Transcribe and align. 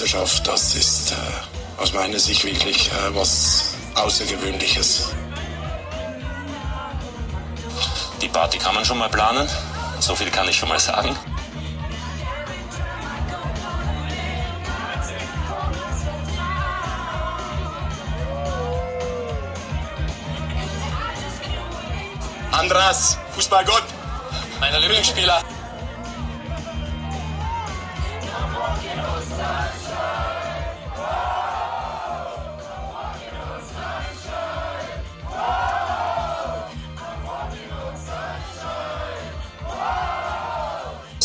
Meisterschaft. 0.00 0.46
Das 0.46 0.74
ist 0.74 1.12
äh, 1.12 1.14
aus 1.76 1.92
meiner 1.92 2.18
Sicht 2.18 2.42
wirklich 2.44 2.88
äh, 2.88 3.14
was 3.14 3.74
Außergewöhnliches. 3.96 5.10
Die 8.22 8.28
Party 8.28 8.56
kann 8.56 8.74
man 8.74 8.84
schon 8.84 8.96
mal 8.96 9.10
planen. 9.10 9.46
So 9.98 10.14
viel 10.14 10.30
kann 10.30 10.48
ich 10.48 10.56
schon 10.56 10.70
mal 10.70 10.78
sagen. 10.78 11.14
Andras, 22.52 23.18
Fußballgott, 23.34 23.84
mein 24.60 24.80
Lieblingsspieler. 24.80 25.42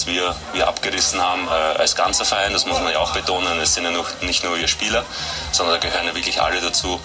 Wir, 0.06 0.36
wir 0.53 0.67
abgerissen 0.67 1.22
haben 1.22 1.48
äh, 1.48 1.80
als 1.80 1.95
ganzer 1.95 2.25
Verein, 2.25 2.53
das 2.53 2.66
muss 2.66 2.80
man 2.80 2.92
ja 2.92 3.00
auch 3.00 3.14
betonen. 3.14 3.59
Es 3.59 3.73
sind 3.73 3.84
ja 3.84 3.92
noch, 3.92 4.09
nicht 4.22 4.44
nur 4.44 4.58
wir 4.58 4.67
Spieler, 4.67 5.03
sondern 5.52 5.80
da 5.80 5.88
gehören 5.88 6.06
ja 6.06 6.16
wirklich 6.16 6.42
alle 6.42 6.59
dazu. 6.62 7.00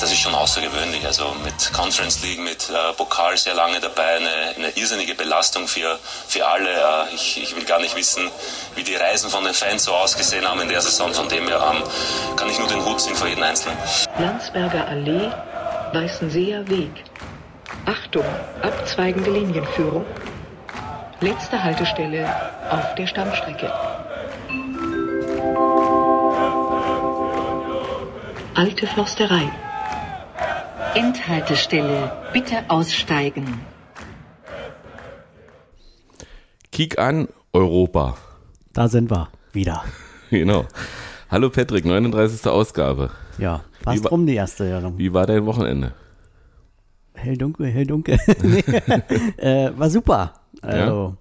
Das 0.00 0.12
ist 0.12 0.20
schon 0.20 0.34
außergewöhnlich. 0.34 1.04
Also 1.06 1.34
mit 1.44 1.72
Conference 1.72 2.22
League, 2.22 2.40
mit 2.40 2.70
äh, 2.70 2.92
Pokal 2.94 3.36
sehr 3.36 3.54
lange 3.54 3.80
dabei, 3.80 4.16
eine, 4.16 4.54
eine 4.56 4.70
irrsinnige 4.70 5.14
Belastung 5.14 5.66
für, 5.66 5.98
für 6.28 6.46
alle. 6.46 6.70
Äh, 6.70 7.14
ich, 7.14 7.42
ich 7.42 7.56
will 7.56 7.64
gar 7.64 7.80
nicht 7.80 7.96
wissen, 7.96 8.30
wie 8.76 8.84
die 8.84 8.94
Reisen 8.94 9.30
von 9.30 9.44
den 9.44 9.54
Fans 9.54 9.84
so 9.84 9.92
ausgesehen 9.92 10.46
haben 10.48 10.60
in 10.60 10.68
der 10.68 10.80
Saison. 10.80 11.12
Von 11.12 11.28
dem 11.28 11.48
her 11.48 11.60
ähm, 11.72 11.82
kann 12.36 12.48
ich 12.48 12.58
nur 12.58 12.68
den 12.68 12.84
Hut 12.84 13.00
ziehen 13.00 13.16
vor 13.16 13.26
jedem 13.26 13.42
Einzelnen. 13.42 13.76
Landsberger 14.18 14.86
Allee, 14.86 15.30
Weißenseer 15.92 16.68
Weg. 16.68 16.92
Achtung, 17.86 18.24
abzweigende 18.62 19.30
Linienführung. 19.30 20.04
Letzte 21.20 21.64
Haltestelle 21.64 22.28
auf 22.70 22.94
der 22.94 23.08
Stammstrecke. 23.08 23.72
Alte 28.54 28.86
Försterei. 28.86 29.50
Endhaltestelle. 30.94 32.12
Bitte 32.32 32.58
aussteigen. 32.68 33.60
Kick 36.70 37.00
an, 37.00 37.26
Europa. 37.52 38.16
Da 38.72 38.86
sind 38.88 39.10
wir 39.10 39.28
wieder. 39.52 39.84
Genau. 40.30 40.66
Hallo 41.30 41.48
Patrick, 41.48 41.86
39. 41.86 42.46
Ausgabe. 42.46 43.10
Ja, 43.38 43.64
fast 43.82 44.04
Wie 44.04 44.08
rum 44.08 44.26
die 44.26 44.34
erste. 44.34 44.68
Ja. 44.68 44.98
Wie 44.98 45.14
war 45.14 45.26
dein 45.26 45.46
Wochenende? 45.46 45.94
Hell 47.14 47.36
dunkel, 47.36 47.66
hell 47.66 47.86
dunkel. 47.86 48.18
nee. 48.42 48.60
äh, 49.38 49.72
war 49.76 49.90
super. 49.90 50.34
Also, 50.62 51.16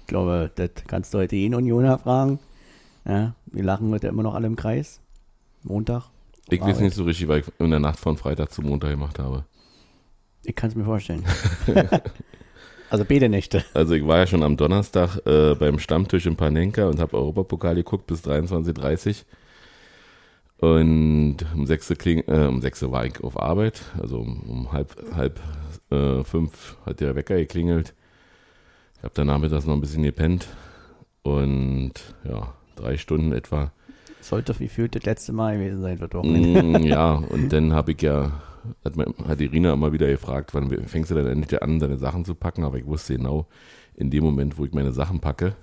ich 0.00 0.06
glaube, 0.06 0.50
das 0.54 0.70
kannst 0.86 1.14
du 1.14 1.18
heute 1.18 1.36
eh 1.36 1.46
in 1.46 1.54
Unioner 1.54 1.98
fragen. 1.98 2.38
Ja, 3.06 3.34
wir 3.46 3.62
lachen 3.62 3.90
heute 3.90 4.08
immer 4.08 4.22
noch 4.22 4.34
alle 4.34 4.46
im 4.46 4.56
Kreis. 4.56 5.00
Montag. 5.62 6.04
Ich 6.50 6.60
weiß 6.60 6.80
nicht 6.80 6.94
so 6.94 7.04
richtig, 7.04 7.26
weil 7.28 7.40
ich 7.40 7.46
in 7.58 7.70
der 7.70 7.80
Nacht 7.80 7.98
von 7.98 8.16
Freitag 8.16 8.52
zu 8.52 8.62
Montag 8.62 8.90
gemacht 8.90 9.18
habe. 9.18 9.44
Ich 10.44 10.54
kann 10.54 10.68
es 10.68 10.76
mir 10.76 10.84
vorstellen. 10.84 11.24
also 12.90 13.04
beide 13.08 13.30
Nächte. 13.30 13.64
Also 13.72 13.94
ich 13.94 14.06
war 14.06 14.18
ja 14.18 14.26
schon 14.26 14.42
am 14.42 14.56
Donnerstag 14.56 15.26
äh, 15.26 15.54
beim 15.54 15.78
Stammtisch 15.78 16.26
in 16.26 16.36
Panenka 16.36 16.86
und 16.86 17.00
habe 17.00 17.16
Europapokal 17.16 17.74
geguckt 17.74 18.06
bis 18.06 18.24
23.30 18.24 19.24
Und 20.58 21.38
um 21.54 21.66
6 21.66 21.94
Kling, 21.96 22.24
äh, 22.26 22.46
um 22.46 22.60
6 22.60 22.90
war 22.90 23.06
ich 23.06 23.24
auf 23.24 23.40
Arbeit. 23.40 23.80
Also 23.98 24.18
um, 24.18 24.42
um 24.42 24.72
halb, 24.72 24.94
halb 25.14 25.40
äh, 25.90 26.22
fünf 26.24 26.76
hat 26.84 27.00
der 27.00 27.14
Wecker 27.14 27.36
geklingelt. 27.36 27.94
Ich 28.98 29.02
habe 29.02 29.14
dann 29.14 29.26
nachmittags 29.26 29.66
noch 29.66 29.74
ein 29.74 29.80
bisschen 29.80 30.02
gepennt. 30.02 30.46
Und 31.22 31.92
ja, 32.24 32.52
drei 32.76 32.96
Stunden 32.96 33.32
etwa. 33.32 33.72
Sollte 34.20 34.58
wie 34.60 34.68
fühlt 34.68 34.94
das 34.94 35.04
letzte 35.04 35.32
Mal 35.32 35.58
gewesen 35.58 35.82
sein 35.82 35.98
für 35.98 36.08
Mm, 36.22 36.76
ja, 36.84 37.14
und 37.14 37.52
dann 37.52 37.72
habe 37.72 37.92
ich 37.92 38.02
ja, 38.02 38.40
hat, 38.84 38.94
hat 39.26 39.40
Irina 39.40 39.72
immer 39.72 39.92
wieder 39.92 40.06
gefragt, 40.06 40.54
wann 40.54 40.70
fängst 40.86 41.10
du 41.10 41.14
denn 41.14 41.26
endlich 41.26 41.62
an, 41.62 41.78
deine 41.78 41.98
Sachen 41.98 42.24
zu 42.24 42.34
packen? 42.34 42.64
Aber 42.64 42.78
ich 42.78 42.86
wusste 42.86 43.16
genau, 43.16 43.46
in 43.96 44.10
dem 44.10 44.24
Moment, 44.24 44.58
wo 44.58 44.64
ich 44.64 44.72
meine 44.72 44.92
Sachen 44.92 45.20
packe, 45.20 45.54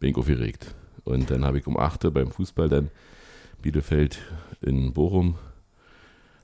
bin 0.00 0.10
ich 0.10 0.16
aufgeregt. 0.16 0.74
Und 1.04 1.30
dann 1.30 1.44
habe 1.44 1.58
ich 1.58 1.66
um 1.66 1.78
8 1.78 2.04
Uhr 2.04 2.12
beim 2.12 2.30
Fußball 2.30 2.68
dann 2.68 2.90
Bielefeld 3.62 4.18
in 4.60 4.92
Bochum, 4.92 5.36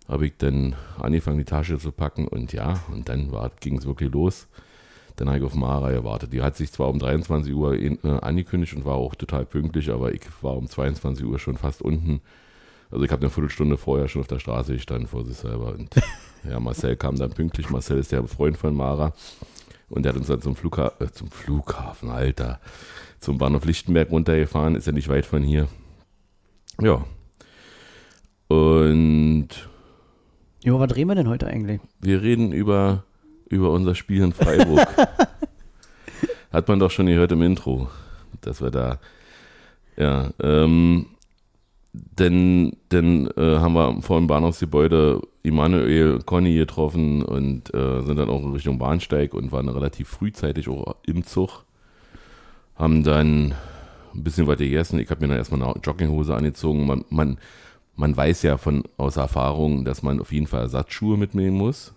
habe 0.09 0.27
ich 0.27 0.37
dann 0.39 0.75
angefangen, 0.99 1.39
die 1.39 1.45
Tasche 1.45 1.79
zu 1.79 1.93
packen 1.93 2.27
und 2.27 2.53
ja, 2.53 2.81
und 2.93 3.09
dann 3.09 3.31
ging 3.61 3.79
es 3.79 3.87
wirklich 3.87 4.11
los. 4.13 4.49
Dann 5.17 5.29
habe 5.29 5.39
ich 5.39 5.45
auf 5.45 5.55
Mara 5.55 5.91
gewartet. 5.91 6.33
Die 6.33 6.43
hat 6.43 6.57
sich 6.57 6.73
zwar 6.73 6.89
um 6.89 6.99
23 6.99 7.55
Uhr 7.55 7.75
in, 7.77 7.99
äh, 8.05 8.09
angekündigt 8.09 8.75
und 8.75 8.85
war 8.85 8.95
auch 8.95 9.15
total 9.15 9.45
pünktlich, 9.45 9.91
aber 9.91 10.15
ich 10.15 10.23
war 10.43 10.57
um 10.57 10.69
22 10.69 11.25
Uhr 11.25 11.39
schon 11.39 11.57
fast 11.57 11.83
unten. 11.83 12.21
Also 12.91 13.05
ich 13.05 13.11
habe 13.11 13.23
eine 13.23 13.31
Viertelstunde 13.31 13.77
vorher 13.77 14.09
schon 14.09 14.23
auf 14.23 14.29
der 14.29 14.39
Straße 14.39 14.73
gestanden 14.75 15.07
vor 15.07 15.25
sich 15.25 15.37
selber. 15.37 15.75
Und 15.75 15.95
ja, 16.49 16.59
Marcel 16.59 16.97
kam 16.97 17.17
dann 17.17 17.31
pünktlich. 17.31 17.71
Marcel 17.71 17.99
ist 17.99 18.13
der 18.13 18.27
Freund 18.27 18.57
von 18.57 18.75
Mara. 18.75 19.13
Und 19.89 20.05
der 20.05 20.13
hat 20.13 20.19
uns 20.19 20.29
dann 20.29 20.41
zum, 20.41 20.57
Flugha 20.57 20.93
äh, 21.01 21.09
zum 21.09 21.31
Flughafen, 21.31 22.11
Alter, 22.11 22.61
zum 23.19 23.39
Bahnhof 23.39 23.65
Lichtenberg 23.65 24.11
runtergefahren. 24.11 24.77
Ist 24.77 24.87
ja 24.87 24.93
nicht 24.93 25.09
weit 25.09 25.27
von 25.27 25.43
hier. 25.43 25.69
Ja. 26.81 27.05
Und. 28.49 29.49
Jo, 30.63 30.79
was 30.79 30.89
drehen 30.89 31.09
wir 31.09 31.15
denn 31.15 31.29
heute 31.29 31.47
eigentlich? 31.47 31.81
Wir 32.01 32.23
reden 32.23 32.53
über 32.53 33.05
über 33.51 33.71
unser 33.71 33.95
Spiel 33.95 34.23
in 34.23 34.33
Freiburg. 34.33 34.89
Hat 36.53 36.67
man 36.69 36.79
doch 36.79 36.91
schon 36.91 37.07
gehört 37.07 37.33
im 37.33 37.43
Intro, 37.43 37.89
dass 38.41 38.63
wir 38.63 38.71
da, 38.71 38.99
ja, 39.97 40.31
ähm, 40.43 41.07
denn, 41.93 42.77
denn 42.93 43.29
äh, 43.37 43.59
haben 43.59 43.75
wir 43.75 44.01
vor 44.03 44.19
dem 44.19 44.29
Bahnhofsgebäude 44.29 45.21
Immanuel 45.43 46.21
Conny 46.25 46.55
getroffen 46.55 47.23
und 47.23 47.75
äh, 47.75 48.03
sind 48.03 48.17
dann 48.17 48.31
auch 48.31 48.43
in 48.43 48.53
Richtung 48.53 48.79
Bahnsteig 48.79 49.35
und 49.35 49.51
waren 49.53 49.69
relativ 49.69 50.09
frühzeitig 50.09 50.69
auch 50.69 50.97
im 51.07 51.25
Zug. 51.25 51.65
Haben 52.77 53.03
dann 53.03 53.55
ein 54.15 54.25
bisschen 54.25 54.47
was 54.47 54.59
gegessen. 54.59 55.01
Ich 55.01 55.11
habe 55.11 55.21
mir 55.21 55.29
dann 55.29 55.39
erstmal 55.39 55.63
eine 55.63 55.81
Jogginghose 55.81 56.35
angezogen. 56.35 56.87
Man, 56.87 57.05
man, 57.11 57.39
man 57.97 58.17
weiß 58.17 58.43
ja 58.43 58.57
von 58.57 58.85
aus 58.97 59.17
Erfahrung, 59.17 59.85
dass 59.85 60.03
man 60.03 60.21
auf 60.21 60.33
jeden 60.33 60.47
Fall 60.47 60.63
Ersatzschuhe 60.63 61.17
mitnehmen 61.17 61.57
muss. 61.57 61.93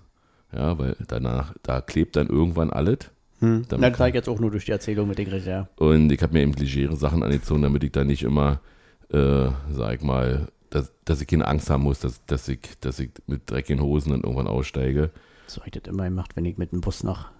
Ja, 0.56 0.78
weil 0.78 0.96
danach, 1.08 1.54
da 1.64 1.82
klebt 1.82 2.16
dann 2.16 2.28
irgendwann 2.28 2.70
alles. 2.70 3.00
Hm. 3.40 3.66
Das 3.68 3.80
zeige 3.98 4.10
ich 4.10 4.16
jetzt 4.16 4.30
auch 4.30 4.40
nur 4.40 4.52
durch 4.52 4.66
die 4.66 4.72
Erzählung 4.72 5.08
mit 5.08 5.18
den 5.18 5.26
Gericht, 5.26 5.48
ja. 5.48 5.68
Und 5.78 6.12
ich 6.12 6.22
habe 6.22 6.34
mir 6.34 6.42
eben 6.42 6.54
legere 6.54 6.96
Sachen 6.96 7.24
angezogen, 7.24 7.64
damit 7.64 7.84
ich 7.84 7.92
da 7.92 8.04
nicht 8.04 8.24
immer, 8.24 8.62
äh, 9.12 9.50
sag 9.72 9.96
ich 9.96 10.02
mal, 10.02 10.48
dass, 10.70 10.92
dass 11.06 11.22
ich 11.22 11.28
keine 11.28 11.48
Angst 11.48 11.70
haben 11.70 11.84
muss, 11.84 12.00
dass, 12.00 12.26
dass, 12.26 12.48
ich, 12.48 12.60
dass 12.80 13.00
ich 13.00 13.10
mit 13.28 13.50
dreckigen 13.50 13.84
Hosen 13.84 14.12
dann 14.12 14.22
irgendwann 14.22 14.48
aussteige. 14.48 15.10
So 15.48 15.60
habe 15.60 15.70
ich 15.70 15.82
das 15.82 15.92
immer 15.92 16.06
gemacht, 16.06 16.32
wenn 16.36 16.46
ich 16.46 16.58
mit 16.58 16.72
dem 16.72 16.82
Bus 16.82 17.04
nach 17.04 17.32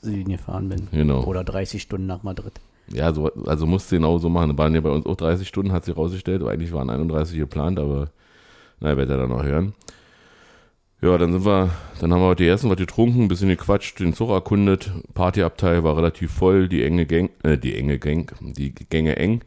Süden 0.00 0.30
gefahren 0.30 0.68
bin. 0.68 0.88
Genau. 0.92 1.24
Oder 1.24 1.44
30 1.44 1.82
Stunden 1.82 2.06
nach 2.06 2.22
Madrid. 2.22 2.52
Ja, 2.92 3.12
so, 3.12 3.32
also 3.46 3.66
musste 3.66 3.96
genau 3.96 4.18
so 4.18 4.28
machen. 4.28 4.50
Da 4.50 4.58
waren 4.58 4.74
ja 4.74 4.80
bei 4.80 4.90
uns 4.90 5.06
auch 5.06 5.16
30 5.16 5.46
Stunden, 5.46 5.72
hat 5.72 5.84
sich 5.84 5.96
rausgestellt. 5.96 6.42
Eigentlich 6.42 6.72
waren 6.72 6.90
31 6.90 7.38
geplant, 7.38 7.78
aber 7.78 8.10
naja, 8.80 8.96
werdet 8.96 9.16
ihr 9.16 9.18
dann 9.18 9.28
noch 9.28 9.42
hören. 9.42 9.74
Ja, 11.02 11.16
dann 11.16 11.32
sind 11.32 11.46
wir, 11.46 11.70
dann 11.98 12.12
haben 12.12 12.20
wir 12.20 12.26
heute 12.26 12.46
ersten 12.46 12.68
was 12.68 12.76
getrunken, 12.76 13.22
ein 13.22 13.28
bisschen 13.28 13.48
gequatscht, 13.48 14.00
den 14.00 14.12
Zug 14.12 14.28
erkundet. 14.28 14.90
Partyabteil 15.14 15.82
war 15.82 15.96
relativ 15.96 16.30
voll, 16.30 16.68
die 16.68 16.82
enge 16.82 17.06
Gang, 17.06 17.30
äh, 17.42 17.56
die 17.56 17.74
enge 17.74 17.98
Gang, 17.98 18.30
die 18.40 18.74
Gänge 18.74 19.16
eng. 19.16 19.40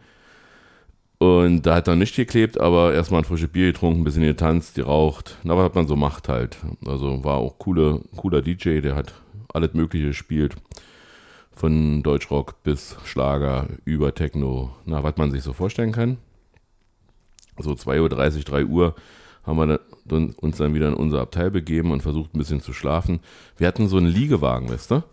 Und 1.20 1.62
da 1.62 1.76
hat 1.76 1.88
dann 1.88 2.00
nicht 2.00 2.16
geklebt, 2.16 2.60
aber 2.60 2.96
erstmal 2.96 3.22
ein 3.22 3.26
frisches 3.26 3.50
Bier 3.50 3.68
getrunken, 3.68 4.02
ein 4.02 4.04
bisschen 4.04 4.24
getanzt, 4.24 4.74
geraucht. 4.76 5.38
Na, 5.44 5.56
was 5.56 5.66
hat 5.66 5.76
man 5.76 5.88
so 5.88 5.96
macht 5.96 6.28
halt. 6.28 6.58
Also 6.88 7.24
war 7.24 7.38
auch 7.38 7.60
coole, 7.60 8.02
cooler 8.16 8.42
DJ, 8.42 8.82
der 8.82 8.96
hat 8.96 9.14
alles 9.54 9.76
Mögliche 9.76 10.08
gespielt. 10.08 10.56
Von 11.52 12.02
Deutschrock 12.02 12.64
bis 12.64 12.98
Schlager 13.06 13.68
über 13.86 14.16
Techno. 14.16 14.72
Na, 14.86 15.04
was 15.04 15.18
man 15.18 15.30
sich 15.30 15.44
so 15.44 15.54
vorstellen 15.54 15.92
kann. 15.92 16.18
So 17.60 17.74
2.30 17.74 18.00
Uhr, 18.02 18.44
3 18.44 18.66
Uhr 18.66 18.96
haben 19.46 19.58
wir 19.58 19.80
uns 20.42 20.58
dann 20.58 20.74
wieder 20.74 20.88
in 20.88 20.94
unser 20.94 21.22
Abteil 21.22 21.52
begeben 21.52 21.92
und 21.92 22.02
versucht 22.02 22.34
ein 22.34 22.38
bisschen 22.38 22.62
zu 22.62 22.74
schlafen. 22.74 23.20
Wir 23.58 23.68
hatten 23.68 23.88
so 23.88 23.98
einen 23.98 24.08
Liegewagen, 24.08 24.70
weißt 24.70 24.92
du? 24.92 25.04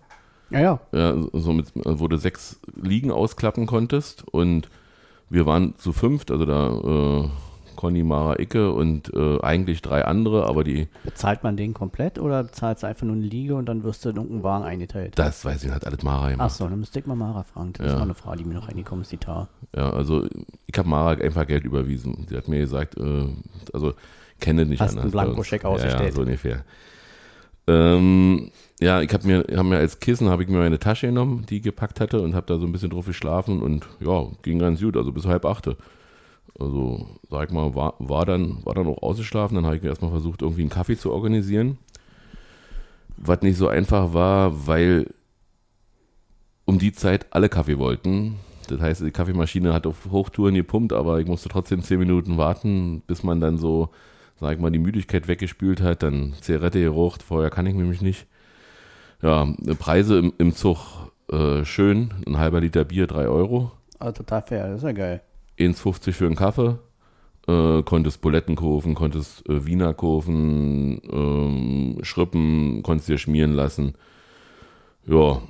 Ja, 0.50 0.60
ja. 0.60 0.80
Ja, 0.92 1.14
so 1.32 1.52
mit, 1.52 1.66
wo 1.74 2.08
du 2.08 2.16
sechs 2.16 2.60
Liegen 2.80 3.10
ausklappen 3.10 3.66
konntest 3.66 4.24
und 4.32 4.68
wir 5.28 5.46
waren 5.46 5.76
zu 5.76 5.92
fünft, 5.92 6.30
also 6.32 6.44
da 6.44 7.22
äh, 7.24 7.28
Conny, 7.76 8.02
Mara, 8.02 8.38
Icke 8.40 8.72
und 8.72 9.14
äh, 9.14 9.40
eigentlich 9.42 9.80
drei 9.80 10.04
andere, 10.04 10.46
aber 10.46 10.64
die, 10.64 10.88
Bezahlt 11.04 11.44
man 11.44 11.56
den 11.56 11.72
komplett 11.72 12.18
oder 12.18 12.42
bezahlst 12.42 12.82
du 12.82 12.88
einfach 12.88 13.06
nur 13.06 13.14
eine 13.14 13.24
Liege 13.24 13.54
und 13.54 13.66
dann 13.66 13.84
wirst 13.84 14.04
du 14.04 14.10
in 14.10 14.16
irgendeinen 14.16 14.42
Wagen 14.42 14.64
eingeteilt? 14.64 15.18
das 15.18 15.44
weiß 15.44 15.62
ich, 15.64 15.70
hat 15.70 15.86
alles 15.86 16.02
Mara 16.02 16.30
gemacht. 16.30 16.46
Achso, 16.46 16.68
dann 16.68 16.78
müsste 16.80 16.98
ich 16.98 17.06
mal 17.06 17.14
Mara 17.14 17.44
fragen. 17.44 17.72
Das 17.74 17.86
ist 17.86 17.92
Ja. 17.92 17.98
mal 17.98 18.04
eine 18.04 18.14
Frage, 18.14 18.38
die 18.38 18.44
mir 18.44 18.54
noch 18.54 18.68
reingekommen 18.68 19.02
ist, 19.02 19.12
die 19.12 19.18
Tar. 19.18 19.48
Ja, 19.74 19.90
also 19.90 20.26
ich 20.66 20.76
habe 20.78 20.88
Mara 20.88 21.12
einfach 21.12 21.46
Geld 21.46 21.64
überwiesen. 21.64 22.26
Sie 22.28 22.36
hat 22.36 22.48
mir 22.48 22.58
gesagt, 22.58 22.98
äh, 22.98 23.28
also 23.72 23.94
kenne 24.40 24.66
nicht 24.66 24.80
Hast 24.80 24.90
einen 24.90 24.98
anders 25.00 25.14
uns. 25.14 25.22
Blankoscheck 25.22 25.62
Ja, 25.62 25.68
ja, 25.68 25.74
ausgestellt. 25.74 26.14
so 26.14 26.22
ungefähr. 26.22 26.64
Ähm, 27.66 28.50
ja, 28.80 29.00
ich 29.02 29.12
habe 29.12 29.26
mir, 29.26 29.44
hab 29.56 29.66
mir 29.66 29.76
als 29.78 30.00
Kissen 30.00 30.28
habe 30.28 30.42
ich 30.42 30.48
mir 30.48 30.58
meine 30.58 30.78
Tasche 30.78 31.06
genommen, 31.06 31.44
die 31.48 31.58
ich 31.58 31.62
gepackt 31.62 32.00
hatte 32.00 32.20
und 32.20 32.34
habe 32.34 32.46
da 32.46 32.58
so 32.58 32.66
ein 32.66 32.72
bisschen 32.72 32.90
drauf 32.90 33.06
geschlafen 33.06 33.62
und 33.62 33.86
ja, 34.00 34.26
ging 34.42 34.58
ganz 34.58 34.80
gut, 34.80 34.96
also 34.96 35.12
bis 35.12 35.26
halb 35.26 35.44
achte. 35.44 35.76
Also, 36.58 37.06
sag 37.30 37.48
ich 37.48 37.54
mal, 37.54 37.74
war, 37.74 37.94
war 37.98 38.26
dann, 38.26 38.58
war 38.64 38.74
dann 38.74 38.86
auch 38.86 39.02
ausgeschlafen, 39.02 39.54
dann 39.54 39.66
habe 39.66 39.76
ich 39.76 39.82
mir 39.82 39.88
erstmal 39.90 40.10
versucht, 40.10 40.42
irgendwie 40.42 40.62
einen 40.62 40.70
Kaffee 40.70 40.96
zu 40.96 41.12
organisieren. 41.12 41.78
Was 43.16 43.42
nicht 43.42 43.56
so 43.56 43.68
einfach 43.68 44.14
war, 44.14 44.66
weil 44.66 45.06
um 46.64 46.78
die 46.78 46.92
Zeit 46.92 47.26
alle 47.30 47.48
Kaffee 47.48 47.78
wollten. 47.78 48.36
Das 48.68 48.80
heißt, 48.80 49.00
die 49.02 49.10
Kaffeemaschine 49.10 49.72
hat 49.72 49.86
auf 49.86 49.96
Hochtouren 50.10 50.54
gepumpt, 50.54 50.92
aber 50.92 51.20
ich 51.20 51.26
musste 51.26 51.48
trotzdem 51.48 51.82
zehn 51.82 51.98
Minuten 51.98 52.36
warten, 52.36 53.02
bis 53.06 53.22
man 53.22 53.40
dann 53.40 53.58
so, 53.58 53.90
sag 54.40 54.54
ich 54.54 54.58
mal, 54.58 54.70
die 54.70 54.78
Müdigkeit 54.78 55.28
weggespült 55.28 55.80
hat, 55.80 56.02
dann 56.02 56.34
Zigarette 56.40 56.80
geraucht, 56.80 57.22
vorher 57.22 57.50
kann 57.50 57.66
ich 57.66 57.74
nämlich 57.74 58.00
nicht. 58.00 58.26
Ja, 59.22 59.52
Preise 59.78 60.18
im, 60.18 60.32
im 60.38 60.54
Zug 60.54 61.12
äh, 61.30 61.64
schön, 61.64 62.10
ein 62.26 62.38
halber 62.38 62.60
Liter 62.60 62.84
Bier, 62.84 63.06
drei 63.06 63.28
Euro. 63.28 63.72
Ah, 63.98 64.12
total 64.12 64.42
fair, 64.42 64.68
das 64.68 64.78
ist 64.78 64.84
ja 64.84 64.92
geil. 64.92 65.22
1,50 65.58 66.12
für 66.12 66.26
einen 66.26 66.36
Kaffee. 66.36 66.78
Äh, 67.46 67.82
konntest 67.82 68.20
Buletten 68.20 68.56
kaufen, 68.56 68.94
konntest 68.94 69.48
äh, 69.48 69.66
Wiener 69.66 69.94
kaufen, 69.94 71.00
ähm, 71.10 71.98
Schrippen, 72.02 72.82
konntest 72.82 73.08
dir 73.08 73.18
schmieren 73.18 73.52
lassen. 73.52 73.94
Ja, 75.06 75.40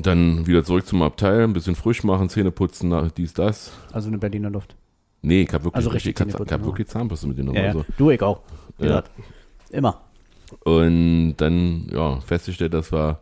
dann 0.00 0.46
wieder 0.46 0.64
zurück 0.64 0.86
zum 0.86 1.02
Abteil, 1.02 1.42
ein 1.42 1.52
bisschen 1.52 1.74
frisch 1.74 2.04
machen, 2.04 2.28
Zähne 2.28 2.50
putzen, 2.50 3.10
dies, 3.16 3.34
das. 3.34 3.72
Also 3.92 4.08
eine 4.08 4.18
Berliner 4.18 4.50
Luft. 4.50 4.76
Nee, 5.22 5.42
ich 5.42 5.52
habe 5.52 5.64
wirklich, 5.64 5.76
Also 5.76 5.90
richtig, 5.90 6.20
ich 6.20 6.34
hab, 6.34 6.46
ich 6.46 6.52
hab 6.52 6.64
wirklich 6.64 6.88
Zahnbürste 6.88 7.28
mitgenommen. 7.28 7.56
Ja. 7.56 7.66
Also. 7.66 7.84
Du, 7.96 8.10
ich 8.10 8.20
auch. 8.20 8.40
Ja. 8.78 9.04
Immer. 9.70 10.00
Und 10.64 11.36
dann, 11.36 11.88
ja, 11.90 12.20
festgestellt, 12.20 12.74
dass 12.74 12.92
wir 12.92 13.20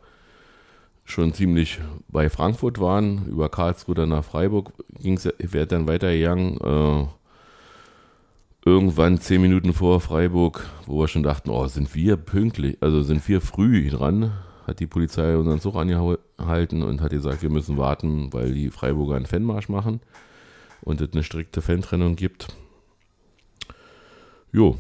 schon 1.05 1.33
ziemlich 1.35 1.79
bei 2.09 2.31
Frankfurt 2.31 2.81
waren, 2.81 3.27
über 3.27 3.49
Karlsruhe 3.49 3.95
dann 3.95 4.09
nach 4.11 4.25
Freiburg 4.25 4.73
ging 4.99 5.15
es, 5.15 5.29
wäre 5.39 5.67
dann 5.67 5.87
weitergegangen. 5.87 6.57
Äh, 6.61 7.07
irgendwann 8.65 9.19
zehn 9.19 9.43
Minuten 9.43 9.73
vor 9.73 10.01
Freiburg, 10.01 10.67
wo 10.87 11.01
wir 11.01 11.09
schon 11.09 11.23
dachten, 11.23 11.51
oh, 11.51 11.67
sind 11.67 11.95
wir 11.95 12.17
pünktlich, 12.17 12.79
also 12.81 13.03
sind 13.03 13.27
wir 13.29 13.41
früh 13.41 13.91
dran, 13.91 14.33
hat 14.67 14.81
die 14.81 14.87
Polizei 14.87 15.37
unseren 15.37 15.61
Zug 15.61 15.77
angehalten 15.77 16.83
und 16.83 17.01
hat 17.01 17.11
gesagt, 17.11 17.43
wir 17.43 17.51
müssen 17.51 17.79
warten, 17.79 18.33
weil 18.33 18.53
die 18.53 18.71
Freiburger 18.71 19.17
einen 19.17 19.27
Fanmarsch 19.27 19.69
machen 19.69 20.01
und 20.83 21.01
es 21.01 21.13
eine 21.13 21.23
strikte 21.23 21.63
Fantrennung 21.63 22.17
gibt. 22.17 22.49
Jo, 24.53 24.77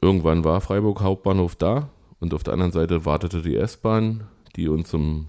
irgendwann 0.00 0.44
war 0.44 0.60
Freiburg 0.60 1.00
Hauptbahnhof 1.00 1.56
da 1.56 1.88
und 2.20 2.34
auf 2.34 2.42
der 2.42 2.54
anderen 2.54 2.72
Seite 2.72 3.04
wartete 3.04 3.42
die 3.42 3.56
S-Bahn, 3.56 4.24
die 4.56 4.68
uns 4.68 4.88
zum 4.88 5.28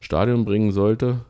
Stadion 0.00 0.44
bringen 0.44 0.72
sollte. 0.72 1.20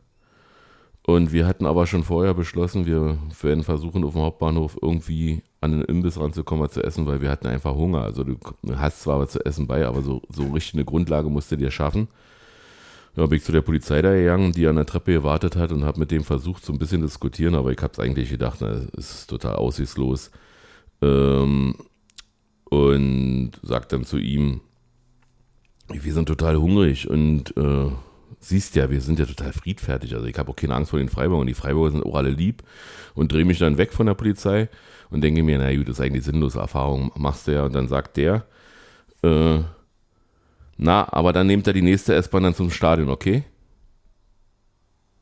Und 1.07 1.33
wir 1.33 1.47
hatten 1.47 1.65
aber 1.65 1.87
schon 1.87 2.05
vorher 2.05 2.35
beschlossen, 2.35 2.85
wir 2.85 3.17
werden 3.41 3.65
versuchen, 3.65 4.05
auf 4.05 4.13
dem 4.13 4.23
Hauptbahnhof 4.23 4.77
irgendwie 4.83 5.43
an 5.61 5.71
den 5.71 5.83
Imbiss 5.83 6.21
ranzukommen, 6.21 6.69
zu 6.69 6.85
essen, 6.85 7.07
weil 7.07 7.23
wir 7.23 7.31
hatten 7.31 7.47
einfach 7.47 7.75
Hunger. 7.75 8.03
Also 8.03 8.25
du 8.25 8.37
hast 8.77 9.01
zwar 9.01 9.19
was 9.19 9.31
zu 9.31 9.45
essen 9.45 9.67
bei, 9.67 9.87
aber 9.87 10.03
so, 10.03 10.21
so 10.29 10.49
richtig 10.49 10.75
eine 10.75 10.85
Grundlage 10.85 11.31
musst 11.31 11.51
du 11.51 11.57
dir 11.57 11.71
schaffen. 11.71 12.09
Ja, 13.19 13.27
bin 13.27 13.39
ich 13.39 13.43
zu 13.43 13.51
der 13.51 13.63
Polizei 13.63 14.01
da 14.01 14.15
gegangen, 14.15 14.53
die 14.53 14.69
an 14.69 14.77
der 14.77 14.87
Treppe 14.87 15.13
gewartet 15.13 15.57
hat 15.57 15.73
und 15.73 15.85
habe 15.85 15.99
mit 15.99 16.13
dem 16.13 16.23
versucht, 16.23 16.65
so 16.65 16.73
ein 16.73 16.79
bisschen 16.79 17.03
diskutieren, 17.03 17.57
aber 17.57 17.73
ich 17.73 17.83
habe 17.83 17.93
es 17.93 17.99
eigentlich 17.99 18.31
gedacht, 18.31 18.59
na, 18.61 18.83
es 18.97 19.11
ist 19.11 19.27
total 19.27 19.57
aussichtslos. 19.57 20.31
Ähm, 21.03 21.75
und 22.67 23.51
sagt 23.63 23.93
dann 23.93 24.05
zu 24.05 24.19
ihm, 24.19 24.61
wir 25.89 26.13
sind 26.13 26.27
total 26.27 26.59
hungrig 26.59 27.11
und 27.11 27.57
äh, 27.57 27.91
siehst 28.39 28.77
ja, 28.77 28.89
wir 28.89 29.01
sind 29.01 29.19
ja 29.19 29.27
total 29.27 29.53
friedfertig. 29.53 30.15
Also 30.15 30.27
ich 30.27 30.39
habe 30.39 30.53
auch 30.53 30.57
keine 30.57 30.77
Angst 30.77 30.91
vor 30.91 31.01
den 31.01 31.09
Freiburgern. 31.09 31.49
Die 31.49 31.55
Freiburger 31.55 31.91
sind 31.91 32.07
auch 32.07 32.15
alle 32.15 32.31
lieb 32.31 32.63
und 33.17 33.33
drehe 33.33 33.45
mich 33.45 33.59
dann 33.59 33.79
weg 33.79 33.93
von 33.93 34.07
der 34.07 34.15
Polizei 34.15 34.69
und 35.11 35.23
denke 35.23 35.43
mir, 35.43 35.59
na 35.59 35.75
gut, 35.75 35.89
das 35.89 35.99
ist 35.99 36.05
eigentlich 36.05 36.25
sinnlose 36.25 36.61
Erfahrung, 36.61 37.11
machst 37.17 37.49
du 37.49 37.53
ja. 37.53 37.65
Und 37.65 37.75
dann 37.75 37.89
sagt 37.89 38.17
der, 38.17 38.47
äh, 39.25 39.59
na, 40.79 41.13
aber 41.13 41.33
dann 41.33 41.49
nehmt 41.49 41.67
er 41.67 41.73
die 41.73 41.83
nächste 41.83 42.15
S-Bahn 42.15 42.45
dann 42.45 42.55
zum 42.55 42.71
Stadion, 42.71 43.11
okay? 43.11 43.43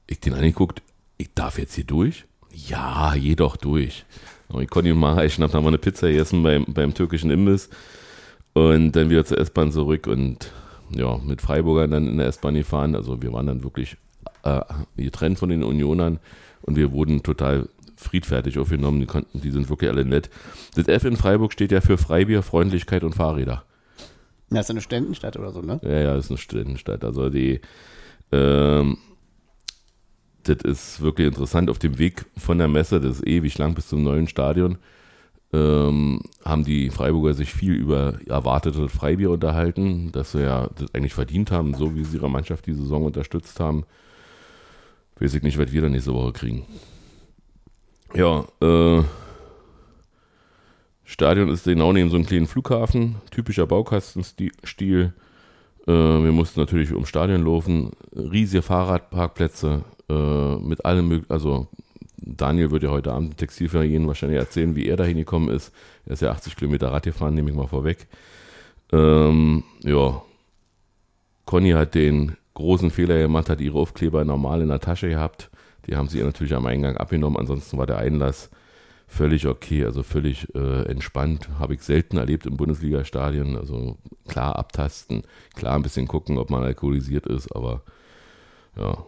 Ich 0.06 0.20
den 0.20 0.35
angeguckt, 0.35 0.82
ich 1.17 1.32
darf 1.35 1.59
jetzt 1.59 1.75
hier 1.75 1.85
durch? 1.85 2.26
Ja, 2.52 3.14
geh 3.16 3.35
doch 3.35 3.57
durch. 3.57 4.04
Und 4.49 4.62
ich 4.62 4.71
konnte 4.71 4.90
ihn 4.90 4.99
mal 4.99 5.21
geschnappt, 5.23 5.54
haben 5.54 5.64
wir 5.64 5.69
eine 5.69 5.78
Pizza 5.78 6.09
gegessen 6.09 6.42
beim, 6.42 6.66
beim 6.69 6.95
türkischen 6.95 7.31
Imbiss 7.31 7.71
und 8.52 8.92
dann 8.92 9.09
wieder 9.11 9.25
zur 9.25 9.38
S-Bahn 9.38 9.73
zurück 9.73 10.07
und 10.07 10.52
ja, 10.90 11.16
mit 11.19 11.40
Freiburgern 11.40 11.90
dann 11.90 12.07
in 12.07 12.19
der 12.19 12.26
S-Bahn 12.28 12.54
gefahren. 12.54 12.95
Also 12.95 13.23
wir 13.23 13.33
waren 13.33 13.47
dann 13.47 13.64
wirklich 13.64 13.97
äh, 14.45 14.61
getrennt 14.97 15.38
von 15.38 15.49
den 15.49 15.64
Unionern 15.64 16.21
und 16.62 16.76
wir 16.76 16.92
wurden 16.92 17.23
total 17.23 17.69
friedfertig 17.97 18.59
aufgenommen. 18.59 19.00
Die, 19.00 19.07
konnten, 19.07 19.40
die 19.40 19.50
sind 19.50 19.71
wirklich 19.71 19.90
alle 19.90 20.04
nett. 20.04 20.28
Das 20.75 20.87
F 20.87 21.04
in 21.04 21.16
Freiburg 21.16 21.52
steht 21.52 21.73
ja 21.73 21.81
für 21.81 21.97
Freibier, 21.97 22.42
Freundlichkeit 22.42 23.04
und 23.04 23.14
Fahrräder. 23.14 23.64
Das 24.50 24.67
ist 24.67 24.71
eine 24.71 24.81
Ständenstadt 24.81 25.37
oder 25.37 25.53
so, 25.53 25.61
ne? 25.61 25.81
Ja, 25.83 26.00
ja, 26.00 26.17
ist 26.17 26.31
eine 26.31 26.38
Studentenstadt. 26.38 27.05
Also 27.05 27.31
die, 27.31 27.61
ähm, 28.33 28.99
das 30.45 30.59
ist 30.62 31.00
wirklich 31.00 31.29
interessant. 31.29 31.69
Auf 31.71 31.79
dem 31.79 31.99
Weg 31.99 32.26
von 32.37 32.59
der 32.59 32.69
Messe, 32.69 33.00
das 33.00 33.17
ist 33.17 33.26
ewig 33.26 33.59
lang 33.59 33.75
bis 33.75 33.88
zum 33.88 34.03
neuen 34.05 34.29
Stadion, 34.29 34.79
ähm, 35.53 36.21
haben 36.45 36.65
die 36.65 36.91
Freiburger 36.91 37.35
sich 37.35 37.53
viel 37.53 37.75
über 37.75 38.19
erwartete 38.26 38.88
Freibier 38.88 39.31
unterhalten, 39.31 40.12
dass 40.12 40.33
sie 40.33 40.43
ja 40.43 40.69
das 40.76 40.95
eigentlich 40.95 41.15
verdient 41.15 41.50
haben, 41.50 41.75
so 41.75 41.95
wie 41.95 42.05
sie 42.05 42.17
ihre 42.17 42.31
Mannschaft 42.31 42.67
die 42.67 42.75
Saison 42.75 43.05
unterstützt 43.05 43.59
haben. 43.59 43.85
Weiß 45.19 45.35
ich 45.35 45.43
nicht, 45.43 45.59
was 45.59 45.73
wir 45.73 45.83
dann 45.83 45.93
nächste 45.93 46.15
Woche 46.15 46.33
kriegen. 46.33 46.67
Ja, 48.15 48.45
äh, 48.61 49.03
Stadion 51.07 51.49
ist 51.49 51.65
genau 51.65 51.93
neben 51.93 52.11
so 52.11 52.17
einem 52.17 52.27
kleinen 52.27 52.49
Flughafen, 52.49 53.17
typischer 53.31 53.67
Baukastenstil. 53.67 55.13
Äh, 55.87 55.93
wir 55.93 56.33
mussten 56.33 56.59
natürlich 56.59 56.93
ums 56.93 57.09
Stadion 57.09 57.45
laufen, 57.45 57.93
riesige 58.13 58.61
Fahrradparkplätze 58.61 59.85
äh, 60.11 60.57
mit 60.57 60.85
allem 60.85 61.09
möglichen, 61.09 61.33
also 61.33 61.69
Daniel 62.17 62.73
wird 62.73 62.83
ja 62.83 62.91
heute 62.91 63.13
Abend 63.13 63.37
Textilvergehen 63.37 64.09
wahrscheinlich 64.09 64.39
erzählen, 64.39 64.75
wie 64.75 64.89
er 64.89 64.97
da 64.97 65.05
hingekommen 65.05 65.49
ist. 65.49 65.73
Er 66.07 66.15
ist 66.15 66.23
ja 66.23 66.33
80 66.33 66.57
Kilometer 66.57 66.91
Rad 66.91 67.05
gefahren, 67.05 67.35
nehme 67.35 67.51
ich 67.51 67.57
mal 67.57 67.69
vorweg. 67.69 68.09
Ähm, 68.93 69.63
ja, 69.85 70.23
Conny 71.45 71.71
hat 71.71 71.95
den 71.95 72.37
großen 72.55 72.91
Fehler 72.91 73.19
gemacht, 73.19 73.49
hat 73.49 73.61
ihre 73.61 73.79
Aufkleber 73.79 74.25
normal 74.25 74.63
in 74.63 74.69
der 74.69 74.81
Tasche 74.81 75.09
gehabt. 75.09 75.51
Die 75.87 75.95
haben 75.95 76.09
sie 76.09 76.19
ihr 76.19 76.25
natürlich 76.25 76.55
am 76.55 76.67
Eingang 76.67 76.97
abgenommen. 76.97 77.39
Ansonsten 77.39 77.79
war 77.79 77.87
der 77.87 77.99
Einlass 77.99 78.51
völlig 79.07 79.47
okay, 79.47 79.85
also 79.85 80.03
völlig 80.03 80.55
äh, 80.55 80.83
entspannt. 80.89 81.49
Habe 81.59 81.75
ich 81.75 81.83
selten 81.83 82.17
erlebt 82.17 82.47
im 82.47 82.57
Bundesliga-Stadion. 82.57 83.57
Also 83.57 83.97
klar 84.29 84.57
abtasten, 84.57 85.23
klar 85.55 85.77
ein 85.77 85.83
bisschen 85.83 86.09
gucken, 86.09 86.39
ob 86.39 86.51
man 86.51 86.65
alkoholisiert 86.65 87.27
ist, 87.27 87.55
aber 87.55 87.83
ja. 88.77 89.05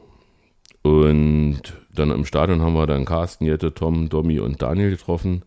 Und 0.83 1.61
dann 1.93 2.11
im 2.11 2.25
Stadion 2.25 2.62
haben 2.62 2.75
wir 2.75 2.87
dann 2.87 3.05
Carsten, 3.05 3.45
Jette, 3.45 3.75
Tom, 3.75 4.09
Domi 4.09 4.38
und 4.38 4.62
Daniel 4.62 4.90
getroffen. 4.90 5.43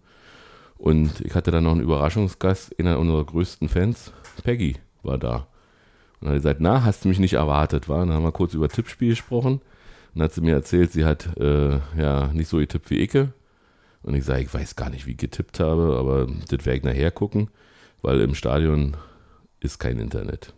Und 0.78 1.22
ich 1.22 1.36
hatte 1.36 1.52
dann 1.52 1.64
noch 1.64 1.72
einen 1.72 1.82
Überraschungsgast, 1.82 2.78
einer 2.80 3.00
unserer 3.00 3.24
größten 3.24 3.70
Fans, 3.70 4.12
Peggy, 4.44 4.76
war 5.04 5.18
da. 5.18 5.48
Und 6.20 6.28
hat 6.28 6.36
gesagt, 6.36 6.60
na, 6.60 6.84
hast 6.84 7.06
du 7.06 7.10
mich 7.10 7.20
nicht 7.20 7.34
erwartet, 7.34 7.88
war? 7.88 8.02
Und 8.02 8.10
dann 8.10 8.18
haben 8.18 8.24
wir 8.24 8.32
kurz 8.32 8.54
über 8.54 8.68
Tippspiel 8.68 9.10
gesprochen. 9.10 9.62
Und 10.14 10.22
hat 10.22 10.34
sie 10.34 10.42
mir 10.42 10.54
erzählt, 10.54 10.92
sie 10.92 11.06
hat 11.06 11.38
äh, 11.38 11.80
ja 11.98 12.32
nicht 12.34 12.50
so 12.50 12.58
getippt 12.58 12.90
wie 12.90 13.02
Icke. 13.02 13.34
Und 14.04 14.16
ich 14.16 14.26
sage, 14.26 14.42
ich 14.42 14.54
weiß 14.54 14.76
gar 14.76 14.90
nicht, 14.90 15.06
wie 15.06 15.12
ich 15.12 15.18
getippt 15.18 15.60
habe, 15.60 15.98
aber 15.98 16.28
das 16.50 16.66
werde 16.66 16.78
ich 16.78 16.84
nachher 16.84 17.12
gucken, 17.12 17.50
weil 18.02 18.20
im 18.22 18.34
Stadion 18.36 18.98
ist 19.60 19.80
kein 19.80 20.00
Internet. 20.00 20.54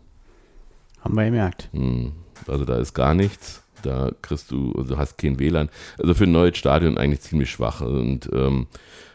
Haben 1.00 1.14
wir 1.16 1.26
gemerkt. 1.26 1.68
Hm, 1.72 2.12
Also 2.46 2.64
da 2.64 2.78
ist 2.78 2.94
gar 2.94 3.14
nichts. 3.14 3.62
Da 3.82 4.10
kriegst 4.22 4.50
du, 4.50 4.72
also 4.72 4.96
hast 4.96 5.18
kein 5.18 5.38
WLAN. 5.38 5.68
Also 5.98 6.14
für 6.14 6.24
ein 6.24 6.32
neues 6.32 6.56
Stadion 6.56 6.96
eigentlich 6.96 7.20
ziemlich 7.20 7.50
schwach. 7.50 7.82
Und 7.82 8.30
ähm, 8.32 8.66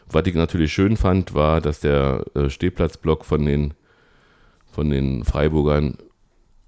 was 0.08 0.26
ich 0.26 0.34
natürlich 0.34 0.72
schön 0.72 0.96
fand, 0.96 1.34
war, 1.34 1.60
dass 1.60 1.80
der 1.80 2.24
äh, 2.34 2.48
Stehplatzblock 2.48 3.24
von 3.24 3.44
den, 3.44 3.74
von 4.70 4.90
den 4.90 5.24
Freiburgern 5.24 5.98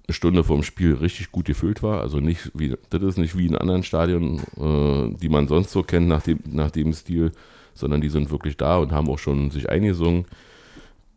eine 0.05 0.13
Stunde 0.13 0.43
vorm 0.43 0.63
Spiel 0.63 0.95
richtig 0.95 1.31
gut 1.31 1.45
gefüllt 1.45 1.81
war. 1.81 2.01
Also 2.01 2.19
nicht 2.19 2.51
wie, 2.53 2.75
das 2.89 3.01
ist 3.01 3.17
nicht 3.17 3.37
wie 3.37 3.47
in 3.47 3.55
anderen 3.55 3.83
Stadien, 3.83 4.39
äh, 4.57 5.17
die 5.17 5.29
man 5.29 5.47
sonst 5.47 5.71
so 5.71 5.83
kennt 5.83 6.07
nach 6.07 6.23
dem, 6.23 6.39
nach 6.45 6.71
dem 6.71 6.93
Stil, 6.93 7.31
sondern 7.73 8.01
die 8.01 8.09
sind 8.09 8.29
wirklich 8.29 8.57
da 8.57 8.77
und 8.77 8.91
haben 8.91 9.09
auch 9.09 9.19
schon 9.19 9.49
sich 9.49 9.69
eingesungen. 9.69 10.25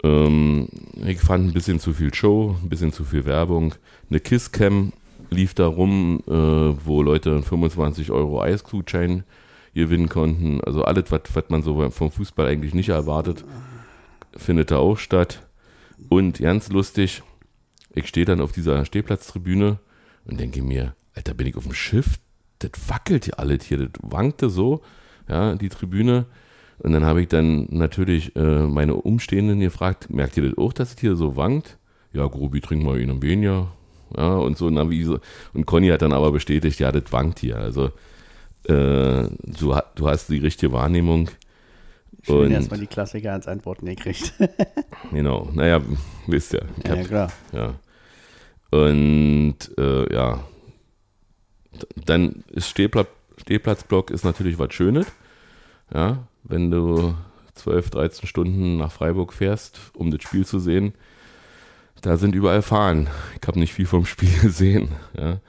Ähm, 0.02 0.68
ich 1.04 1.18
fand 1.18 1.48
ein 1.48 1.52
bisschen 1.52 1.80
zu 1.80 1.92
viel 1.92 2.14
Show, 2.14 2.56
ein 2.62 2.68
bisschen 2.68 2.92
zu 2.92 3.04
viel 3.04 3.24
Werbung. 3.24 3.74
Eine 4.08 4.20
Kisscam 4.20 4.92
lief 5.30 5.54
da 5.54 5.66
rum, 5.66 6.22
äh, 6.28 6.30
wo 6.30 7.02
Leute 7.02 7.32
einen 7.32 7.42
25 7.42 8.12
Euro 8.12 8.40
Eisgutschein 8.40 9.24
gewinnen 9.74 10.08
konnten. 10.08 10.60
Also 10.62 10.84
alles, 10.84 11.10
was 11.10 11.22
man 11.48 11.62
so 11.62 11.90
vom 11.90 12.10
Fußball 12.10 12.46
eigentlich 12.46 12.72
nicht 12.72 12.90
erwartet, 12.90 13.44
findet 14.36 14.70
da 14.70 14.78
auch 14.78 14.96
statt. 14.96 15.42
Und 16.08 16.38
ganz 16.38 16.70
lustig, 16.70 17.22
ich 17.96 18.06
stehe 18.06 18.26
dann 18.26 18.40
auf 18.40 18.52
dieser 18.52 18.84
Stehplatztribüne 18.84 19.78
und 20.26 20.38
denke 20.38 20.62
mir, 20.62 20.94
Alter, 21.14 21.34
bin 21.34 21.46
ich 21.46 21.56
auf 21.56 21.64
dem 21.64 21.74
Schiff? 21.74 22.18
Das 22.58 22.70
wackelt 22.88 23.24
hier 23.24 23.38
alles 23.38 23.64
hier, 23.64 23.78
das 23.78 23.90
wankte 24.02 24.50
so, 24.50 24.82
ja, 25.28 25.54
die 25.54 25.68
Tribüne. 25.68 26.26
Und 26.78 26.92
dann 26.92 27.04
habe 27.04 27.22
ich 27.22 27.28
dann 27.28 27.66
natürlich 27.70 28.36
äh, 28.36 28.66
meine 28.66 28.94
Umstehenden 28.96 29.60
gefragt, 29.60 30.10
merkt 30.10 30.36
ihr 30.36 30.48
das 30.48 30.58
auch, 30.58 30.74
dass 30.74 30.92
es 30.92 31.00
hier 31.00 31.16
so 31.16 31.36
wankt? 31.36 31.78
Ja, 32.12 32.26
Grobi, 32.26 32.60
trink 32.60 32.84
mal 32.84 33.00
in 33.00 33.18
Benia. 33.18 33.72
Ja, 34.16 34.36
und 34.36 34.58
so, 34.58 34.68
na, 34.68 34.88
wie 34.90 35.02
so. 35.02 35.18
Und 35.54 35.64
Conny 35.64 35.88
hat 35.88 36.02
dann 36.02 36.12
aber 36.12 36.32
bestätigt, 36.32 36.78
ja, 36.78 36.92
das 36.92 37.10
wankt 37.12 37.38
hier. 37.40 37.56
Also, 37.56 37.86
äh, 38.64 39.28
du, 39.28 39.76
du 39.94 40.08
hast 40.08 40.28
die 40.28 40.38
richtige 40.38 40.72
Wahrnehmung. 40.72 41.30
Schön, 42.22 42.50
erstmal 42.52 42.80
die 42.80 42.86
Klassiker 42.86 43.32
als 43.32 43.46
Antworten 43.46 43.86
gekriegt. 43.86 44.34
genau, 45.12 45.48
naja, 45.54 45.80
wisst 46.26 46.54
ihr. 46.54 46.64
Ja, 46.84 46.94
ja, 46.94 47.04
klar. 47.04 47.32
Ja. 47.52 47.74
Und 48.70 49.56
äh, 49.78 50.12
ja, 50.12 50.44
dann 52.04 52.44
ist 52.50 52.68
Stehplatz, 52.68 53.08
Stehplatzblock 53.38 54.10
ist 54.10 54.24
natürlich 54.24 54.58
was 54.58 54.72
Schönes. 54.74 55.06
Ja, 55.92 56.26
wenn 56.42 56.70
du 56.70 57.14
12, 57.54 57.90
13 57.90 58.26
Stunden 58.26 58.76
nach 58.78 58.92
Freiburg 58.92 59.32
fährst, 59.32 59.80
um 59.94 60.10
das 60.10 60.22
Spiel 60.22 60.44
zu 60.44 60.58
sehen, 60.58 60.94
da 62.02 62.16
sind 62.16 62.34
überall 62.34 62.62
Fahnen. 62.62 63.08
Ich 63.40 63.46
habe 63.46 63.58
nicht 63.58 63.72
viel 63.72 63.86
vom 63.86 64.04
Spiel 64.04 64.30
gesehen. 64.42 64.88
Ja. 65.18 65.40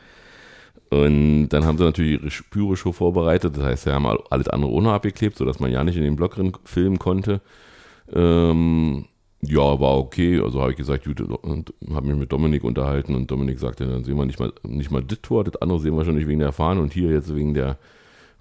Und 0.89 1.49
dann 1.49 1.65
haben 1.65 1.77
sie 1.77 1.83
natürlich 1.83 2.21
ihre 2.21 2.31
Spüre-Show 2.31 2.93
vorbereitet. 2.93 3.57
Das 3.57 3.63
heißt, 3.63 3.83
sie 3.83 3.93
haben 3.93 4.05
alles 4.05 4.47
andere 4.47 4.71
ohne 4.71 4.93
abgeklebt, 4.93 5.37
sodass 5.37 5.59
man 5.59 5.71
ja 5.71 5.83
nicht 5.83 5.97
in 5.97 6.03
den 6.03 6.15
Block 6.15 6.37
filmen 6.63 6.97
konnte. 6.97 7.41
Ähm, 8.13 9.05
ja, 9.41 9.79
war 9.79 9.97
okay. 9.97 10.39
Also 10.39 10.61
habe 10.61 10.71
ich 10.71 10.77
gesagt, 10.77 11.05
gut, 11.05 11.21
und 11.21 11.73
habe 11.93 12.07
mich 12.07 12.17
mit 12.17 12.31
Dominik 12.31 12.63
unterhalten 12.63 13.15
und 13.15 13.29
Dominik 13.29 13.59
sagte, 13.59 13.85
dann 13.85 14.03
sehen 14.03 14.17
wir 14.17 14.25
nicht 14.25 14.39
mal, 14.39 14.51
nicht 14.63 14.91
mal 14.91 15.03
das 15.03 15.21
Tor, 15.21 15.43
das 15.43 15.55
andere 15.61 15.79
sehen 15.79 15.95
wir 15.95 16.05
schon 16.05 16.15
nicht 16.15 16.27
wegen 16.27 16.39
der 16.39 16.51
Fahne 16.51 16.81
und 16.81 16.93
hier 16.93 17.11
jetzt 17.11 17.33
wegen 17.35 17.53
der, 17.53 17.77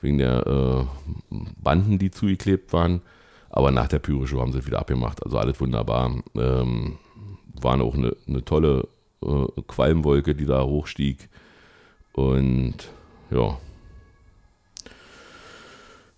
wegen 0.00 0.18
der 0.18 0.46
äh, 0.46 1.36
Banden, 1.62 1.98
die 1.98 2.10
zugeklebt 2.10 2.72
waren. 2.72 3.02
Aber 3.50 3.70
nach 3.70 3.88
der 3.88 3.98
Pyro-Show 3.98 4.40
haben 4.40 4.52
sie 4.52 4.58
es 4.58 4.66
wieder 4.66 4.80
abgemacht. 4.80 5.22
Also 5.24 5.38
alles 5.38 5.60
wunderbar. 5.60 6.14
Ähm, 6.34 6.98
war 7.60 7.80
auch 7.80 7.94
eine, 7.94 8.16
eine 8.26 8.44
tolle 8.44 8.88
äh, 9.22 9.46
Qualmwolke, 9.66 10.34
die 10.34 10.46
da 10.46 10.64
hochstieg. 10.64 11.28
Und 12.12 12.90
ja, 13.30 13.58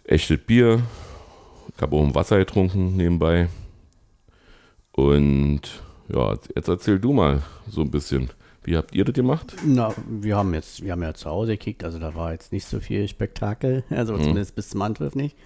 echtes 0.04 0.38
Bier. 0.38 0.82
Ich 1.74 1.82
habe 1.82 1.96
auch 1.96 2.04
ein 2.04 2.14
Wasser 2.14 2.38
getrunken 2.38 2.96
nebenbei. 2.96 3.48
Und 4.98 5.60
ja, 6.08 6.34
jetzt 6.56 6.68
erzähl 6.68 6.98
du 6.98 7.12
mal 7.12 7.44
so 7.70 7.82
ein 7.82 7.90
bisschen. 7.92 8.30
Wie 8.64 8.76
habt 8.76 8.92
ihr 8.96 9.04
das 9.04 9.14
gemacht? 9.14 9.54
Na, 9.64 9.94
wir 10.08 10.36
haben 10.36 10.52
jetzt, 10.54 10.82
wir 10.82 10.90
haben 10.90 11.04
ja 11.04 11.14
zu 11.14 11.30
Hause 11.30 11.52
gekickt, 11.52 11.84
also 11.84 12.00
da 12.00 12.16
war 12.16 12.32
jetzt 12.32 12.50
nicht 12.50 12.66
so 12.66 12.80
viel 12.80 13.06
Spektakel, 13.06 13.84
also 13.90 14.14
mhm. 14.14 14.22
zumindest 14.22 14.56
bis 14.56 14.70
zum 14.70 14.82
Anpfiff 14.82 15.14
nicht. 15.14 15.36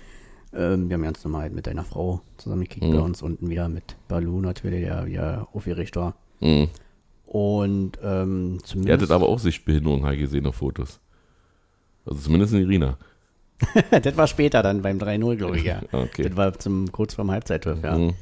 Ähm, 0.55 0.89
wir 0.89 0.95
haben 0.95 1.03
ganz 1.03 1.23
normal 1.23 1.51
mit 1.51 1.67
deiner 1.67 1.85
Frau 1.85 2.23
zusammen 2.39 2.63
gekickt 2.63 2.87
mhm. 2.87 2.93
bei 2.93 3.01
uns 3.01 3.21
unten 3.21 3.51
wieder 3.51 3.69
mit 3.69 3.95
Balu 4.09 4.41
natürlich, 4.41 4.87
der 4.87 5.07
ja 5.07 5.47
aufgeregt 5.53 5.97
war. 5.97 6.15
Mhm. 6.41 6.71
Und 7.27 7.99
ähm, 8.03 8.59
zumindest. 8.65 8.89
Ihr 8.89 8.95
hattet 8.95 9.11
aber 9.11 9.29
auch 9.29 9.39
Sichtbehinderung, 9.39 10.05
habe 10.05 10.15
ich 10.15 10.23
gesehen 10.23 10.47
auf 10.47 10.55
Fotos. 10.55 10.99
Also 12.07 12.21
zumindest 12.21 12.55
in 12.55 12.63
Irina. 12.63 12.97
das 14.03 14.17
war 14.17 14.27
später 14.29 14.63
dann 14.63 14.81
beim 14.81 14.97
3-0, 14.97 15.37
glaube 15.37 15.59
ich, 15.59 15.65
ja. 15.65 15.83
okay. 15.93 16.23
Das 16.23 16.37
war 16.37 16.59
zum, 16.59 16.91
kurz 16.91 17.13
vorm 17.13 17.31
Halbzeitwurf, 17.31 17.83
ja. 17.83 17.99
Mhm 17.99 18.15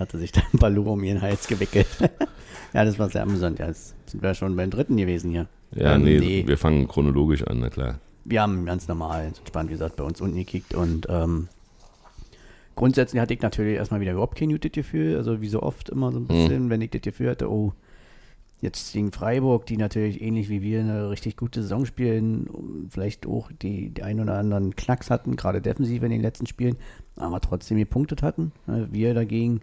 hatte 0.00 0.18
sich 0.18 0.32
dann 0.32 0.44
Balu 0.52 0.90
um 0.90 1.04
ihren 1.04 1.22
Hals 1.22 1.46
gewickelt. 1.46 1.86
ja, 2.72 2.84
das 2.84 2.98
war 2.98 3.08
sehr 3.10 3.22
amüsant. 3.22 3.58
Ja, 3.58 3.66
jetzt 3.66 3.94
sind 4.06 4.22
wir 4.22 4.34
schon 4.34 4.56
beim 4.56 4.70
dritten 4.70 4.96
gewesen 4.96 5.30
hier. 5.30 5.46
Ja, 5.72 5.94
ähm, 5.94 6.02
nee, 6.02 6.18
nee, 6.18 6.44
wir 6.46 6.58
fangen 6.58 6.88
chronologisch 6.88 7.44
an, 7.44 7.60
na 7.60 7.70
klar. 7.70 8.00
Wir 8.24 8.42
haben 8.42 8.66
ganz 8.66 8.88
normal, 8.88 9.26
entspannt, 9.26 9.70
wie 9.70 9.74
gesagt, 9.74 9.96
bei 9.96 10.04
uns 10.04 10.20
unten 10.20 10.36
gekickt 10.36 10.74
und 10.74 11.06
ähm, 11.08 11.48
grundsätzlich 12.74 13.20
hatte 13.20 13.34
ich 13.34 13.40
natürlich 13.40 13.76
erstmal 13.76 14.00
wieder 14.00 14.12
überhaupt 14.12 14.36
kein 14.36 14.50
gutes 14.50 14.72
Gefühl. 14.72 15.16
Also 15.16 15.40
wie 15.40 15.48
so 15.48 15.62
oft 15.62 15.88
immer 15.88 16.12
so 16.12 16.18
ein 16.18 16.26
bisschen, 16.26 16.66
mhm. 16.66 16.70
wenn 16.70 16.80
ich 16.80 16.90
das 16.90 17.02
Gefühl 17.02 17.30
hatte, 17.30 17.50
oh, 17.50 17.72
jetzt 18.60 18.92
gegen 18.92 19.12
Freiburg, 19.12 19.66
die 19.66 19.76
natürlich 19.76 20.20
ähnlich 20.20 20.48
wie 20.48 20.62
wir 20.62 20.80
eine 20.80 21.10
richtig 21.10 21.36
gute 21.36 21.62
Saison 21.62 21.86
spielen, 21.86 22.88
vielleicht 22.90 23.26
auch 23.26 23.50
die, 23.62 23.90
die 23.90 24.02
ein 24.02 24.20
oder 24.20 24.38
anderen 24.38 24.76
Knacks 24.76 25.10
hatten, 25.10 25.36
gerade 25.36 25.62
defensiv 25.62 26.02
in 26.02 26.10
den 26.10 26.20
letzten 26.20 26.46
Spielen, 26.46 26.76
aber 27.16 27.40
trotzdem 27.40 27.78
gepunktet 27.78 28.22
hatten. 28.22 28.52
Wir 28.66 29.14
dagegen 29.14 29.62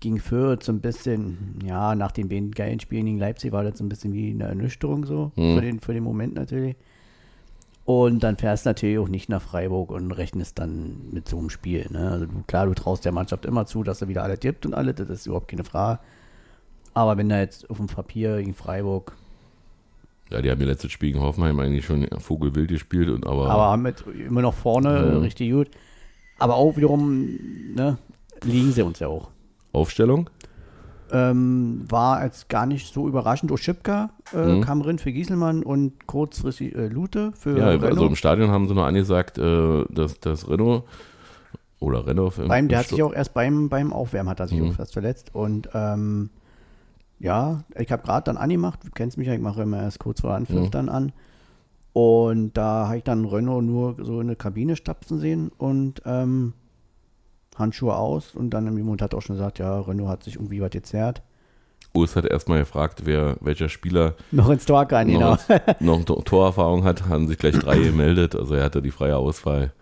gegen 0.00 0.18
Fürth 0.18 0.62
so 0.62 0.72
ein 0.72 0.80
bisschen, 0.80 1.58
ja, 1.64 1.94
nach 1.94 2.12
den 2.12 2.28
beiden 2.28 2.50
geilen 2.52 2.80
Spielen 2.80 3.06
gegen 3.06 3.18
Leipzig 3.18 3.52
war 3.52 3.64
das 3.64 3.78
so 3.78 3.84
ein 3.84 3.88
bisschen 3.88 4.12
wie 4.12 4.30
eine 4.30 4.44
Ernüchterung 4.44 5.04
so, 5.06 5.32
mhm. 5.36 5.54
für, 5.54 5.60
den, 5.60 5.80
für 5.80 5.94
den 5.94 6.04
Moment 6.04 6.34
natürlich. 6.34 6.76
Und 7.86 8.24
dann 8.24 8.36
fährst 8.36 8.66
du 8.66 8.70
natürlich 8.70 8.98
auch 8.98 9.08
nicht 9.08 9.28
nach 9.28 9.40
Freiburg 9.40 9.92
und 9.92 10.10
rechnest 10.10 10.58
dann 10.58 11.08
mit 11.12 11.28
so 11.28 11.38
einem 11.38 11.50
Spiel. 11.50 11.86
Ne? 11.90 12.10
Also 12.10 12.26
du, 12.26 12.42
klar, 12.46 12.66
du 12.66 12.74
traust 12.74 13.04
der 13.04 13.12
Mannschaft 13.12 13.46
immer 13.46 13.64
zu, 13.64 13.84
dass 13.84 14.02
er 14.02 14.08
wieder 14.08 14.24
alle 14.24 14.38
tippt 14.38 14.66
und 14.66 14.74
alle, 14.74 14.92
das 14.92 15.08
ist 15.08 15.26
überhaupt 15.26 15.48
keine 15.48 15.62
Frage. 15.62 16.00
Aber 16.94 17.16
wenn 17.16 17.28
da 17.28 17.38
jetzt 17.38 17.70
auf 17.70 17.76
dem 17.76 17.86
Papier 17.86 18.38
gegen 18.38 18.54
Freiburg. 18.54 19.16
Ja, 20.30 20.42
die 20.42 20.50
haben 20.50 20.60
ihr 20.60 20.66
letztes 20.66 20.90
Spiel 20.90 21.12
gegen 21.12 21.22
Hoffenheim 21.22 21.60
eigentlich 21.60 21.84
schon 21.84 22.08
Vogelwild 22.18 22.70
gespielt 22.70 23.08
und 23.08 23.24
aber. 23.24 23.48
Aber 23.48 23.66
haben 23.66 23.82
mit 23.82 24.04
immer 24.06 24.42
noch 24.42 24.54
vorne 24.54 25.12
mhm. 25.12 25.20
richtig 25.20 25.52
gut. 25.52 25.70
Aber 26.38 26.56
auch 26.56 26.76
wiederum, 26.76 27.38
ne, 27.76 27.98
liegen 28.42 28.72
sie 28.72 28.82
uns 28.82 28.98
ja 28.98 29.06
auch. 29.06 29.30
Aufstellung? 29.76 30.30
Ähm, 31.12 31.84
war 31.88 32.24
jetzt 32.24 32.48
gar 32.48 32.66
nicht 32.66 32.92
so 32.92 33.06
überraschend. 33.06 33.52
Oschipka 33.52 34.10
äh, 34.34 34.56
mhm. 34.56 34.60
kam 34.62 34.82
drin 34.82 34.98
für 34.98 35.12
Gieselmann 35.12 35.62
und 35.62 36.06
kurzfristig 36.06 36.74
äh, 36.74 36.88
Lute 36.88 37.32
für 37.32 37.56
Ja, 37.56 37.68
Renault. 37.68 37.84
also 37.84 38.06
im 38.06 38.16
Stadion 38.16 38.50
haben 38.50 38.66
sie 38.66 38.74
noch 38.74 38.86
angesagt, 38.86 39.38
äh, 39.38 39.84
dass, 39.88 40.18
dass 40.18 40.48
Renault 40.48 40.82
oder 41.78 42.06
Renault. 42.06 42.48
Beim, 42.48 42.68
der 42.68 42.80
hat 42.80 42.88
sich 42.88 43.02
auch 43.02 43.12
erst 43.12 43.34
beim, 43.34 43.68
beim 43.68 43.92
Aufwärmen 43.92 44.30
hat 44.30 44.40
er 44.40 44.48
sich 44.48 44.58
mhm. 44.58 44.70
auch 44.70 44.74
fast 44.74 44.94
verletzt 44.94 45.32
und 45.32 45.68
ähm, 45.74 46.30
ja, 47.20 47.62
ich 47.78 47.92
habe 47.92 48.02
gerade 48.02 48.24
dann 48.24 48.36
angemacht, 48.36 48.80
du 48.84 48.90
kennst 48.90 49.16
mich 49.16 49.28
ja, 49.28 49.34
ich 49.34 49.40
mache 49.40 49.62
immer 49.62 49.82
erst 49.82 50.00
kurz 50.00 50.22
vor 50.22 50.34
Anpfiff 50.34 50.56
mhm. 50.56 50.70
dann 50.70 50.88
an 50.88 51.12
und 51.92 52.56
da 52.56 52.86
habe 52.86 52.98
ich 52.98 53.04
dann 53.04 53.24
Renault 53.24 53.64
nur 53.64 53.96
so 54.00 54.20
in 54.20 54.26
eine 54.26 54.36
Kabine 54.36 54.74
stapfen 54.74 55.18
sehen 55.18 55.52
und 55.56 56.02
ähm, 56.04 56.52
Handschuhe 57.58 57.94
aus 57.94 58.34
und 58.34 58.50
dann 58.50 58.66
im 58.66 58.76
Jemand 58.76 59.02
hat 59.02 59.14
auch 59.14 59.22
schon 59.22 59.36
gesagt, 59.36 59.58
ja, 59.58 59.80
Renault 59.80 60.08
hat 60.08 60.22
sich 60.24 60.36
irgendwie 60.36 60.60
was 60.60 60.70
gezerrt. 60.70 61.22
Urs 61.94 62.14
hat 62.14 62.26
erstmal 62.26 62.58
gefragt, 62.58 63.02
wer, 63.04 63.36
welcher 63.40 63.68
Spieler 63.68 64.14
noch 64.30 64.50
ins 64.50 64.66
Tor 64.66 64.86
kann, 64.86 65.10
noch, 65.10 65.38
genau. 65.48 65.98
noch 65.98 66.24
Torerfahrung 66.24 66.84
hat, 66.84 67.08
haben 67.08 67.26
sich 67.26 67.38
gleich 67.38 67.58
drei 67.58 67.78
gemeldet, 67.78 68.34
also 68.34 68.54
er 68.54 68.64
hatte 68.64 68.82
die 68.82 68.90
freie 68.90 69.16
Auswahl. 69.16 69.72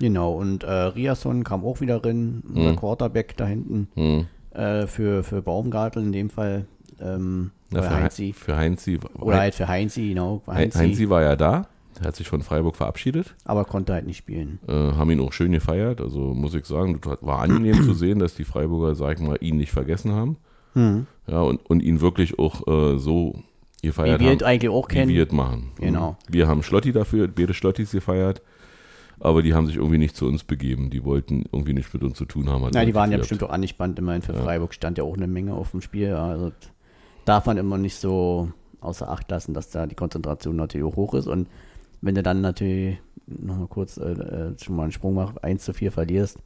Genau, 0.00 0.32
und 0.32 0.64
äh, 0.64 0.70
Riasson 0.70 1.44
kam 1.44 1.64
auch 1.64 1.80
wieder 1.80 2.00
drin, 2.00 2.42
unser 2.48 2.70
hm. 2.70 2.76
Quarterback 2.76 3.36
da 3.36 3.46
hinten, 3.46 3.88
hm. 3.94 4.26
äh, 4.50 4.86
für, 4.88 5.22
für 5.22 5.42
Baumgartel 5.42 6.02
in 6.02 6.12
dem 6.12 6.30
Fall. 6.30 6.66
Ähm, 7.00 7.52
ja, 7.72 7.82
für 7.82 7.90
Heinzi. 7.90 8.32
Für 8.32 8.56
Heinzi. 8.56 8.98
Oder 9.14 9.38
halt 9.38 9.54
für 9.54 9.68
Heinzi, 9.68 10.08
genau. 10.08 10.42
Heinzi. 10.46 10.78
Heinzi 10.78 11.08
war 11.08 11.22
ja 11.22 11.36
da. 11.36 11.68
Er 12.00 12.08
hat 12.08 12.16
sich 12.16 12.28
von 12.28 12.42
Freiburg 12.42 12.76
verabschiedet. 12.76 13.34
Aber 13.44 13.64
konnte 13.64 13.92
halt 13.92 14.06
nicht 14.06 14.16
spielen. 14.16 14.58
Äh, 14.66 14.72
haben 14.72 15.10
ihn 15.10 15.20
auch 15.20 15.32
schön 15.32 15.52
gefeiert. 15.52 16.00
Also 16.00 16.34
muss 16.34 16.54
ich 16.54 16.66
sagen, 16.66 17.00
war 17.20 17.40
angenehm 17.40 17.82
zu 17.82 17.94
sehen, 17.94 18.18
dass 18.18 18.34
die 18.34 18.44
Freiburger, 18.44 18.94
sag 18.94 19.18
ich 19.18 19.26
mal, 19.26 19.38
ihn 19.40 19.56
nicht 19.56 19.72
vergessen 19.72 20.12
haben. 20.12 20.36
Mhm. 20.74 21.06
Ja, 21.26 21.42
und, 21.42 21.64
und 21.68 21.82
ihn 21.82 22.00
wirklich 22.00 22.38
auch 22.38 22.66
äh, 22.66 22.98
so 22.98 23.34
gefeiert 23.82 24.20
wie 24.20 24.28
haben. 24.28 24.40
wir 24.40 24.46
eigentlich 24.46 24.70
auch 24.70 24.88
kennen. 24.88 25.10
Wie 25.10 25.16
wir 25.16 25.32
machen. 25.32 25.72
Genau. 25.78 26.16
Wir 26.28 26.48
haben 26.48 26.62
Schlotti 26.62 26.92
dafür, 26.92 27.28
beide 27.28 27.54
Schlottis 27.54 27.92
gefeiert. 27.92 28.42
Aber 29.20 29.42
die 29.42 29.54
haben 29.54 29.66
sich 29.66 29.76
irgendwie 29.76 29.98
nicht 29.98 30.16
zu 30.16 30.26
uns 30.26 30.42
begeben. 30.42 30.90
Die 30.90 31.04
wollten 31.04 31.44
irgendwie 31.52 31.74
nichts 31.74 31.92
mit 31.94 32.02
uns 32.02 32.18
zu 32.18 32.24
tun 32.24 32.48
haben. 32.48 32.68
Ja, 32.74 32.84
die 32.84 32.94
waren 32.94 33.12
ja 33.12 33.18
bestimmt 33.18 33.44
auch 33.44 33.50
angespannt. 33.50 33.98
Immerhin 33.98 34.22
für 34.22 34.32
ja. 34.32 34.42
Freiburg 34.42 34.74
stand 34.74 34.98
ja 34.98 35.04
auch 35.04 35.16
eine 35.16 35.28
Menge 35.28 35.54
auf 35.54 35.70
dem 35.70 35.80
Spiel. 35.80 36.12
Also 36.14 36.50
darf 37.24 37.46
man 37.46 37.56
immer 37.56 37.78
nicht 37.78 37.96
so 37.96 38.50
außer 38.80 39.08
Acht 39.08 39.30
lassen, 39.30 39.54
dass 39.54 39.70
da 39.70 39.86
die 39.86 39.94
Konzentration 39.94 40.56
natürlich 40.56 40.86
auch 40.86 40.96
hoch 40.96 41.14
ist. 41.14 41.28
Und 41.28 41.46
wenn 42.02 42.14
du 42.14 42.22
dann 42.22 42.40
natürlich 42.40 42.98
nochmal 43.26 43.68
kurz 43.68 43.96
äh, 43.96 44.10
äh, 44.10 44.58
schon 44.62 44.76
mal 44.76 44.84
einen 44.84 44.92
Sprung 44.92 45.14
machst, 45.14 45.42
1 45.42 45.64
zu 45.64 45.72
4 45.72 45.92
verlierst, 45.92 46.38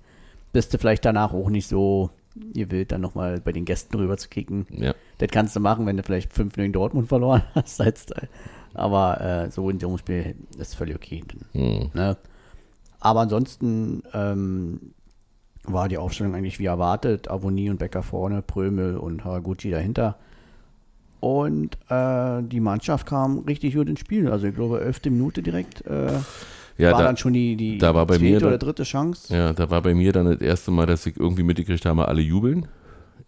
bist 0.53 0.73
du 0.73 0.79
vielleicht 0.79 1.05
danach 1.05 1.33
auch 1.33 1.51
nicht 1.51 1.67
so 1.67 2.11
gewillt, 2.53 2.93
dann 2.93 3.01
nochmal 3.01 3.41
bei 3.41 3.53
den 3.53 3.65
Gästen 3.65 3.97
rüber 3.97 4.17
zu 4.17 4.29
kicken. 4.29 4.67
Ja. 4.71 4.95
Das 5.19 5.31
kannst 5.31 5.57
du 5.57 5.61
machen, 5.61 5.87
wenn 5.87 5.97
du 5.97 6.03
vielleicht 6.03 6.33
5 6.33 6.57
in 6.59 6.73
Dortmund 6.73 7.09
verloren 7.09 7.43
hast. 7.55 7.83
Aber 8.75 9.21
äh, 9.21 9.51
so 9.51 9.69
in 9.71 9.81
so 9.81 9.89
einem 9.89 9.99
Spiel 9.99 10.37
ist 10.59 10.75
völlig 10.75 10.97
okay. 10.97 11.25
Hm. 11.53 11.91
Ne? 11.95 12.17
Aber 13.01 13.21
ansonsten 13.21 14.03
ähm, 14.13 14.93
war 15.65 15.89
die 15.89 15.99
Aufstellung 15.99 16.35
eigentlich 16.35 16.59
wie 16.59 16.67
erwartet. 16.67 17.31
Avoni 17.31 17.71
und 17.71 17.79
Becker 17.79 18.03
vorne, 18.03 18.43
Prömel 18.43 18.99
und 18.99 19.25
Haraguchi 19.25 19.71
dahinter. 19.71 20.19
Und 21.27 21.77
äh, 21.89 22.41
die 22.45 22.61
Mannschaft 22.61 23.05
kam 23.05 23.41
richtig 23.41 23.75
gut 23.75 23.89
ins 23.89 23.99
Spiel. 23.99 24.31
Also 24.31 24.47
ich 24.47 24.55
glaube, 24.55 24.81
elfte 24.81 25.11
Minute 25.11 25.43
direkt 25.43 25.85
äh, 25.85 26.07
Ja, 26.79 26.93
war 26.93 27.01
da, 27.01 27.05
dann 27.07 27.17
schon 27.17 27.33
die, 27.33 27.57
die 27.57 27.79
da 27.79 27.97
war 27.97 28.07
bei 28.07 28.15
zweite 28.17 28.25
mir 28.31 28.47
oder 28.47 28.59
dritte 28.59 28.85
Chance. 28.85 29.35
ja, 29.35 29.53
da 29.53 29.69
war 29.69 29.83
bei 29.83 29.93
mir 29.93 30.13
dann 30.13 30.27
das 30.27 30.41
erste 30.41 30.71
Mal, 30.71 30.87
dass 30.87 31.05
ich 31.05 31.19
irgendwie 31.19 31.43
mitgekriegt 31.43 31.85
habe, 31.85 32.07
alle 32.07 32.21
jubeln. 32.21 32.69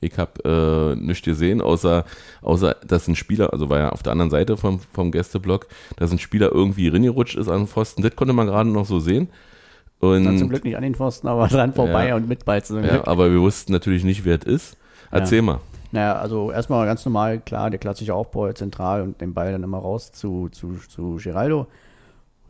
Ich 0.00 0.16
habe 0.16 0.94
äh, 0.96 1.04
nichts 1.04 1.24
gesehen, 1.24 1.60
außer, 1.60 2.04
außer, 2.40 2.76
dass 2.86 3.08
ein 3.08 3.16
Spieler, 3.16 3.52
also 3.52 3.68
war 3.68 3.80
ja 3.80 3.88
auf 3.88 4.04
der 4.04 4.12
anderen 4.12 4.30
Seite 4.30 4.56
vom, 4.56 4.78
vom 4.92 5.10
Gästeblock, 5.10 5.66
dass 5.96 6.12
ein 6.12 6.20
Spieler 6.20 6.52
irgendwie 6.52 6.86
reingerutscht 6.86 7.36
ist 7.36 7.48
an 7.48 7.62
den 7.62 7.66
Pfosten. 7.66 8.02
Das 8.02 8.14
konnte 8.14 8.32
man 8.32 8.46
gerade 8.46 8.70
noch 8.70 8.86
so 8.86 9.00
sehen. 9.00 9.26
Und, 9.98 10.22
Dann 10.24 10.38
zum 10.38 10.50
Glück 10.50 10.62
nicht 10.62 10.76
an 10.76 10.84
den 10.84 10.94
Pfosten, 10.94 11.26
aber 11.26 11.48
dran 11.48 11.72
vorbei 11.74 12.10
Ja. 12.10 12.14
und 12.16 12.28
mit 12.28 12.44
Ball 12.44 12.62
zum 12.62 12.76
ja, 12.84 12.90
Glück. 12.90 13.08
aber 13.08 13.32
wir 13.32 13.40
wussten 13.40 13.72
natürlich 13.72 14.04
nicht, 14.04 14.24
wer 14.24 14.38
es 14.38 14.44
ist. 14.44 14.76
Erzähl 15.10 15.42
mal. 15.42 15.58
Naja, 15.90 16.16
also 16.16 16.50
erstmal 16.52 16.86
ganz 16.86 17.04
normal, 17.04 17.40
klar, 17.40 17.70
der 17.70 17.78
klassische 17.78 18.14
Aufbau 18.14 18.52
zentral 18.52 19.02
und 19.02 19.20
den 19.20 19.32
Ball 19.32 19.52
dann 19.52 19.62
immer 19.62 19.78
raus 19.78 20.12
zu, 20.12 20.48
zu, 20.50 20.74
zu 20.88 21.18
Geraldo. 21.22 21.66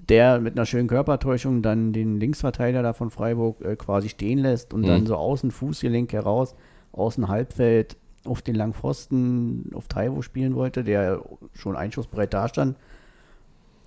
Der 0.08 0.40
mit 0.40 0.56
einer 0.56 0.66
schönen 0.66 0.88
Körpertäuschung 0.88 1.62
dann 1.62 1.92
den 1.92 2.18
Linksverteidiger 2.18 2.82
da 2.82 2.92
von 2.92 3.10
Freiburg 3.10 3.60
äh, 3.64 3.76
quasi 3.76 4.08
stehen 4.08 4.38
lässt 4.38 4.72
und 4.72 4.86
dann 4.86 5.06
so 5.06 5.16
außen 5.16 5.50
Fußgelenk 5.50 6.12
heraus, 6.12 6.54
außen 6.92 7.28
Halbfeld 7.28 7.96
auf 8.24 8.42
den 8.42 8.54
langen 8.54 8.74
Pfosten 8.74 9.70
auf 9.74 9.88
Taiwo 9.88 10.22
spielen 10.22 10.54
wollte, 10.54 10.84
der 10.84 11.20
schon 11.54 11.76
einschussbereit 11.76 12.32
dastand. 12.32 12.76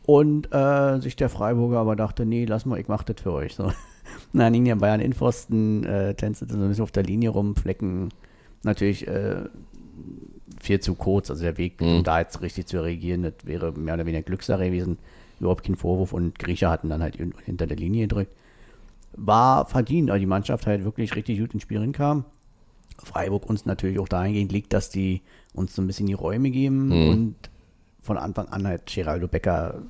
Und 0.05 0.51
äh, 0.53 0.99
sich 0.99 1.15
der 1.15 1.29
Freiburger 1.29 1.77
aber 1.77 1.95
dachte, 1.95 2.25
nee, 2.25 2.45
lass 2.45 2.65
mal, 2.65 2.79
ich 2.79 2.87
mach 2.87 3.03
das 3.03 3.21
für 3.21 3.33
euch. 3.33 3.55
So. 3.55 3.71
Dann 4.33 4.53
hing 4.53 4.65
der 4.65 4.75
Bayern 4.75 4.99
Innenpfosten, 4.99 5.85
äh, 5.85 6.13
tänzelte 6.15 6.55
so 6.55 6.61
ein 6.61 6.67
bisschen 6.69 6.83
auf 6.83 6.91
der 6.91 7.03
Linie 7.03 7.29
rum, 7.29 7.55
Flecken 7.55 8.09
natürlich 8.63 9.07
äh, 9.07 9.43
viel 10.59 10.79
zu 10.79 10.95
kurz. 10.95 11.29
Also 11.29 11.43
der 11.43 11.57
Weg, 11.57 11.81
um 11.81 12.03
da 12.03 12.19
jetzt 12.19 12.41
richtig 12.41 12.67
zu 12.67 12.83
reagieren, 12.83 13.23
das 13.23 13.33
wäre 13.43 13.71
mehr 13.71 13.95
oder 13.95 14.05
weniger 14.05 14.23
Glückssache 14.23 14.65
gewesen. 14.65 14.97
Überhaupt 15.39 15.63
kein 15.65 15.75
Vorwurf 15.75 16.13
und 16.13 16.37
Griecher 16.37 16.69
hatten 16.69 16.89
dann 16.89 17.01
halt 17.01 17.15
hin- 17.17 17.33
hinter 17.45 17.65
der 17.67 17.77
Linie 17.77 18.03
gedrückt. 18.07 18.31
War 19.13 19.65
verdient, 19.65 20.09
weil 20.09 20.19
die 20.19 20.25
Mannschaft 20.25 20.67
halt 20.67 20.83
wirklich 20.85 21.15
richtig 21.15 21.39
gut 21.39 21.53
ins 21.53 21.63
Spiel 21.63 21.81
hinkam. 21.81 22.25
Freiburg 23.03 23.49
uns 23.49 23.65
natürlich 23.65 23.97
auch 23.99 24.07
dahingehend 24.07 24.51
liegt, 24.51 24.73
dass 24.73 24.89
die 24.89 25.21
uns 25.53 25.75
so 25.75 25.81
ein 25.81 25.87
bisschen 25.87 26.05
die 26.05 26.13
Räume 26.13 26.51
geben 26.51 26.91
und 27.09 27.35
von 28.01 28.17
Anfang 28.17 28.47
an 28.49 28.67
halt 28.67 28.85
Geraldo 28.85 29.27
Becker 29.27 29.81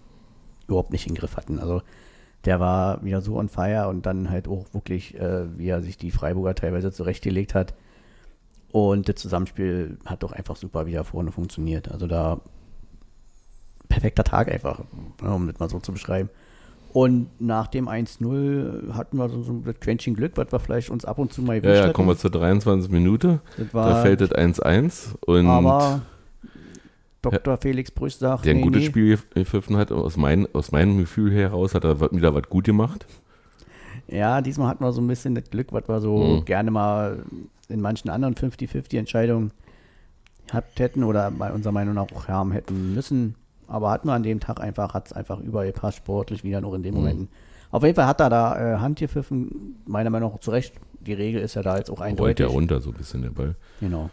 überhaupt 0.68 0.92
nicht 0.92 1.06
in 1.08 1.14
den 1.14 1.20
Griff 1.20 1.36
hatten. 1.36 1.60
Also 1.60 1.82
der 2.46 2.60
war 2.60 3.04
wieder 3.04 3.22
so 3.22 3.38
on 3.38 3.50
fire 3.50 3.90
und 3.90 4.06
dann 4.06 4.30
halt 4.30 4.48
auch 4.48 4.66
wirklich, 4.74 5.16
äh, 5.20 5.58
wie 5.58 5.68
er 5.68 5.82
sich 5.82 5.98
die 5.98 6.12
Freiburger 6.12 6.56
teilweise 6.56 6.92
zurechtgelegt 6.92 7.54
hat. 7.54 7.74
Und 8.72 9.10
das 9.10 9.16
Zusammenspiel 9.16 9.98
hat 10.06 10.24
doch 10.24 10.32
einfach 10.32 10.56
super 10.56 10.86
wieder 10.86 11.04
vorne 11.04 11.32
funktioniert. 11.32 11.92
Also 11.92 12.08
da 12.08 12.40
perfekter 13.90 14.24
Tag 14.24 14.50
einfach, 14.52 14.82
ja, 15.22 15.34
um 15.34 15.48
das 15.48 15.60
mal 15.60 15.70
so 15.70 15.80
zu 15.80 15.92
beschreiben. 15.92 16.30
Und 16.94 17.28
nach 17.40 17.68
dem 17.68 17.88
1-0 17.88 18.94
hatten 18.94 19.18
wir 19.18 19.30
so, 19.30 19.44
so 19.44 19.54
ein 19.54 19.64
Quäntchen 19.80 20.14
Glück, 20.14 20.34
was 20.36 20.52
wir 20.52 20.60
vielleicht 20.60 20.90
uns 20.90 21.06
ab 21.06 21.20
und 21.20 21.32
zu 21.32 21.42
mal 21.42 21.64
Ja, 21.64 21.74
ja, 21.74 21.84
hatten. 21.84 21.94
kommen 21.94 22.10
wir 22.10 22.18
zur 22.18 22.32
23 22.32 22.92
Minute. 22.92 23.40
Da 23.72 23.96
fällt 24.02 24.22
das 24.22 24.32
1-1 24.32 25.16
und 25.26 25.48
Aber 25.48 26.02
Dr. 27.22 27.58
Felix 27.58 27.92
Brüch 27.92 28.16
sagt, 28.16 28.46
der 28.46 28.54
ein 28.56 28.58
nee, 28.58 28.64
gutes 28.64 28.82
nee, 28.82 28.88
Spiel 28.88 29.20
gepfiffen 29.36 29.78
hat, 29.78 29.92
aus, 29.92 30.18
mein, 30.18 30.48
aus 30.54 30.72
meinem 30.72 30.98
Gefühl 30.98 31.32
heraus, 31.34 31.76
hat 31.76 31.84
er 31.84 32.00
wieder 32.12 32.34
was 32.34 32.44
gut 32.50 32.66
gemacht. 32.66 33.06
Ja, 34.08 34.42
diesmal 34.42 34.68
hatten 34.68 34.84
wir 34.84 34.92
so 34.92 35.02
ein 35.02 35.08
bisschen 35.08 35.36
das 35.36 35.50
Glück, 35.50 35.68
was 35.72 35.88
wir 35.88 36.02
so 36.02 36.18
Mhm. 36.18 36.46
gerne 36.46 36.72
mal 36.72 37.24
in 37.72 37.82
manchen 37.82 38.10
anderen 38.10 38.36
50-50-Entscheidungen 38.36 39.52
gehabt 40.48 40.80
hätten 40.80 41.04
oder 41.04 41.32
bei 41.32 41.52
unserer 41.52 41.72
Meinung 41.74 41.96
nach 41.96 42.12
auch 42.14 42.28
haben 42.28 42.52
hätten 42.52 42.94
müssen. 42.94 43.36
Aber 43.68 43.90
hatten 43.92 44.08
wir 44.08 44.14
an 44.14 44.24
dem 44.24 44.40
Tag 44.40 44.60
einfach, 44.60 44.94
hat 44.94 45.08
es 45.08 45.14
einfach 45.14 45.40
überall 45.40 45.68
gepasst, 45.68 45.98
sportlich 45.98 46.44
wieder 46.44 46.62
noch 46.62 46.74
in 46.74 46.82
Mhm. 46.82 46.84
den 46.84 46.94
Momenten. 46.96 47.28
Auf 47.72 47.84
jeden 47.84 47.96
Fall 47.96 48.06
hat 48.08 48.20
er 48.20 48.30
da 48.30 48.76
äh, 48.76 48.78
Hand 48.80 49.00
gepfiffen, 49.00 49.82
meiner 49.86 50.10
Meinung 50.10 50.34
nach 50.34 50.40
zu 50.40 50.52
Recht. 50.52 50.74
Die 51.00 51.14
Regel 51.14 51.42
ist 51.42 51.56
ja 51.56 51.62
da 51.62 51.78
jetzt 51.78 51.90
auch 51.90 52.00
Rollt 52.00 52.10
eindeutig. 52.10 52.46
ja 52.46 52.52
runter 52.52 52.82
so 52.82 52.90
ein 52.92 52.98
bisschen 52.98 53.22
der 53.22 53.30
Ball. 53.30 53.56
Genau. 53.80 54.10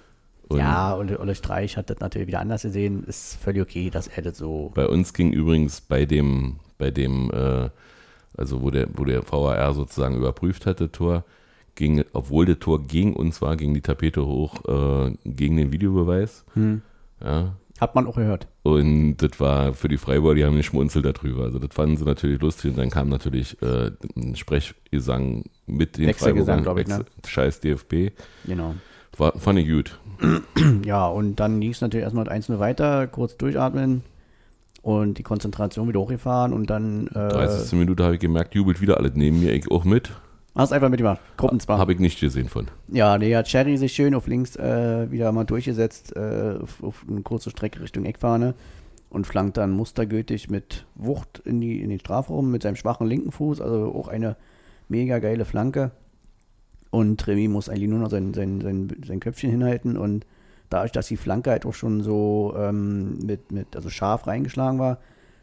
Und 0.49 0.59
ja, 0.61 0.97
Olle, 0.97 1.19
Olle 1.19 1.35
Streich 1.35 1.77
hat 1.77 1.91
das 1.91 1.99
natürlich 1.99 2.29
wieder 2.29 2.41
anders 2.41 2.63
gesehen. 2.63 3.05
Ist 3.05 3.35
völlig 3.37 3.61
okay, 3.61 3.91
dass 3.91 4.07
er 4.07 4.23
das 4.23 4.39
so. 4.39 4.71
Bei 4.75 4.87
uns 4.87 5.13
ging 5.13 5.33
übrigens 5.33 5.81
bei 5.81 6.07
dem, 6.07 6.61
bei 6.79 6.91
dem, 6.93 7.31
äh, 7.33 7.69
also 8.37 8.63
wo 8.63 8.71
der, 8.71 8.87
wo 8.95 9.05
der 9.05 9.29
VAR 9.31 9.75
sozusagen 9.75 10.15
überprüft 10.17 10.65
hatte, 10.65 10.91
Tor, 10.93 11.25
ging, 11.79 12.05
obwohl 12.13 12.45
der 12.45 12.59
Tor 12.59 12.83
gegen 12.83 13.15
uns 13.15 13.41
war, 13.41 13.57
ging 13.57 13.73
die 13.73 13.81
Tapete 13.81 14.27
hoch 14.27 14.65
äh, 14.67 15.13
gegen 15.25 15.57
den 15.57 15.73
Videobeweis. 15.73 16.45
Hm. 16.53 16.83
Ja. 17.25 17.55
Hat 17.81 17.95
man 17.95 18.07
auch 18.07 18.17
gehört. 18.17 18.49
Und 18.65 19.19
das 19.19 19.39
war 19.39 19.73
für 19.73 19.89
die 19.89 19.99
Freiburger, 19.99 20.35
die 20.35 20.45
haben 20.45 20.57
nicht 20.57 20.67
schmunzelt 20.67 21.05
darüber. 21.05 21.45
Also 21.45 21.61
das 21.61 21.73
fanden 21.73 21.97
sie 21.97 22.05
natürlich 22.05 22.41
lustig 22.41 22.73
und 22.73 22.79
dann 22.79 22.91
kam 22.91 23.09
natürlich 23.09 23.57
äh, 23.63 23.93
ein 24.17 24.35
Sprechgesang 24.35 25.45
mit 25.67 25.97
den 25.97 26.09
Wechselgesang, 26.09 26.65
Freiburgern. 26.65 26.85
glaub 26.87 27.05
ich, 27.05 27.15
ne? 27.23 27.29
Scheiß 27.29 27.61
DFB. 27.61 28.11
Genau. 28.47 28.75
War, 29.17 29.39
fand 29.39 29.61
ich 29.61 29.69
gut. 29.69 29.99
Ja, 30.85 31.07
und 31.07 31.37
dann 31.37 31.61
ging 31.61 31.71
es 31.71 31.81
natürlich 31.81 32.03
erstmal 32.03 32.25
mit 32.25 32.33
1-0 32.33 32.59
weiter, 32.59 33.07
kurz 33.07 33.37
durchatmen 33.37 34.03
und 34.83 35.19
die 35.19 35.23
Konzentration 35.23 35.89
wieder 35.89 36.01
hochgefahren 36.01 36.53
und 36.53 36.69
dann 36.71 37.07
äh, 37.09 37.29
30. 37.29 37.79
Minute 37.79 38.03
habe 38.03 38.15
ich 38.15 38.21
gemerkt, 38.21 38.55
jubelt 38.57 38.81
wieder 38.81 38.97
alles 38.97 39.13
neben 39.15 39.41
mir, 39.41 39.53
ich 39.53 39.71
auch 39.71 39.85
mit. 39.85 40.11
Hast 40.59 40.73
einfach 40.73 40.89
mitgemacht. 40.89 41.21
Gruppenzwang. 41.37 41.79
Habe 41.79 41.93
ich 41.93 41.99
nicht 41.99 42.21
gesehen 42.21 42.49
von. 42.49 42.69
Ja, 42.89 43.17
nee, 43.17 43.35
hat 43.35 43.47
Cherry 43.47 43.77
sich 43.77 43.93
schön 43.93 44.15
auf 44.15 44.27
links 44.27 44.57
äh, 44.57 45.11
wieder 45.11 45.33
mal 45.33 45.45
durchgesetzt, 45.45 46.15
äh, 46.17 46.57
auf, 46.61 46.83
auf 46.83 47.07
eine 47.09 47.23
kurze 47.23 47.51
Strecke 47.51 47.81
Richtung 47.81 48.05
Eckfahne 48.05 48.55
und 49.11 49.27
flankt 49.27 49.57
dann 49.57 49.71
mustergültig 49.71 50.51
mit 50.51 50.85
Wucht 50.95 51.41
in, 51.45 51.61
die, 51.61 51.81
in 51.81 51.89
den 51.89 52.01
Strafraum 52.01 52.51
mit 52.51 52.63
seinem 52.63 52.77
schwachen 52.77 53.07
linken 53.07 53.33
Fuß, 53.33 53.61
also 53.61 53.95
auch 53.95 54.09
eine 54.09 54.37
mega 54.89 55.19
geile 55.19 55.45
Flanke. 55.45 55.93
Und 56.91 57.27
Remy 57.27 57.49
muss 57.49 57.69
eigentlich 57.69 57.89
nur 57.89 57.99
noch 57.99 58.11
sein, 58.11 58.35
sein, 58.35 58.61
sein, 58.61 58.89
sein 59.07 59.21
Köpfchen 59.21 59.51
hinhalten 59.51 59.97
und 59.97 60.27
dadurch, 60.71 60.93
dass 60.93 61.09
die 61.09 61.17
Flanke 61.17 61.51
halt 61.51 61.67
auch 61.67 61.75
schon 61.75 62.03
so 62.03 62.55
ähm, 62.57 63.19
mit, 63.19 63.53
mit, 63.53 63.77
also 63.77 63.91
scharf 63.91 64.27
reingeschlagen 64.27 64.79
war, 64.79 64.99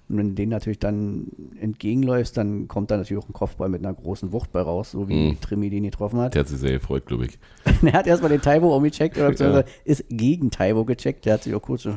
und 0.08 0.18
wenn 0.18 0.30
du 0.30 0.34
den 0.36 0.50
natürlich 0.50 0.80
dann 0.80 1.28
entgegenläufst, 1.60 2.38
dann 2.38 2.68
kommt 2.68 2.92
da 2.92 2.98
natürlich 2.98 3.24
auch 3.24 3.28
ein 3.30 3.34
Kopfball 3.34 3.70
mit 3.70 3.84
einer 3.84 3.94
großen 3.94 4.32
Wucht 4.32 4.52
bei 4.52 4.62
raus, 4.62 4.92
so 4.92 5.08
wie 5.10 5.32
Mhm. 5.32 5.42
Trimi 5.42 5.70
den 5.70 5.84
getroffen 5.84 6.20
hat. 6.20 6.36
Der 6.36 6.42
hat 6.42 6.48
sich 6.48 6.60
sehr 6.60 6.74
gefreut, 6.74 7.06
glaube 7.08 7.26
ich. 7.26 7.40
er 7.84 7.94
hat 7.94 8.06
erstmal 8.08 8.30
den 8.30 8.42
Taibo 8.42 8.76
umgecheckt 8.76 9.18
oder 9.18 9.34
Ja. 9.34 9.64
ist 9.84 10.06
gegen 10.10 10.52
Taibo 10.52 10.86
gecheckt. 10.86 11.26
Der 11.26 11.34
hat 11.34 11.44
sich 11.44 11.56
auch 11.56 11.62
kurz, 11.62 11.88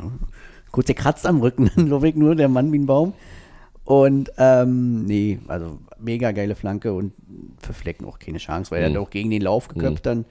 kurz 0.71 0.87
gekratzt 0.87 1.27
am 1.27 1.40
Rücken, 1.40 1.71
glaube 1.87 2.09
ich 2.09 2.14
nur 2.14 2.35
der 2.35 2.49
Mann 2.49 2.73
wie 2.73 2.79
ein 2.79 2.87
Baum. 2.87 3.12
Und 3.85 4.31
ähm, 4.38 5.05
nee, 5.07 5.38
also 5.49 5.79
mega 5.99 6.33
geile 6.33 6.55
Flanke 6.55 6.92
und 6.92 7.12
für 7.59 7.73
Flecken 7.73 8.05
auch 8.05 8.18
keine 8.18 8.38
Chance, 8.38 8.71
weil 8.71 8.83
er 8.83 8.90
Mhm. 8.90 8.94
hat 8.94 9.03
auch 9.03 9.11
gegen 9.11 9.31
den 9.31 9.42
Lauf 9.42 9.68
geköpft 9.68 10.05
dann. 10.07 10.25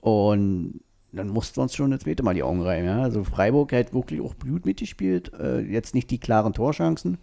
Und 0.00 0.80
dann 1.12 1.28
mussten 1.28 1.56
wir 1.56 1.62
uns 1.62 1.74
schon 1.74 1.90
das 1.90 2.00
zweite 2.00 2.22
Mal 2.22 2.34
die 2.34 2.42
Augen 2.42 2.62
reiben. 2.62 2.86
Ja? 2.86 3.02
Also 3.02 3.24
Freiburg 3.24 3.72
hat 3.72 3.94
wirklich 3.94 4.20
auch 4.20 4.34
gut 4.38 4.66
mitgespielt. 4.66 5.32
Äh, 5.38 5.60
jetzt 5.60 5.94
nicht 5.94 6.10
die 6.10 6.18
klaren 6.18 6.52
Torchancen, 6.52 7.18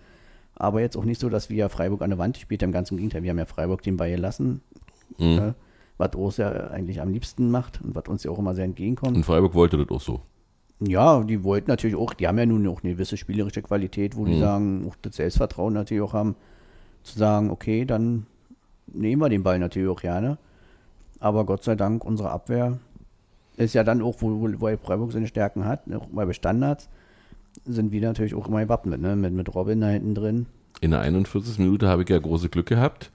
aber 0.56 0.82
jetzt 0.82 0.98
auch 0.98 1.06
nicht 1.06 1.21
so, 1.21 1.30
dass 1.30 1.50
wir 1.50 1.69
Freiburg 1.69 2.02
an 2.02 2.10
der 2.10 2.19
Wand 2.19 2.36
gespielt 2.36 2.63
haben. 2.63 2.71
Ganz 2.71 2.91
im 2.91 2.98
Gegenteil, 2.98 3.24
wir 3.24 3.30
haben 3.30 3.38
ja 3.38 3.45
Freiburg 3.45 3.84
den 3.84 3.98
Ball 3.98 4.10
gelassen. 4.10 4.62
Mhm. 5.17 5.26
Ja? 5.26 5.56
Was 5.98 6.12
Groß 6.12 6.38
ja 6.38 6.52
eigentlich 6.71 7.00
am 7.00 7.12
liebsten 7.12 7.52
macht 7.52 7.80
und 7.82 7.95
was 7.95 8.06
uns 8.08 8.24
ja 8.24 8.32
auch 8.32 8.39
immer 8.39 8.56
sehr 8.56 8.65
entgegenkommt. 8.65 9.15
Und 9.15 9.24
Freiburg 9.24 9.54
wollte 9.54 9.78
das 9.78 9.89
auch 9.89 10.02
so. 10.02 10.21
Ja, 10.82 11.24
die 11.24 11.43
wollten 11.43 11.69
natürlich 11.69 11.95
auch, 11.95 12.13
die 12.13 12.28
haben 12.28 12.38
ja 12.38 12.45
nun 12.45 12.67
auch 12.67 12.84
eine 12.84 12.93
gewisse 12.93 13.15
spielerische 13.15 13.62
Qualität, 13.62 14.17
wo 14.17 14.26
die 14.26 14.38
sagen, 14.38 14.86
auch 14.89 14.95
das 15.02 15.15
Selbstvertrauen 15.15 15.74
natürlich 15.74 16.04
auch 16.04 16.12
haben, 16.12 16.36
zu 17.04 17.17
sagen, 17.17 17.50
okay, 17.50 17.86
dann 17.86 18.26
nehmen 18.88 19.21
wir 19.21 19.30
den 19.30 19.43
Ball 19.43 19.58
natürlich 19.58 19.88
auch 19.88 20.02
gerne. 20.02 20.38
Aber 21.19 21.45
Gott 21.45 21.63
sei 21.63 21.76
Dank, 21.76 22.04
unsere 22.04 22.30
Abwehr 22.30 22.80
ist 23.58 23.74
ja 23.74 23.84
dann 23.84 24.02
auch, 24.02 24.15
wo, 24.20 24.50
wo, 24.60 24.78
Freiburg 24.78 25.12
seine 25.12 25.28
Stärken 25.28 25.65
hat, 25.65 25.82
auch 25.94 26.12
mal 26.12 26.26
bei 26.26 26.34
Standards, 26.34 26.89
sind 27.65 27.91
wir 27.91 28.02
natürlich 28.02 28.36
auch 28.36 28.48
immer 28.48 28.62
gewappnet, 28.62 29.02
ne? 29.02 29.15
mit, 29.15 29.34
mit 29.34 29.54
Robin 29.56 29.82
da 29.82 29.88
hinten 29.88 30.15
drin. 30.15 30.46
In 30.82 30.91
der 30.91 31.02
41. 31.02 31.60
Minute 31.60 31.88
habe 31.88 32.04
ich 32.04 32.10
ja 32.10 32.20
große 32.20 32.50
Glück 32.50 32.68
gehabt, 32.68 33.12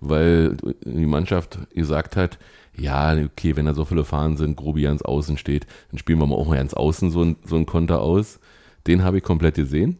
weil 0.00 0.56
die 0.84 1.06
Mannschaft 1.06 1.58
gesagt 1.72 2.16
hat, 2.16 2.38
ja, 2.76 3.16
okay, 3.16 3.56
wenn 3.56 3.66
da 3.66 3.74
so 3.74 3.84
viele 3.84 4.04
Fahnen 4.04 4.36
sind, 4.36 4.56
Grobi 4.56 4.82
ganz 4.82 5.02
außen 5.02 5.38
steht, 5.38 5.66
dann 5.90 5.98
spielen 5.98 6.18
wir 6.18 6.26
mal 6.26 6.34
auch 6.34 6.48
mal 6.48 6.56
ganz 6.56 6.74
außen 6.74 7.10
so 7.10 7.22
ein, 7.22 7.36
so 7.44 7.56
ein 7.56 7.64
Konter 7.64 8.00
aus. 8.00 8.38
Den 8.86 9.02
habe 9.02 9.18
ich 9.18 9.22
komplett 9.22 9.54
gesehen. 9.54 9.96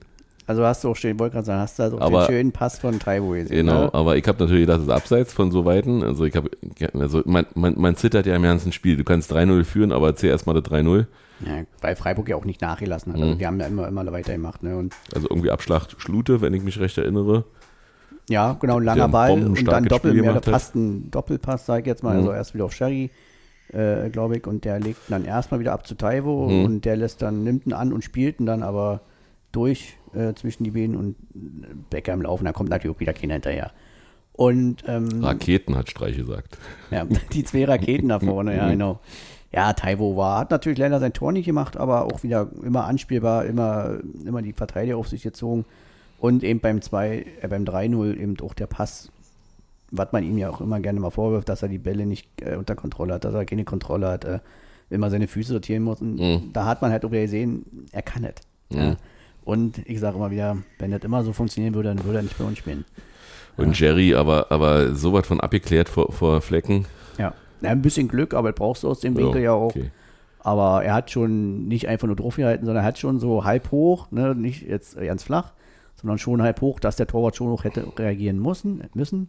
Also 0.48 0.64
hast 0.64 0.84
du 0.84 0.90
auch 0.90 0.96
schön, 0.96 1.18
wollte 1.18 1.34
gerade 1.34 1.46
sagen, 1.46 1.60
hast 1.60 1.78
du 1.78 1.82
also 1.82 2.00
Aber- 2.00 2.22
den 2.22 2.26
schönen 2.26 2.52
Pass 2.52 2.78
von 2.78 2.98
Taiwo 3.00 3.30
gesehen. 3.30 3.48
Genau, 3.66 3.84
Ne? 3.84 3.94
aber 3.94 4.16
ich 4.16 4.26
habe 4.28 4.38
natürlich 4.38 4.66
das 4.66 4.80
ist 4.82 4.88
abseits 4.90 5.32
von 5.32 5.50
so 5.50 5.64
Weiten. 5.64 6.04
Also 6.04 6.24
ich 6.24 6.36
habe, 6.36 6.50
also 6.94 7.22
man, 7.24 7.46
man, 7.54 7.74
man 7.76 7.96
zittert 7.96 8.26
ja 8.26 8.36
im 8.36 8.42
ganzen 8.42 8.70
Spiel. 8.70 8.96
Du 8.96 9.02
kannst 9.04 9.32
3-0 9.32 9.64
führen, 9.64 9.90
aber 9.90 10.06
erzähl 10.08 10.30
erstmal 10.30 10.54
das 10.60 10.64
3-0. 10.70 11.06
Ja, 11.44 11.64
weil 11.80 11.96
Freiburg 11.96 12.28
ja 12.28 12.36
auch 12.36 12.44
nicht 12.44 12.60
nachgelassen 12.60 13.12
hat. 13.12 13.18
Mhm. 13.18 13.26
Also 13.26 13.38
die 13.38 13.46
haben 13.46 13.58
ja 13.60 13.66
immer, 13.66 13.88
immer 13.88 14.10
weitergemacht. 14.12 14.62
Ne? 14.62 14.76
Und 14.76 14.94
Also 15.14 15.28
irgendwie 15.28 15.50
Abschlag 15.50 15.88
Schlute, 15.98 16.40
wenn 16.40 16.54
ich 16.54 16.62
mich 16.62 16.78
recht 16.78 16.96
erinnere. 16.96 17.44
ja, 18.30 18.52
genau, 18.54 18.76
ein 18.78 18.84
langer 18.84 19.08
Ball 19.08 19.32
und 19.32 19.66
dann 19.68 19.84
Doppel, 19.86 20.14
mehr, 20.14 20.32
da 20.32 20.40
passt 20.40 20.74
ein 20.76 21.10
Doppelpass, 21.10 21.66
sag 21.66 21.80
ich 21.80 21.86
jetzt 21.86 22.02
mal. 22.04 22.12
Mhm. 22.14 22.20
Also 22.20 22.32
erst 22.32 22.54
wieder 22.54 22.64
auf 22.66 22.72
Sherry, 22.72 23.10
äh, 23.72 24.08
glaube 24.10 24.36
ich, 24.36 24.46
und 24.46 24.64
der 24.64 24.78
legt 24.80 25.00
dann 25.08 25.24
erstmal 25.24 25.58
wieder 25.60 25.72
ab 25.72 25.86
zu 25.86 25.96
Taiwo 25.96 26.48
Mhm. 26.48 26.64
und 26.64 26.84
der 26.84 26.96
lässt 26.96 27.20
dann, 27.20 27.42
nimmt 27.42 27.66
ihn 27.66 27.72
an 27.72 27.92
und 27.92 28.04
spielt 28.04 28.38
ihn 28.40 28.46
dann 28.46 28.62
aber 28.62 29.00
durch 29.56 29.96
äh, 30.14 30.34
zwischen 30.34 30.64
die 30.64 30.70
Beine 30.72 30.98
und 30.98 31.16
Becker 31.90 32.12
im 32.12 32.22
Laufen, 32.22 32.44
da 32.44 32.52
kommt 32.52 32.70
natürlich 32.70 32.96
auch 32.96 33.00
wieder 33.00 33.12
keiner 33.14 33.34
hinterher. 33.34 33.72
Und 34.34 34.84
ähm, 34.86 35.24
Raketen, 35.24 35.76
hat 35.76 35.90
Streich 35.90 36.16
gesagt. 36.16 36.58
Ja, 36.90 37.06
die 37.32 37.42
zwei 37.44 37.64
Raketen 37.64 38.08
da 38.08 38.20
vorne, 38.20 38.56
ja, 38.56 38.68
genau. 38.70 39.00
Ja, 39.52 39.72
Taiwo 39.72 40.16
war, 40.16 40.40
hat 40.40 40.50
natürlich 40.50 40.78
leider 40.78 41.00
sein 41.00 41.14
Tor 41.14 41.32
nicht 41.32 41.46
gemacht, 41.46 41.76
aber 41.78 42.04
auch 42.04 42.22
wieder 42.22 42.50
immer 42.62 42.84
anspielbar, 42.84 43.46
immer, 43.46 43.98
immer 44.26 44.42
die 44.42 44.52
Verteidiger 44.52 44.98
auf 44.98 45.08
sich 45.08 45.22
gezogen. 45.22 45.64
Und 46.18 46.44
eben 46.44 46.60
beim 46.60 46.82
2, 46.82 47.26
äh, 47.40 47.48
beim 47.48 47.64
3-0 47.64 48.16
eben 48.16 48.36
auch 48.42 48.52
der 48.54 48.66
Pass, 48.66 49.10
was 49.90 50.12
man 50.12 50.24
ihm 50.24 50.36
ja 50.36 50.50
auch 50.50 50.60
immer 50.60 50.80
gerne 50.80 51.00
mal 51.00 51.10
vorwirft, 51.10 51.48
dass 51.48 51.62
er 51.62 51.68
die 51.68 51.78
Bälle 51.78 52.04
nicht 52.04 52.28
äh, 52.42 52.56
unter 52.56 52.74
Kontrolle 52.74 53.14
hat, 53.14 53.24
dass 53.24 53.32
er 53.34 53.44
keine 53.46 53.64
Kontrolle 53.64 54.08
hat, 54.08 54.24
äh, 54.24 54.40
immer 54.90 55.08
seine 55.10 55.28
Füße 55.28 55.52
sortieren 55.52 55.82
muss. 55.82 56.00
Und 56.02 56.16
Mhm. 56.16 56.52
da 56.52 56.66
hat 56.66 56.82
man 56.82 56.90
halt 56.90 57.04
auch 57.04 57.10
wieder 57.10 57.22
gesehen, 57.22 57.86
er 57.92 58.02
kann 58.02 58.24
es. 58.24 58.34
Ja. 58.70 58.96
Und 59.46 59.78
ich 59.88 60.00
sage 60.00 60.16
immer 60.16 60.32
wieder, 60.32 60.58
wenn 60.80 60.90
das 60.90 61.04
immer 61.04 61.22
so 61.22 61.32
funktionieren 61.32 61.72
würde, 61.72 61.90
dann 61.90 62.04
würde 62.04 62.18
er 62.18 62.22
nicht 62.24 62.36
bei 62.36 62.44
uns 62.44 62.58
spielen. 62.58 62.84
Und 63.56 63.78
Jerry, 63.78 64.12
aber, 64.12 64.50
aber 64.50 64.92
so 64.96 65.12
was 65.12 65.24
von 65.24 65.40
abgeklärt 65.40 65.88
vor, 65.88 66.12
vor 66.12 66.40
Flecken. 66.40 66.84
Ja. 67.16 67.32
ja 67.62 67.70
ein 67.70 67.80
bisschen 67.80 68.08
Glück, 68.08 68.34
aber 68.34 68.50
das 68.50 68.58
brauchst 68.58 68.82
du 68.82 68.90
aus 68.90 69.00
dem 69.00 69.16
Winkel 69.16 69.40
ja 69.40 69.52
auch. 69.52 69.70
okay. 69.70 69.92
Aber 70.40 70.82
er 70.82 70.94
hat 70.94 71.12
schon 71.12 71.68
nicht 71.68 71.86
einfach 71.86 72.08
nur 72.08 72.16
draufgehalten, 72.16 72.66
sondern 72.66 72.82
er 72.82 72.88
hat 72.88 72.98
schon 72.98 73.20
so 73.20 73.44
halb 73.44 73.70
hoch, 73.70 74.10
ne, 74.10 74.34
nicht 74.34 74.62
jetzt 74.62 75.00
ganz 75.00 75.22
flach, 75.22 75.52
sondern 75.94 76.18
schon 76.18 76.42
halb 76.42 76.60
hoch, 76.60 76.80
dass 76.80 76.96
der 76.96 77.06
Torwart 77.06 77.36
schon 77.36 77.48
noch 77.48 77.62
hätte 77.62 77.86
reagieren 77.96 78.42
müssen. 78.42 78.82
müssen. 78.94 79.28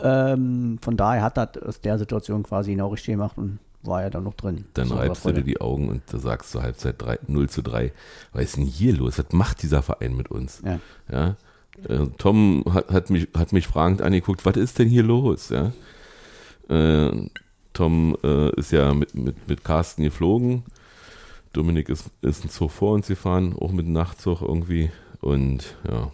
Ähm, 0.00 0.78
von 0.80 0.96
daher 0.96 1.22
hat 1.22 1.36
er 1.36 1.50
aus 1.66 1.80
der 1.80 1.98
Situation 1.98 2.44
quasi 2.44 2.70
genau 2.70 2.88
richtig 2.88 3.14
gemacht 3.14 3.36
und 3.36 3.58
war 3.82 4.02
ja 4.02 4.10
dann 4.10 4.24
noch 4.24 4.34
drin. 4.34 4.64
Dann 4.74 4.88
So, 4.88 4.96
reibst 4.96 5.24
du 5.24 5.32
dir 5.32 5.42
die 5.42 5.60
Augen 5.60 5.88
und 5.88 6.02
da 6.10 6.18
sagst 6.18 6.54
du 6.54 6.62
Halbzeit 6.62 6.96
3, 6.98 7.20
0 7.26 7.48
zu 7.48 7.62
3. 7.62 7.92
Was 8.32 8.42
ist 8.44 8.56
denn 8.56 8.64
hier 8.64 8.94
los? 8.94 9.18
Was 9.18 9.32
macht 9.32 9.62
dieser 9.62 9.82
Verein 9.82 10.16
mit 10.16 10.30
uns? 10.30 10.62
Ja. 10.64 10.80
Ja. 11.10 11.36
Äh, 11.88 12.06
Tom 12.18 12.64
hat, 12.72 12.90
hat, 12.90 13.10
mich, 13.10 13.28
hat 13.36 13.52
mich 13.52 13.66
fragend 13.66 14.02
angeguckt, 14.02 14.44
was 14.44 14.56
ist 14.56 14.78
denn 14.78 14.88
hier 14.88 15.02
los? 15.02 15.48
Ja. 15.48 15.72
Äh, 16.68 17.28
Tom 17.72 18.16
äh, 18.22 18.50
ist 18.56 18.72
ja 18.72 18.92
mit, 18.92 19.14
mit, 19.14 19.48
mit 19.48 19.64
Carsten 19.64 20.02
geflogen. 20.02 20.64
Dominik 21.52 21.88
ist, 21.88 22.10
ist 22.22 22.44
ein 22.44 22.50
Zug 22.50 22.70
vor 22.70 22.92
uns 22.92 23.08
gefahren, 23.08 23.54
auch 23.58 23.72
mit 23.72 23.86
einem 23.86 23.94
Nachtzug 23.94 24.42
irgendwie. 24.42 24.90
Und 25.20 25.76
ja. 25.88 26.12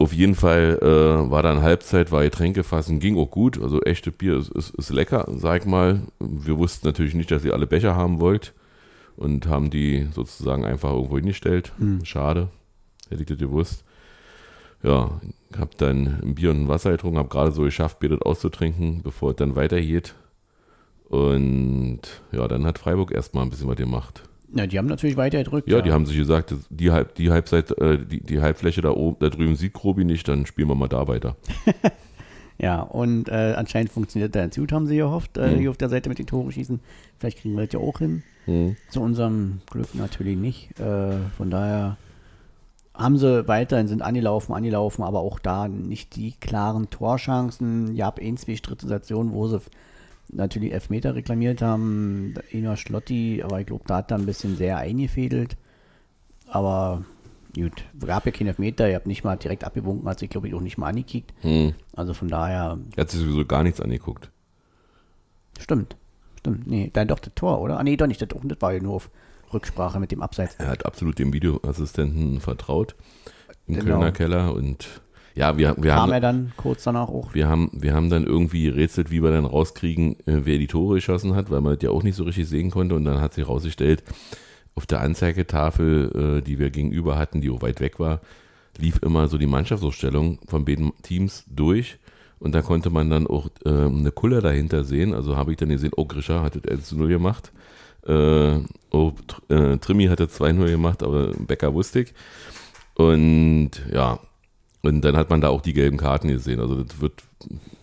Auf 0.00 0.12
jeden 0.12 0.36
Fall 0.36 0.78
äh, 0.80 1.30
war 1.30 1.42
dann 1.42 1.62
Halbzeit, 1.62 2.12
war 2.12 2.22
Getränke 2.22 2.62
fassen, 2.62 3.00
ging 3.00 3.18
auch 3.18 3.30
gut. 3.30 3.60
Also 3.60 3.80
echte 3.82 4.12
Bier 4.12 4.36
ist, 4.36 4.50
ist, 4.52 4.70
ist 4.76 4.90
lecker, 4.90 5.26
sag 5.36 5.62
ich 5.62 5.66
mal. 5.66 6.02
Wir 6.20 6.56
wussten 6.56 6.86
natürlich 6.86 7.14
nicht, 7.14 7.30
dass 7.32 7.44
ihr 7.44 7.52
alle 7.52 7.66
Becher 7.66 7.96
haben 7.96 8.20
wollt 8.20 8.54
und 9.16 9.48
haben 9.48 9.70
die 9.70 10.06
sozusagen 10.14 10.64
einfach 10.64 10.92
irgendwo 10.92 11.16
hingestellt. 11.16 11.72
Schade, 12.04 12.48
hätte 13.08 13.22
ich 13.22 13.28
das 13.28 13.38
gewusst. 13.38 13.84
Ja, 14.84 15.20
hab 15.58 15.76
dann 15.78 16.20
ein 16.22 16.36
Bier 16.36 16.50
und 16.50 16.62
ein 16.62 16.68
Wasser 16.68 16.92
getrunken, 16.92 17.18
hab 17.18 17.30
gerade 17.30 17.50
so 17.50 17.62
geschafft, 17.62 17.98
Bier 17.98 18.10
das 18.10 18.22
auszutrinken, 18.22 19.02
bevor 19.02 19.30
es 19.30 19.36
dann 19.36 19.56
weitergeht. 19.56 20.14
Und 21.08 22.02
ja, 22.30 22.46
dann 22.46 22.64
hat 22.66 22.78
Freiburg 22.78 23.10
erstmal 23.10 23.42
ein 23.42 23.50
bisschen 23.50 23.66
was 23.68 23.76
gemacht. 23.76 24.22
Ja, 24.54 24.66
die 24.66 24.78
haben 24.78 24.86
natürlich 24.86 25.16
weiter 25.16 25.38
gedrückt. 25.44 25.68
Ja, 25.68 25.80
die 25.82 25.92
haben 25.92 26.06
sich 26.06 26.16
gesagt, 26.16 26.50
das- 26.52 26.66
die, 26.70 26.90
Halb, 26.90 27.14
die 27.16 27.30
Halbzeit, 27.30 27.70
äh, 27.78 27.98
die, 28.04 28.20
die 28.20 28.40
Halbfläche 28.40 28.80
da 28.80 28.90
oben, 28.90 29.16
da 29.20 29.28
drüben 29.28 29.56
sieht 29.56 29.74
Grobi 29.74 30.04
nicht, 30.04 30.26
dann 30.28 30.46
spielen 30.46 30.68
wir 30.68 30.74
mal 30.74 30.88
da 30.88 31.06
weiter. 31.08 31.36
Ja, 32.60 32.80
und 32.82 33.28
äh, 33.28 33.54
anscheinend 33.56 33.92
funktioniert 33.92 34.34
der 34.34 34.48
gut, 34.48 34.72
haben 34.72 34.88
sie 34.88 34.96
gehofft, 34.96 35.38
äh, 35.38 35.52
Mhm. 35.54 35.58
hier 35.60 35.70
auf 35.70 35.76
der 35.76 35.88
Seite 35.88 36.08
mit 36.08 36.18
den 36.18 36.26
Tore 36.26 36.50
schießen. 36.50 36.80
Vielleicht 37.16 37.38
kriegen 37.38 37.54
wir 37.56 37.64
das 37.66 37.72
ja 37.72 37.78
auch 37.78 37.98
hin. 38.00 38.24
Mhm. 38.46 38.74
Zu 38.90 39.00
unserem 39.00 39.60
Glück 39.70 39.94
natürlich 39.94 40.36
nicht. 40.36 40.70
Äh, 40.80 41.18
von 41.36 41.50
daher 41.50 41.98
haben 42.94 43.16
sie 43.16 43.46
weiterhin, 43.46 43.86
sind 43.86 44.02
angelaufen, 44.02 44.54
angelaufen, 44.54 45.04
aber 45.04 45.20
auch 45.20 45.38
da 45.38 45.68
nicht 45.68 46.16
die 46.16 46.32
klaren 46.32 46.90
Torchancen. 46.90 47.94
Ja, 47.94 48.08
ab 48.08 48.18
ein, 48.20 48.36
zwei 48.36 48.56
Strittsituationen, 48.56 49.32
wo 49.32 49.46
sie 49.46 49.60
natürlich 50.32 50.72
Elfmeter 50.72 51.14
reklamiert 51.14 51.62
haben. 51.62 52.34
Ina 52.52 52.76
Schlotti, 52.76 53.42
aber 53.42 53.60
ich 53.60 53.66
glaube, 53.66 53.84
da 53.86 53.96
hat 53.98 54.10
er 54.10 54.18
ein 54.18 54.26
bisschen 54.26 54.56
sehr 54.56 54.78
eingefädelt. 54.78 55.56
Aber 56.50 57.04
gut, 57.54 57.84
gab 58.00 58.26
ja 58.26 58.32
keinen 58.32 58.48
Elfmeter, 58.48 58.88
ihr 58.88 58.94
habt 58.96 59.06
nicht 59.06 59.24
mal 59.24 59.36
direkt 59.36 59.64
abgewunken, 59.64 60.08
hat 60.08 60.18
sich, 60.18 60.30
glaube 60.30 60.48
ich, 60.48 60.54
auch 60.54 60.60
nicht 60.60 60.78
mal 60.78 60.88
angekickt. 60.88 61.32
Mhm. 61.44 61.74
Also 61.94 62.14
von 62.14 62.28
daher, 62.28 62.78
Er 62.96 63.00
hat 63.02 63.10
sich 63.10 63.20
sowieso 63.20 63.44
gar 63.44 63.62
nichts 63.62 63.80
angeguckt. 63.80 64.30
stimmt. 65.60 65.96
Stimmt. 66.38 66.68
Nee, 66.68 66.90
dann 66.92 67.08
doch 67.08 67.18
das 67.18 67.34
Tor, 67.34 67.60
oder? 67.60 67.78
Ah, 67.80 67.82
nee, 67.82 67.96
doch 67.96 68.06
nicht. 68.06 68.22
Das, 68.22 68.28
das 68.30 68.60
war 68.60 68.72
ja 68.72 68.80
nur 68.80 68.94
auf 68.94 69.10
Rücksprache 69.52 69.98
mit 69.98 70.12
dem 70.12 70.22
Abseits. 70.22 70.54
Er 70.56 70.68
hat 70.68 70.86
absolut 70.86 71.18
dem 71.18 71.32
Videoassistenten 71.32 72.40
vertraut 72.40 72.94
im 73.66 73.74
Genau. 73.74 73.96
Kölner 73.96 74.12
Keller 74.12 74.54
und 74.54 75.00
ja, 75.38 75.56
wir, 75.56 75.74
wir 75.78 75.90
Kam 75.92 76.00
haben 76.02 76.12
er 76.12 76.20
dann 76.20 76.52
kurz 76.56 76.82
danach 76.84 77.08
auch. 77.08 77.32
wir 77.32 77.48
haben, 77.48 77.70
wir 77.72 77.94
haben 77.94 78.10
dann 78.10 78.24
irgendwie 78.24 78.64
gerätselt, 78.64 79.10
wie 79.10 79.22
wir 79.22 79.30
dann 79.30 79.44
rauskriegen, 79.44 80.14
äh, 80.26 80.40
wer 80.44 80.58
die 80.58 80.66
Tore 80.66 80.96
geschossen 80.96 81.34
hat, 81.34 81.50
weil 81.50 81.60
man 81.60 81.74
das 81.74 81.82
ja 81.82 81.90
auch 81.90 82.02
nicht 82.02 82.16
so 82.16 82.24
richtig 82.24 82.48
sehen 82.48 82.70
konnte. 82.70 82.94
Und 82.94 83.04
dann 83.04 83.20
hat 83.20 83.34
sich 83.34 83.46
rausgestellt, 83.46 84.02
auf 84.74 84.86
der 84.86 85.00
Anzeigetafel, 85.00 86.38
äh, 86.38 86.42
die 86.42 86.58
wir 86.58 86.70
gegenüber 86.70 87.18
hatten, 87.18 87.40
die 87.40 87.50
auch 87.50 87.62
weit 87.62 87.80
weg 87.80 87.98
war, 87.98 88.20
lief 88.78 88.98
immer 89.02 89.28
so 89.28 89.38
die 89.38 89.46
Mannschaftsausstellung 89.46 90.38
von 90.46 90.64
beiden 90.64 90.92
Teams 91.02 91.44
durch. 91.48 91.98
Und 92.40 92.54
da 92.54 92.62
konnte 92.62 92.90
man 92.90 93.10
dann 93.10 93.26
auch 93.26 93.48
äh, 93.64 93.68
eine 93.70 94.12
Kuller 94.12 94.40
dahinter 94.40 94.84
sehen. 94.84 95.14
Also 95.14 95.36
habe 95.36 95.50
ich 95.52 95.56
dann 95.56 95.68
gesehen, 95.70 95.90
oh, 95.96 96.04
Grisha 96.04 96.42
hat 96.42 96.54
das 96.54 96.70
1 96.70 96.86
zu 96.88 96.96
0 96.96 97.08
gemacht. 97.08 97.52
Äh, 98.06 98.58
oh, 98.92 99.12
Tr- 99.26 99.74
äh, 99.74 99.78
Trimmi 99.78 100.06
hatte 100.06 100.26
2-0 100.26 100.66
gemacht, 100.70 101.02
aber 101.02 101.32
Becker 101.32 101.74
wusste 101.74 102.00
ich. 102.00 102.14
Und 102.94 103.70
ja, 103.92 104.18
und 104.82 105.00
dann 105.02 105.16
hat 105.16 105.30
man 105.30 105.40
da 105.40 105.48
auch 105.48 105.60
die 105.60 105.72
gelben 105.72 105.96
Karten 105.96 106.28
gesehen. 106.28 106.60
Also 106.60 106.82
das 106.82 107.00
wird, 107.00 107.24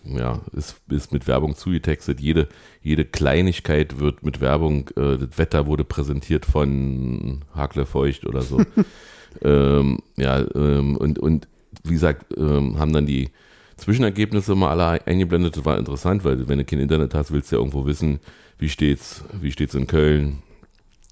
ja, 0.04 0.40
ist, 0.52 0.76
ist 0.88 1.12
mit 1.12 1.26
Werbung 1.26 1.54
zugetextet. 1.54 2.20
Jede, 2.20 2.48
jede 2.82 3.04
Kleinigkeit 3.04 4.00
wird 4.00 4.22
mit 4.22 4.40
Werbung, 4.40 4.88
äh, 4.96 5.18
das 5.18 5.36
Wetter 5.36 5.66
wurde 5.66 5.84
präsentiert 5.84 6.46
von 6.46 7.44
Hakle 7.54 7.84
Feucht 7.84 8.24
oder 8.26 8.42
so. 8.42 8.62
ähm, 9.42 9.98
ja, 10.16 10.44
ähm, 10.54 10.96
und, 10.96 11.18
und 11.18 11.48
wie 11.84 11.92
gesagt, 11.92 12.34
ähm, 12.38 12.78
haben 12.78 12.94
dann 12.94 13.06
die 13.06 13.28
Zwischenergebnisse 13.76 14.54
mal 14.54 14.70
alle 14.70 15.06
eingeblendet. 15.06 15.58
Das 15.58 15.64
war 15.66 15.78
interessant, 15.78 16.24
weil 16.24 16.48
wenn 16.48 16.58
du 16.58 16.64
kein 16.64 16.80
Internet 16.80 17.14
hast, 17.14 17.30
willst 17.30 17.52
du 17.52 17.56
ja 17.56 17.60
irgendwo 17.60 17.84
wissen, 17.84 18.20
wie 18.58 18.70
steht's, 18.70 19.22
wie 19.38 19.52
steht's 19.52 19.74
in 19.74 19.86
Köln, 19.86 20.42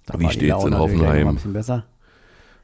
Da 0.07 0.19
wie 0.19 0.31
steht's 0.31 0.65
in 0.65 0.71
natürlich 0.71 0.99
gleich 0.99 1.25
noch 1.25 1.33
mal 1.35 1.35
Hoffenheim? 1.35 1.39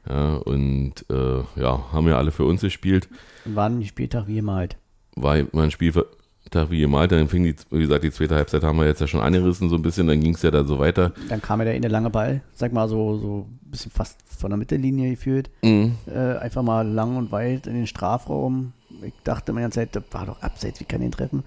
Ja, 0.09 0.35
und 0.35 0.93
äh, 1.09 1.39
ja, 1.61 1.91
haben 1.91 2.07
ja 2.07 2.17
alle 2.17 2.31
für 2.31 2.45
uns 2.45 2.61
gespielt. 2.61 3.07
War 3.45 3.69
ein 3.69 3.83
Spieltag 3.85 4.27
wie 4.27 4.35
gemalt. 4.35 4.77
war 5.15 5.35
ein 5.35 5.71
Spieltag 5.71 6.05
wie 6.69 6.81
gemalt, 6.81 7.11
dann 7.11 7.27
fing 7.27 7.43
die, 7.43 7.55
wie 7.69 7.79
gesagt, 7.81 8.03
die 8.03 8.11
zweite 8.11 8.35
Halbzeit 8.35 8.63
haben 8.63 8.77
wir 8.79 8.85
jetzt 8.87 8.99
ja 9.01 9.07
schon 9.07 9.21
angerissen, 9.21 9.69
so 9.69 9.75
ein 9.75 9.81
bisschen, 9.83 10.07
dann 10.07 10.19
ging 10.19 10.33
es 10.33 10.41
ja 10.41 10.51
da 10.51 10.63
so 10.63 10.79
weiter. 10.79 11.11
Dann 11.29 11.41
kam 11.41 11.59
ja 11.59 11.65
der 11.65 11.75
in 11.75 11.81
der 11.83 11.91
lange 11.91 12.09
Ball, 12.09 12.41
sag 12.53 12.73
mal 12.73 12.89
so, 12.89 13.17
so 13.17 13.47
ein 13.65 13.69
bisschen 13.71 13.91
fast 13.91 14.17
von 14.25 14.49
der 14.49 14.57
Mittellinie 14.57 15.11
geführt. 15.11 15.49
Mhm. 15.61 15.95
Äh, 16.07 16.37
einfach 16.37 16.63
mal 16.63 16.87
lang 16.87 17.15
und 17.17 17.31
weit 17.31 17.67
in 17.67 17.75
den 17.75 17.87
Strafraum. 17.87 18.73
Ich 19.03 19.13
dachte 19.23 19.53
mir 19.53 19.59
die 19.59 19.63
ganze 19.63 19.79
Zeit, 19.81 19.95
das 19.95 20.03
war 20.11 20.25
doch 20.25 20.41
abseits, 20.41 20.79
wie 20.79 20.85
kann 20.85 21.01
den 21.01 21.11
treffen? 21.11 21.43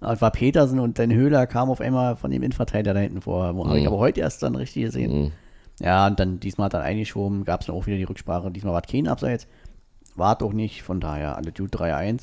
Aber 0.00 0.12
es 0.12 0.20
war 0.20 0.30
Petersen 0.30 0.78
und 0.80 0.98
dann 0.98 1.10
Höhler 1.12 1.46
kam 1.46 1.70
auf 1.70 1.80
einmal 1.80 2.16
von 2.16 2.30
dem 2.30 2.42
Innenverteidiger 2.42 2.92
da 2.92 3.00
hinten 3.00 3.22
vor. 3.22 3.56
Wo 3.56 3.66
habe 3.66 3.78
ich 3.78 3.82
Mhm. 3.84 3.88
aber 3.88 3.98
heute 3.98 4.20
erst 4.20 4.42
dann 4.42 4.54
richtig 4.54 4.82
gesehen. 4.84 5.22
Mhm. 5.24 5.30
Ja, 5.80 6.06
und 6.06 6.20
dann 6.20 6.40
diesmal 6.40 6.66
hat 6.66 6.74
er 6.74 6.82
eingeschoben, 6.82 7.44
gab 7.44 7.60
es 7.60 7.66
dann 7.66 7.76
auch 7.76 7.86
wieder 7.86 7.96
die 7.96 8.04
Rücksprache. 8.04 8.50
Diesmal 8.50 8.74
war 8.74 8.82
es 8.84 8.90
kein 8.90 9.08
Abseits. 9.08 9.46
War 10.14 10.36
doch 10.36 10.52
nicht, 10.52 10.82
von 10.82 11.00
daher 11.00 11.36
alle 11.36 11.52
Dude 11.52 11.76
3-1. 11.76 12.22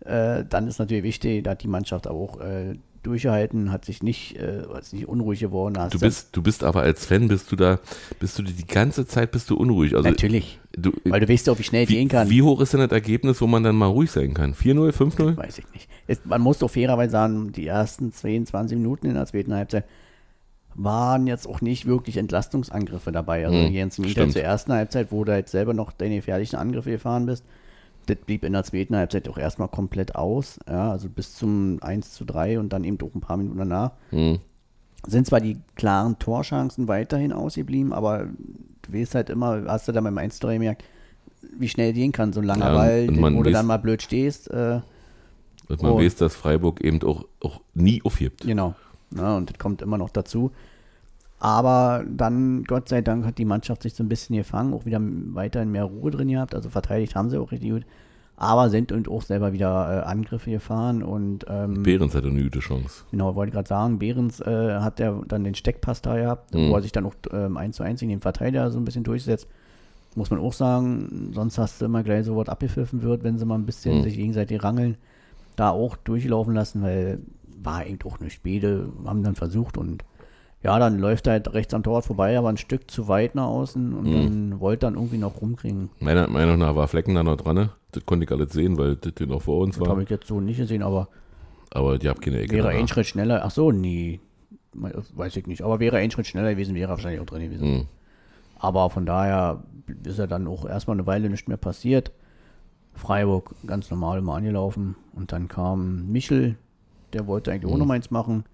Äh, 0.00 0.44
dann 0.48 0.66
ist 0.66 0.78
natürlich 0.78 1.04
wichtig, 1.04 1.44
da 1.44 1.52
hat 1.52 1.62
die 1.62 1.68
Mannschaft 1.68 2.06
aber 2.06 2.18
auch 2.18 2.40
äh, 2.40 2.74
durchgehalten, 3.02 3.70
hat 3.70 3.84
sich 3.84 4.02
nicht, 4.02 4.36
äh, 4.36 4.62
ist 4.78 4.92
nicht 4.92 5.08
unruhig 5.08 5.40
geworden. 5.40 5.78
Du 5.90 5.98
bist, 5.98 6.36
du 6.36 6.42
bist 6.42 6.64
aber 6.64 6.82
als 6.82 7.06
Fan, 7.06 7.28
bist 7.28 7.50
du 7.50 7.56
da, 7.56 7.80
bist 8.18 8.38
du 8.38 8.42
die 8.42 8.66
ganze 8.66 9.06
Zeit 9.06 9.30
bist 9.30 9.50
du 9.50 9.56
unruhig. 9.56 9.94
Also 9.96 10.08
Natürlich, 10.08 10.60
du, 10.76 10.92
weil 11.04 11.20
du 11.20 11.28
weißt 11.28 11.46
ja 11.46 11.52
auch, 11.52 11.58
wie 11.58 11.64
schnell 11.64 11.88
wie, 11.88 11.94
gehen 11.94 12.08
kann. 12.08 12.30
wie 12.30 12.42
hoch 12.42 12.60
ist 12.60 12.72
denn 12.72 12.80
das 12.80 12.90
Ergebnis, 12.90 13.40
wo 13.40 13.46
man 13.46 13.62
dann 13.62 13.76
mal 13.76 13.86
ruhig 13.86 14.10
sein 14.10 14.34
kann? 14.34 14.54
4-0, 14.54 14.92
5-0? 14.92 15.36
Weiß 15.36 15.58
ich 15.58 15.72
nicht. 15.72 15.88
Es, 16.06 16.24
man 16.24 16.40
muss 16.40 16.58
doch 16.58 16.70
fairerweise 16.70 17.12
sagen, 17.12 17.52
die 17.52 17.66
ersten 17.66 18.12
22 18.12 18.76
Minuten 18.76 19.06
in 19.06 19.14
der 19.14 19.26
zweiten 19.26 19.54
Halbzeit 19.54 19.84
waren 20.80 21.26
jetzt 21.26 21.46
auch 21.48 21.60
nicht 21.60 21.86
wirklich 21.86 22.16
Entlastungsangriffe 22.16 23.10
dabei. 23.12 23.44
Also 23.46 23.58
Hm, 23.58 23.72
Jens 23.72 24.00
stimmt. 24.10 24.32
zur 24.32 24.42
ersten 24.42 24.72
Halbzeit, 24.72 25.10
wo 25.10 25.24
du 25.24 25.32
halt 25.32 25.48
selber 25.48 25.74
noch 25.74 25.92
deine 25.92 26.16
gefährlichen 26.16 26.56
Angriffe 26.56 26.90
gefahren 26.90 27.26
bist, 27.26 27.44
das 28.06 28.16
blieb 28.18 28.44
in 28.44 28.52
der 28.54 28.62
zweiten 28.64 28.96
Halbzeit 28.96 29.28
auch 29.28 29.36
erstmal 29.38 29.68
komplett 29.68 30.14
aus. 30.14 30.58
Ja, 30.68 30.90
also 30.92 31.08
bis 31.08 31.34
zum 31.34 31.78
1 31.82 32.12
zu 32.14 32.24
3 32.24 32.58
und 32.60 32.72
dann 32.72 32.84
eben 32.84 32.96
auch 33.02 33.14
ein 33.14 33.20
paar 33.20 33.36
Minuten 33.36 33.58
danach. 33.58 33.90
Hm. 34.10 34.38
Sind 35.06 35.26
zwar 35.26 35.40
die 35.40 35.58
klaren 35.74 36.18
Torchancen 36.18 36.88
weiterhin 36.88 37.32
ausgeblieben, 37.32 37.92
aber 37.92 38.26
du 38.82 38.92
weißt 38.92 39.14
halt 39.16 39.30
immer, 39.30 39.64
hast 39.66 39.88
du 39.88 39.92
da 39.92 40.00
beim 40.00 40.16
1 40.16 40.36
zu 40.38 40.46
3 40.46 40.54
gemerkt, 40.54 40.84
wie 41.58 41.68
schnell 41.68 41.92
gehen 41.92 42.12
kann, 42.12 42.32
so 42.32 42.40
ein 42.40 42.46
langer 42.46 42.66
Ja, 42.68 42.74
Ball, 42.74 43.08
wo 43.34 43.42
du 43.42 43.50
dann 43.50 43.66
mal 43.66 43.78
blöd 43.78 44.00
stehst. 44.02 44.48
Äh, 44.50 44.80
Und 45.68 45.82
man 45.82 45.92
Oh. 45.92 45.98
weiß, 46.00 46.16
dass 46.16 46.34
Freiburg 46.34 46.80
eben 46.82 47.02
auch, 47.02 47.24
auch 47.40 47.60
nie 47.74 48.00
aufhebt. 48.04 48.40
Genau. 48.42 48.74
Ja, 49.14 49.36
und 49.36 49.50
das 49.50 49.58
kommt 49.58 49.82
immer 49.82 49.98
noch 49.98 50.10
dazu. 50.10 50.50
Aber 51.40 52.04
dann, 52.08 52.64
Gott 52.64 52.88
sei 52.88 53.00
Dank, 53.00 53.24
hat 53.24 53.38
die 53.38 53.44
Mannschaft 53.44 53.82
sich 53.82 53.94
so 53.94 54.02
ein 54.02 54.08
bisschen 54.08 54.36
gefangen, 54.36 54.74
auch 54.74 54.84
wieder 54.86 54.98
weiterhin 55.00 55.70
mehr 55.70 55.84
Ruhe 55.84 56.10
drin 56.10 56.28
gehabt. 56.28 56.54
Also 56.54 56.68
verteidigt 56.68 57.14
haben 57.14 57.30
sie 57.30 57.38
auch 57.38 57.52
richtig 57.52 57.70
gut. 57.70 57.86
Aber 58.40 58.70
sind 58.70 58.92
und 58.92 59.08
auch 59.08 59.22
selber 59.22 59.52
wieder 59.52 60.02
äh, 60.02 60.06
Angriffe 60.06 60.50
gefahren. 60.50 61.02
Und 61.02 61.44
ähm, 61.48 61.82
Behrens 61.82 62.14
hatte 62.14 62.28
eine 62.28 62.42
gute 62.42 62.60
Chance. 62.60 63.04
genau, 63.10 63.34
wollte 63.34 63.52
gerade 63.52 63.68
sagen, 63.68 63.98
Behrens 63.98 64.40
äh, 64.40 64.78
hat 64.80 65.00
ja 65.00 65.20
dann 65.26 65.44
den 65.44 65.54
Steckpass 65.56 66.02
da 66.02 66.16
gehabt, 66.16 66.54
Mhm. 66.54 66.70
wo 66.70 66.74
er 66.76 66.82
sich 66.82 66.92
dann 66.92 67.06
auch 67.06 67.14
ähm, 67.32 67.56
1 67.56 67.76
zu 67.76 67.82
1 67.82 68.02
in 68.02 68.08
den 68.08 68.20
Verteidiger 68.20 68.70
so 68.70 68.78
ein 68.78 68.84
bisschen 68.84 69.02
durchsetzt. 69.04 69.48
Muss 70.14 70.30
man 70.30 70.40
auch 70.40 70.52
sagen, 70.52 71.30
sonst 71.34 71.58
hast 71.58 71.80
du 71.80 71.84
immer 71.84 72.02
gleich 72.02 72.24
so 72.26 72.36
was 72.36 72.48
abgepfiffen 72.48 73.02
wird, 73.02 73.22
wenn 73.24 73.38
sie 73.38 73.44
mal 73.44 73.56
ein 73.56 73.66
bisschen 73.66 73.98
Mhm. 73.98 74.02
sich 74.04 74.14
gegenseitig 74.16 74.62
rangeln, 74.62 74.96
da 75.56 75.70
auch 75.70 75.96
durchlaufen 75.96 76.54
lassen, 76.54 76.82
weil 76.82 77.18
war 77.60 77.84
eben 77.86 77.98
auch 78.04 78.20
nicht 78.20 78.42
Beide, 78.44 78.88
haben 79.04 79.24
dann 79.24 79.34
versucht 79.34 79.76
und 79.76 80.04
ja, 80.62 80.78
dann 80.78 80.98
läuft 80.98 81.26
er 81.26 81.34
halt 81.34 81.52
rechts 81.54 81.72
am 81.74 81.82
Torwart 81.82 82.04
vorbei, 82.04 82.36
aber 82.38 82.48
ein 82.48 82.56
Stück 82.56 82.90
zu 82.90 83.06
weit 83.08 83.34
nach 83.34 83.46
außen 83.46 83.94
und 83.94 84.04
Mhm. 84.08 84.12
dann 84.50 84.60
wollte 84.60 84.86
dann 84.86 84.94
irgendwie 84.94 85.18
noch 85.18 85.40
rumkriegen. 85.40 85.90
Meiner 86.00 86.26
Meinung 86.28 86.58
nach 86.58 86.74
war 86.74 86.88
Flecken 86.88 87.14
da 87.14 87.22
noch 87.22 87.36
dran. 87.36 87.56
ne? 87.56 87.70
Das 87.92 88.04
konnte 88.04 88.24
ich 88.24 88.32
alles 88.32 88.52
sehen, 88.52 88.76
weil 88.76 88.96
das 88.96 89.12
noch 89.26 89.40
vor 89.42 89.60
uns 89.60 89.76
Das 89.78 89.86
habe 89.88 89.96
war. 89.98 90.02
ich 90.02 90.10
jetzt 90.10 90.26
so 90.26 90.40
nicht 90.40 90.56
gesehen, 90.58 90.82
aber 90.82 91.08
Aber 91.70 91.98
die 91.98 92.08
haben 92.08 92.20
keine 92.20 92.40
Ecke. 92.40 92.52
wäre 92.54 92.68
danach. 92.68 92.80
ein 92.80 92.88
Schritt 92.88 93.06
schneller, 93.06 93.42
ach 93.44 93.50
so, 93.50 93.72
nee, 93.72 94.20
weiß 94.72 95.36
ich 95.36 95.46
nicht, 95.46 95.62
aber 95.62 95.80
wäre 95.80 95.96
ein 95.98 96.10
Schritt 96.10 96.26
schneller 96.26 96.50
gewesen, 96.52 96.74
wäre 96.74 96.88
er 96.90 96.96
wahrscheinlich 96.96 97.20
auch 97.20 97.26
drin 97.26 97.42
gewesen. 97.42 97.68
Mhm. 97.70 97.84
Aber 98.58 98.90
von 98.90 99.06
daher 99.06 99.62
ist 100.04 100.18
ja 100.18 100.26
dann 100.26 100.46
auch 100.48 100.66
erstmal 100.66 100.96
eine 100.96 101.06
Weile 101.06 101.30
nicht 101.30 101.46
mehr 101.48 101.56
passiert. 101.56 102.10
Freiburg 102.94 103.54
ganz 103.66 103.90
normal 103.90 104.18
immer 104.18 104.34
angelaufen 104.34 104.96
und 105.14 105.30
dann 105.32 105.46
kam 105.48 106.10
Michel, 106.10 106.56
der 107.12 107.26
wollte 107.26 107.52
eigentlich 107.52 107.66
auch 107.70 107.74
Mhm. 107.74 107.80
noch 107.80 107.86
meins 107.86 108.10
machen. 108.10 108.44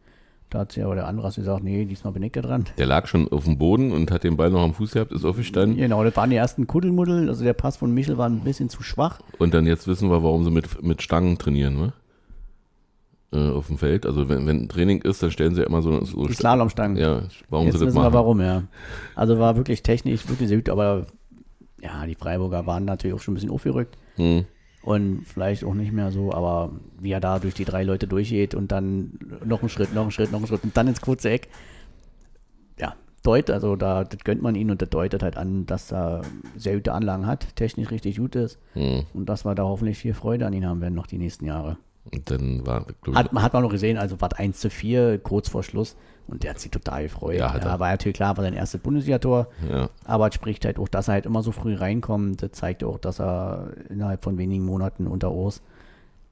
Da 0.50 0.60
hat 0.60 0.72
sich 0.72 0.84
aber 0.84 0.94
der 0.94 1.08
Andras 1.08 1.34
gesagt, 1.34 1.64
nee, 1.64 1.84
diesmal 1.84 2.12
bin 2.12 2.22
ich 2.22 2.32
da 2.32 2.40
dran. 2.40 2.64
Der 2.78 2.86
lag 2.86 3.06
schon 3.08 3.26
auf 3.32 3.44
dem 3.44 3.58
Boden 3.58 3.90
und 3.90 4.10
hat 4.12 4.22
den 4.22 4.36
Ball 4.36 4.50
noch 4.50 4.62
am 4.62 4.72
Fuß 4.74 4.92
gehabt, 4.92 5.10
ist 5.10 5.24
aufgestanden. 5.24 5.76
Genau, 5.76 6.04
das 6.04 6.14
waren 6.16 6.30
die 6.30 6.36
ersten 6.36 6.66
Kuddelmuddel. 6.66 7.28
Also 7.28 7.42
der 7.42 7.54
Pass 7.54 7.76
von 7.76 7.92
Michel 7.92 8.18
war 8.18 8.28
ein 8.28 8.40
bisschen 8.40 8.68
zu 8.68 8.82
schwach. 8.82 9.18
Und 9.38 9.52
dann 9.52 9.66
jetzt 9.66 9.88
wissen 9.88 10.10
wir, 10.10 10.22
warum 10.22 10.44
sie 10.44 10.50
mit, 10.52 10.82
mit 10.82 11.02
Stangen 11.02 11.38
trainieren, 11.38 11.76
ne? 11.76 11.92
Äh, 13.32 13.50
auf 13.50 13.66
dem 13.66 13.78
Feld. 13.78 14.06
Also 14.06 14.28
wenn, 14.28 14.46
wenn 14.46 14.68
Training 14.68 15.02
ist, 15.02 15.22
dann 15.24 15.32
stellen 15.32 15.56
sie 15.56 15.62
ja 15.62 15.66
immer 15.66 15.82
so, 15.82 16.04
so 16.04 16.24
Die 16.26 16.34
Slalomstangen. 16.34 16.96
Ja, 16.96 17.22
warum 17.50 17.66
Jetzt 17.66 17.78
sie 17.78 17.80
das 17.80 17.88
wissen 17.88 17.96
wir 17.96 18.02
machen. 18.04 18.14
warum, 18.14 18.40
ja. 18.40 18.62
Also 19.16 19.40
war 19.40 19.56
wirklich 19.56 19.82
technisch 19.82 20.28
wirklich 20.28 20.48
sehr 20.48 20.58
gut, 20.58 20.68
aber 20.68 21.06
ja, 21.82 22.06
die 22.06 22.14
Freiburger 22.14 22.64
waren 22.66 22.84
natürlich 22.84 23.16
auch 23.16 23.20
schon 23.20 23.32
ein 23.32 23.36
bisschen 23.36 23.50
aufgerückt. 23.50 23.98
Hm. 24.16 24.44
Und 24.84 25.24
vielleicht 25.26 25.64
auch 25.64 25.72
nicht 25.74 25.92
mehr 25.92 26.10
so, 26.12 26.32
aber 26.32 26.72
wie 27.00 27.10
er 27.12 27.20
da 27.20 27.38
durch 27.38 27.54
die 27.54 27.64
drei 27.64 27.84
Leute 27.84 28.06
durchgeht 28.06 28.54
und 28.54 28.70
dann 28.70 29.18
noch 29.44 29.60
einen 29.60 29.70
Schritt, 29.70 29.94
noch 29.94 30.02
einen 30.02 30.10
Schritt, 30.10 30.30
noch 30.30 30.38
einen 30.40 30.46
Schritt 30.46 30.62
und 30.62 30.76
dann 30.76 30.88
ins 30.88 31.00
kurze 31.00 31.30
Eck. 31.30 31.48
Ja, 32.78 32.94
deutet, 33.22 33.54
also 33.54 33.76
da 33.76 34.04
das 34.04 34.24
gönnt 34.24 34.42
man 34.42 34.54
ihn 34.54 34.70
und 34.70 34.82
das 34.82 34.90
deutet 34.90 35.22
halt 35.22 35.36
an, 35.38 35.64
dass 35.64 35.90
er 35.92 36.20
sehr 36.56 36.74
gute 36.74 36.92
Anlagen 36.92 37.26
hat, 37.26 37.56
technisch 37.56 37.90
richtig 37.90 38.18
gut 38.18 38.36
ist 38.36 38.58
Hm. 38.74 39.04
und 39.14 39.26
dass 39.26 39.44
wir 39.46 39.54
da 39.54 39.62
hoffentlich 39.62 39.96
viel 39.98 40.12
Freude 40.12 40.46
an 40.46 40.52
ihn 40.52 40.66
haben 40.66 40.80
werden 40.82 40.94
noch 40.94 41.06
die 41.06 41.18
nächsten 41.18 41.46
Jahre. 41.46 41.78
Und 42.12 42.30
dann 42.30 42.66
war, 42.66 42.86
Hat, 43.14 43.32
hat 43.32 43.52
man 43.52 43.62
noch 43.62 43.70
gesehen, 43.70 43.96
also 43.98 44.20
war 44.20 44.28
1 44.36 44.58
zu 44.58 44.70
4 44.70 45.18
kurz 45.18 45.48
vor 45.48 45.62
Schluss 45.62 45.96
und 46.26 46.42
der 46.42 46.50
hat 46.50 46.58
sich 46.58 46.70
total 46.70 47.04
gefreut. 47.04 47.36
Ja, 47.36 47.54
er. 47.54 47.78
war 47.80 47.90
natürlich 47.90 48.16
klar, 48.16 48.36
war 48.36 48.44
sein 48.44 48.54
erstes 48.54 48.80
Bundesliga-Tor. 48.80 49.48
ja. 49.68 49.90
Aber 50.04 50.28
es 50.28 50.34
spricht 50.34 50.64
halt 50.64 50.78
auch, 50.78 50.88
dass 50.88 51.08
er 51.08 51.14
halt 51.14 51.26
immer 51.26 51.42
so 51.42 51.52
früh 51.52 51.74
reinkommt. 51.74 52.42
Das 52.42 52.52
zeigt 52.52 52.84
auch, 52.84 52.98
dass 52.98 53.20
er 53.20 53.72
innerhalb 53.88 54.22
von 54.22 54.38
wenigen 54.38 54.64
Monaten 54.64 55.06
unter 55.06 55.32
Urs 55.32 55.62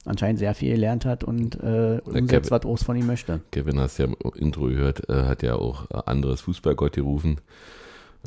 anscheinend 0.05 0.41
sehr 0.41 0.55
viel 0.55 0.75
gelernt 0.75 1.05
hat 1.05 1.23
und 1.23 1.55
äh, 1.63 2.01
umsetzt, 2.05 2.51
was 2.51 2.65
Urs 2.65 2.83
von 2.83 2.97
ihm 2.97 3.07
möchte. 3.07 3.41
Kevin, 3.53 3.79
hast 3.79 3.99
ja 3.99 4.07
im 4.07 4.17
Intro 4.35 4.67
gehört, 4.67 5.09
äh, 5.09 5.25
hat 5.25 5.43
ja 5.43 5.55
auch 5.55 5.91
äh, 5.91 5.99
anderes 6.07 6.41
Fußballgott 6.41 6.95
gerufen. 6.95 7.41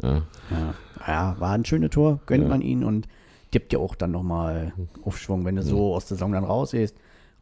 Ja, 0.02 0.22
Ja, 0.52 0.74
ja 1.06 1.36
war 1.40 1.52
ein 1.52 1.66
schönes 1.66 1.90
Tor, 1.90 2.20
gönnt 2.28 2.48
man 2.48 2.62
ihn 2.62 2.84
und 2.84 3.08
gibt 3.52 3.74
ja 3.74 3.80
auch 3.80 3.96
dann 3.96 4.12
nochmal 4.12 4.74
Aufschwung, 5.04 5.46
wenn 5.46 5.58
du 5.58 5.64
so 5.64 5.96
aus 5.96 6.06
der 6.06 6.16
Saison 6.18 6.32
dann 6.32 6.44
rausgehst 6.44 6.96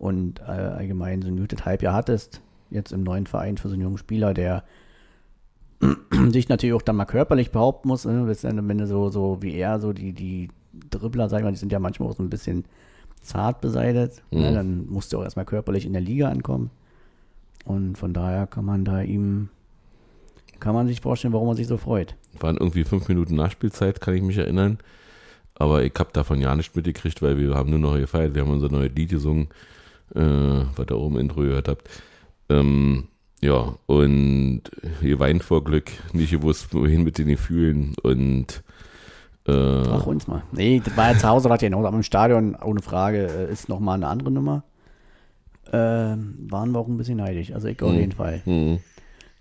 und 0.04 0.42
äh, 0.42 0.52
allgemein 0.52 1.22
so 1.22 1.30
ein 1.30 1.38
gutes 1.38 1.64
Halbjahr 1.64 1.94
hattest, 1.94 2.42
jetzt 2.70 2.92
im 2.92 3.04
neuen 3.04 3.26
Verein 3.26 3.58
für 3.58 3.70
so 3.70 3.74
einen 3.74 3.84
jungen 3.84 3.98
Spieler, 3.98 4.34
der 4.34 4.66
sich 6.30 6.50
natürlich 6.50 6.74
auch 6.74 6.82
dann 6.82 6.98
mal 6.98 7.06
körperlich 7.06 7.52
behaupten 7.52 7.88
muss, 7.88 8.04
ne? 8.04 8.28
Wenn 8.28 8.78
du 8.78 8.86
so, 8.86 9.10
so 9.10 9.42
wie 9.42 9.54
er, 9.54 9.80
so 9.80 9.94
die, 9.94 10.12
die 10.12 10.50
Dribbler, 10.90 11.30
sag 11.30 11.38
ich 11.38 11.44
mal, 11.46 11.52
die 11.52 11.58
sind 11.58 11.72
ja 11.72 11.80
manchmal 11.80 12.10
auch 12.10 12.18
so 12.18 12.22
ein 12.24 12.30
bisschen 12.30 12.66
zart 13.22 13.62
beseitigt, 13.62 14.22
ne? 14.30 14.50
Mhm. 14.50 14.54
dann 14.54 14.88
musst 14.88 15.14
du 15.14 15.20
auch 15.20 15.24
erstmal 15.24 15.46
körperlich 15.46 15.86
in 15.86 15.94
der 15.94 16.02
Liga 16.02 16.28
ankommen 16.28 16.70
und 17.64 17.98
von 17.98 18.14
daher 18.14 18.46
kann 18.46 18.66
man 18.66 18.84
da 18.84 19.02
ihm, 19.02 19.48
kann 20.60 20.76
man 20.76 20.88
sich 20.88 21.00
vorstellen, 21.00 21.34
warum 21.34 21.48
er 21.48 21.56
sich 21.56 21.68
so 21.68 21.78
freut. 21.78 22.18
waren 22.42 22.58
irgendwie 22.58 22.84
fünf 22.84 23.08
Minuten 23.08 23.36
Nachspielzeit, 23.36 24.02
kann 24.02 24.16
ich 24.16 24.22
mich 24.22 24.38
erinnern. 24.38 24.80
Aber 25.56 25.84
ich 25.84 25.94
habe 25.98 26.10
davon 26.12 26.42
ja 26.42 26.54
nicht 26.56 26.76
mitgekriegt, 26.76 27.22
weil 27.22 27.38
wir 27.38 27.54
haben 27.54 27.70
nur 27.70 27.80
noch 27.80 27.96
gefeiert. 27.96 28.34
Wir 28.34 28.42
haben 28.42 28.52
unser 28.52 28.70
neues 28.70 28.92
Lied 28.96 29.12
gesungen, 29.12 29.48
äh, 30.16 30.20
was 30.22 30.86
ihr 30.90 31.06
im 31.06 31.18
Intro 31.18 31.42
gehört 31.42 31.68
habt. 31.68 31.90
Ähm, 32.50 33.08
ja, 33.42 33.76
und 33.88 34.62
ihr 35.02 35.20
weint 35.20 35.44
vor 35.44 35.64
Glück, 35.64 35.92
nicht 36.14 36.32
gewusst, 36.32 36.74
wohin 36.74 37.04
mit 37.04 37.18
den 37.18 37.28
Gefühlen. 37.28 37.94
Und 38.04 38.64
äh, 39.48 39.52
Ach, 39.52 40.06
uns 40.06 40.28
mal. 40.28 40.44
Nee, 40.54 40.82
das 40.84 40.96
war 40.96 41.12
ja 41.12 41.18
zu 41.18 41.28
Hause, 41.28 41.50
war 41.50 41.58
ja 41.60 41.68
genauso, 41.68 41.88
aber 41.88 41.98
im 41.98 42.04
Stadion, 42.04 42.56
ohne 42.56 42.82
Frage, 42.82 43.28
äh, 43.28 43.52
ist 43.52 43.68
nochmal 43.70 43.96
eine 43.96 44.08
andere 44.08 44.32
Nummer. 44.32 44.64
Ähm, 45.72 46.36
waren 46.50 46.72
wir 46.72 46.80
auch 46.80 46.88
ein 46.88 46.98
bisschen 46.98 47.18
neidisch, 47.18 47.52
also 47.52 47.68
ich 47.68 47.82
auf 47.82 47.92
Mhm. 47.92 48.00
jeden 48.00 48.12
Fall. 48.12 48.42
hm, 48.46 48.80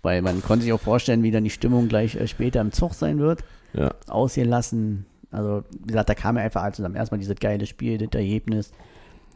Weil 0.01 0.21
man 0.21 0.41
konnte 0.41 0.63
sich 0.63 0.73
auch 0.73 0.79
vorstellen, 0.81 1.23
wie 1.23 1.31
dann 1.31 1.43
die 1.43 1.49
Stimmung 1.49 1.87
gleich 1.87 2.15
äh, 2.15 2.27
später 2.27 2.59
im 2.61 2.71
Zug 2.71 2.93
sein 2.93 3.19
wird. 3.19 3.43
ja, 3.73 3.93
Ausgelassen. 4.07 5.05
Also, 5.31 5.63
wie 5.79 5.87
gesagt, 5.87 6.09
da 6.09 6.13
kam 6.13 6.37
ja 6.37 6.43
einfach 6.43 6.61
alles 6.63 6.75
zusammen. 6.75 6.95
Erstmal 6.95 7.19
dieses 7.19 7.35
geile 7.35 7.65
Spiel, 7.65 7.97
das 7.97 8.09
Ergebnis. 8.19 8.71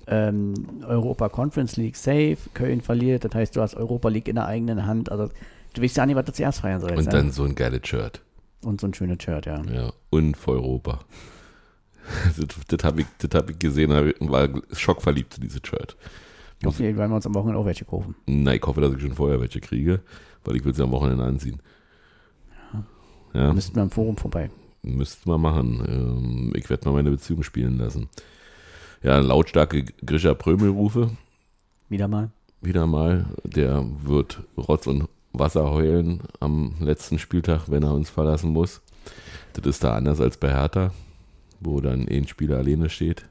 Ähm, 0.09 0.53
Europa 0.85 1.29
Conference 1.29 1.75
League 1.75 1.97
safe, 1.97 2.37
Köln 2.53 2.81
verliert, 2.81 3.25
das 3.25 3.33
heißt, 3.33 3.55
du 3.55 3.61
hast 3.61 3.75
Europa 3.75 4.07
League 4.09 4.27
in 4.27 4.35
der 4.35 4.45
eigenen 4.45 4.85
Hand. 4.85 5.11
Also, 5.11 5.29
du 5.73 5.81
weißt 5.81 5.97
ja 5.97 6.05
nicht, 6.05 6.15
was 6.15 6.25
du 6.25 6.33
zuerst 6.33 6.61
feiern 6.61 6.79
sollst. 6.79 6.97
und 6.97 7.05
ne? 7.05 7.11
dann 7.11 7.31
so 7.31 7.43
ein 7.43 7.55
geiles 7.55 7.85
Shirt. 7.87 8.21
und 8.63 8.79
so 8.79 8.87
ein 8.87 8.93
schönes 8.93 9.21
Shirt, 9.21 9.45
ja. 9.45 9.61
Ja, 9.65 9.91
und 10.09 10.37
für 10.37 10.51
Europa. 10.51 10.99
das 12.37 12.47
das 12.67 12.83
habe 12.83 13.01
ich, 13.01 13.07
das 13.17 13.29
hab 13.33 13.49
ich 13.49 13.59
gesehen, 13.59 13.91
ich, 14.07 14.29
war 14.29 14.47
schockverliebt 14.71 15.35
in 15.37 15.43
dieses 15.43 15.61
Shirt. 15.65 15.97
Jeden 16.61 16.73
Fall 16.73 16.97
werden 16.97 17.11
wir 17.11 17.15
uns 17.15 17.25
am 17.25 17.35
Wochenende 17.35 17.59
auch 17.59 17.65
welche 17.65 17.85
kaufen. 17.85 18.15
Na, 18.25 18.55
ich 18.55 18.63
hoffe, 18.63 18.81
dass 18.81 18.93
ich 18.93 19.01
schon 19.01 19.13
vorher 19.13 19.39
welche 19.39 19.59
kriege, 19.59 20.01
weil 20.43 20.55
ich 20.55 20.65
will 20.65 20.73
sie 20.73 20.83
am 20.83 20.91
Wochenende 20.91 21.23
anziehen. 21.23 21.61
Ja, 23.33 23.53
Müssten 23.53 23.75
wir 23.75 23.83
im 23.83 23.91
Forum 23.91 24.17
vorbei. 24.17 24.49
müsste 24.81 25.29
man 25.29 25.41
machen. 25.41 25.83
Ähm, 25.87 26.53
ich 26.55 26.69
werde 26.69 26.87
mal 26.87 26.95
meine 26.95 27.11
Beziehung 27.11 27.43
spielen 27.43 27.77
lassen. 27.77 28.09
Ja, 29.03 29.19
lautstarke 29.19 29.83
Grisha 30.05 30.33
Prömel-Rufe, 30.33 31.11
Wieder 31.89 32.07
mal. 32.07 32.31
wieder 32.61 32.87
mal. 32.87 33.25
Der 33.43 33.85
wird 34.03 34.41
Rotz 34.57 34.87
und 34.87 35.07
Wasser 35.33 35.69
heulen 35.71 36.21
am 36.39 36.75
letzten 36.79 37.19
Spieltag, 37.19 37.69
wenn 37.69 37.83
er 37.83 37.93
uns 37.93 38.09
verlassen 38.09 38.51
muss. 38.51 38.81
Das 39.53 39.65
ist 39.65 39.83
da 39.83 39.93
anders 39.95 40.19
als 40.19 40.37
bei 40.37 40.49
Hertha, 40.49 40.91
wo 41.59 41.79
dann 41.79 42.07
ein 42.07 42.27
Spieler 42.27 42.57
alleine 42.57 42.89
steht. 42.89 43.25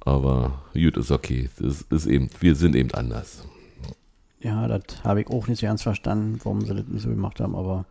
Aber 0.00 0.62
gut, 0.72 0.96
ist 0.96 1.10
okay. 1.10 1.50
Das 1.58 1.82
ist 1.82 2.06
eben, 2.06 2.30
wir 2.40 2.54
sind 2.54 2.76
eben 2.76 2.92
anders. 2.92 3.44
Ja, 4.40 4.68
das 4.68 5.02
habe 5.04 5.20
ich 5.22 5.28
auch 5.28 5.48
nicht 5.48 5.60
so 5.60 5.66
ganz 5.66 5.82
verstanden, 5.82 6.38
warum 6.44 6.60
sie 6.62 6.74
das 6.74 6.86
nicht 6.86 7.02
so 7.02 7.08
gemacht 7.10 7.40
haben, 7.40 7.54
aber 7.56 7.84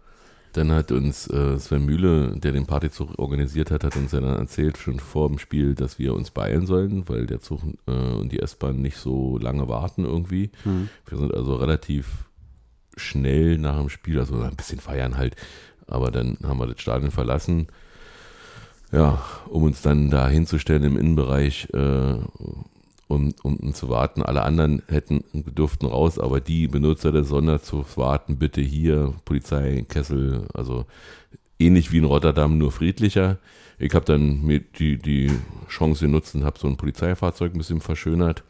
Dann 0.55 0.71
hat 0.71 0.93
uns 0.93 1.27
äh, 1.27 1.59
Sven 1.59 1.85
Mühle, 1.85 2.37
der 2.37 2.53
den 2.53 2.65
Partyzug 2.65 3.19
organisiert 3.19 3.71
hat, 3.71 3.83
hat 3.83 3.97
uns 3.97 4.13
ja 4.13 4.21
dann 4.21 4.37
erzählt, 4.37 4.77
schon 4.77 5.01
vor 5.01 5.27
dem 5.27 5.37
Spiel, 5.37 5.75
dass 5.75 5.99
wir 5.99 6.13
uns 6.13 6.31
beeilen 6.31 6.65
sollen, 6.65 7.09
weil 7.09 7.25
der 7.25 7.41
Zug 7.41 7.59
äh, 7.87 7.91
und 7.91 8.31
die 8.31 8.39
S-Bahn 8.39 8.81
nicht 8.81 8.95
so 8.95 9.37
lange 9.37 9.67
warten 9.67 10.05
irgendwie. 10.05 10.51
Wir 11.07 11.17
sind 11.17 11.33
also 11.33 11.55
relativ 11.55 12.29
schnell 12.95 13.57
nach 13.57 13.77
dem 13.77 13.89
Spiel, 13.89 14.17
also 14.17 14.39
ein 14.39 14.55
bisschen 14.55 14.79
feiern 14.79 15.17
halt, 15.17 15.35
aber 15.87 16.09
dann 16.09 16.37
haben 16.43 16.59
wir 16.59 16.67
das 16.67 16.79
Stadion 16.79 17.11
verlassen, 17.11 17.67
ja, 18.93 19.21
um 19.49 19.63
uns 19.63 19.81
dann 19.81 20.09
da 20.09 20.29
hinzustellen 20.29 20.83
im 20.83 20.97
Innenbereich 20.97 21.67
äh, 21.73 22.15
um, 23.07 23.33
um 23.43 23.73
zu 23.73 23.89
warten. 23.89 24.23
Alle 24.23 24.43
anderen 24.43 24.81
hätten 24.87 25.23
durften 25.33 25.85
raus, 25.85 26.19
aber 26.19 26.39
die 26.39 26.67
Benutzer 26.67 27.11
des 27.11 27.29
Sonderzugs 27.29 27.97
warten 27.97 28.37
bitte 28.37 28.61
hier, 28.61 29.13
Polizei, 29.25 29.85
Kessel, 29.87 30.47
also 30.53 30.85
ähnlich 31.59 31.91
wie 31.91 31.99
in 31.99 32.05
Rotterdam, 32.05 32.57
nur 32.57 32.71
friedlicher. 32.71 33.37
Ich 33.77 33.93
habe 33.93 34.05
dann 34.05 34.47
die, 34.79 34.97
die 34.97 35.31
Chance 35.67 36.05
genutzt 36.05 36.35
und 36.35 36.45
habe 36.45 36.59
so 36.59 36.67
ein 36.67 36.77
Polizeifahrzeug 36.77 37.53
ein 37.53 37.57
bisschen 37.57 37.81
verschönert, 37.81 38.43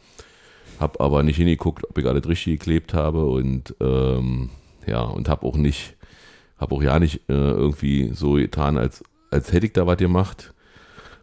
habe 0.79 0.99
aber 0.99 1.23
nicht 1.23 1.37
hingeguckt, 1.37 1.83
ob 1.89 1.97
ich 1.97 2.05
alles 2.05 2.27
richtig 2.27 2.59
geklebt 2.59 2.93
habe 2.93 3.25
und 3.25 3.75
ähm, 3.81 4.51
ja, 4.85 5.01
und 5.01 5.27
habe 5.29 5.45
auch 5.45 5.57
nicht, 5.57 5.95
habe 6.57 6.75
auch 6.75 6.83
ja 6.83 6.99
nicht 6.99 7.27
äh, 7.27 7.33
irgendwie 7.33 8.11
so 8.13 8.33
getan, 8.33 8.77
als, 8.77 9.03
als 9.31 9.51
hätte 9.51 9.65
ich 9.65 9.73
da 9.73 9.87
was 9.87 9.97
gemacht 9.97 10.53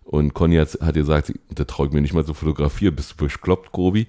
und 0.04 0.34
Conny 0.34 0.56
hat, 0.56 0.78
hat 0.80 0.94
gesagt, 0.94 1.32
da 1.54 1.64
traue 1.64 1.86
ich 1.86 1.92
mir 1.92 2.00
nicht 2.00 2.14
mal 2.14 2.24
zu 2.24 2.34
fotografieren, 2.34 2.94
bist 2.94 3.12
du 3.12 3.24
bekloppt, 3.24 3.72
Grobi. 3.72 4.06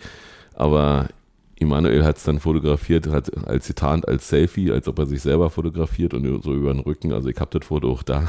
Aber 0.54 1.08
Immanuel 1.56 2.04
hat 2.04 2.18
es 2.18 2.24
dann 2.24 2.40
fotografiert, 2.40 3.08
hat 3.08 3.32
als 3.48 3.66
Zitat, 3.66 4.08
als 4.08 4.28
Selfie, 4.28 4.72
als 4.72 4.88
ob 4.88 5.00
er 5.00 5.06
sich 5.06 5.22
selber 5.22 5.50
fotografiert 5.50 6.14
und 6.14 6.44
so 6.44 6.54
über 6.54 6.74
den 6.74 6.82
Rücken. 6.82 7.14
Also 7.14 7.30
ich 7.30 7.40
habe 7.40 7.58
das 7.58 7.68
Foto 7.68 7.92
auch 7.92 8.04
da. 8.04 8.28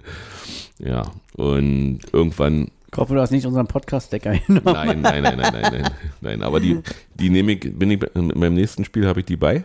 ja, 0.78 1.02
und 1.34 2.00
irgendwann. 2.12 2.70
Ich 2.92 2.98
hoffe, 2.98 3.14
du 3.14 3.20
hast 3.20 3.30
nicht 3.30 3.46
unseren 3.46 3.66
Podcast-Decker 3.66 4.36
genommen. 4.46 4.62
Nein, 4.64 5.00
nein, 5.00 5.22
nein, 5.22 5.36
nein, 5.36 5.52
nein, 5.52 5.72
nein, 5.72 5.90
nein. 6.20 6.42
Aber 6.42 6.60
die, 6.60 6.80
die 7.14 7.30
nehme 7.30 7.52
ich, 7.52 7.78
bin 7.78 7.90
ich, 7.90 7.98
beim 7.98 8.54
nächsten 8.54 8.84
Spiel 8.84 9.06
habe 9.06 9.20
ich 9.20 9.26
die 9.26 9.36
bei. 9.36 9.64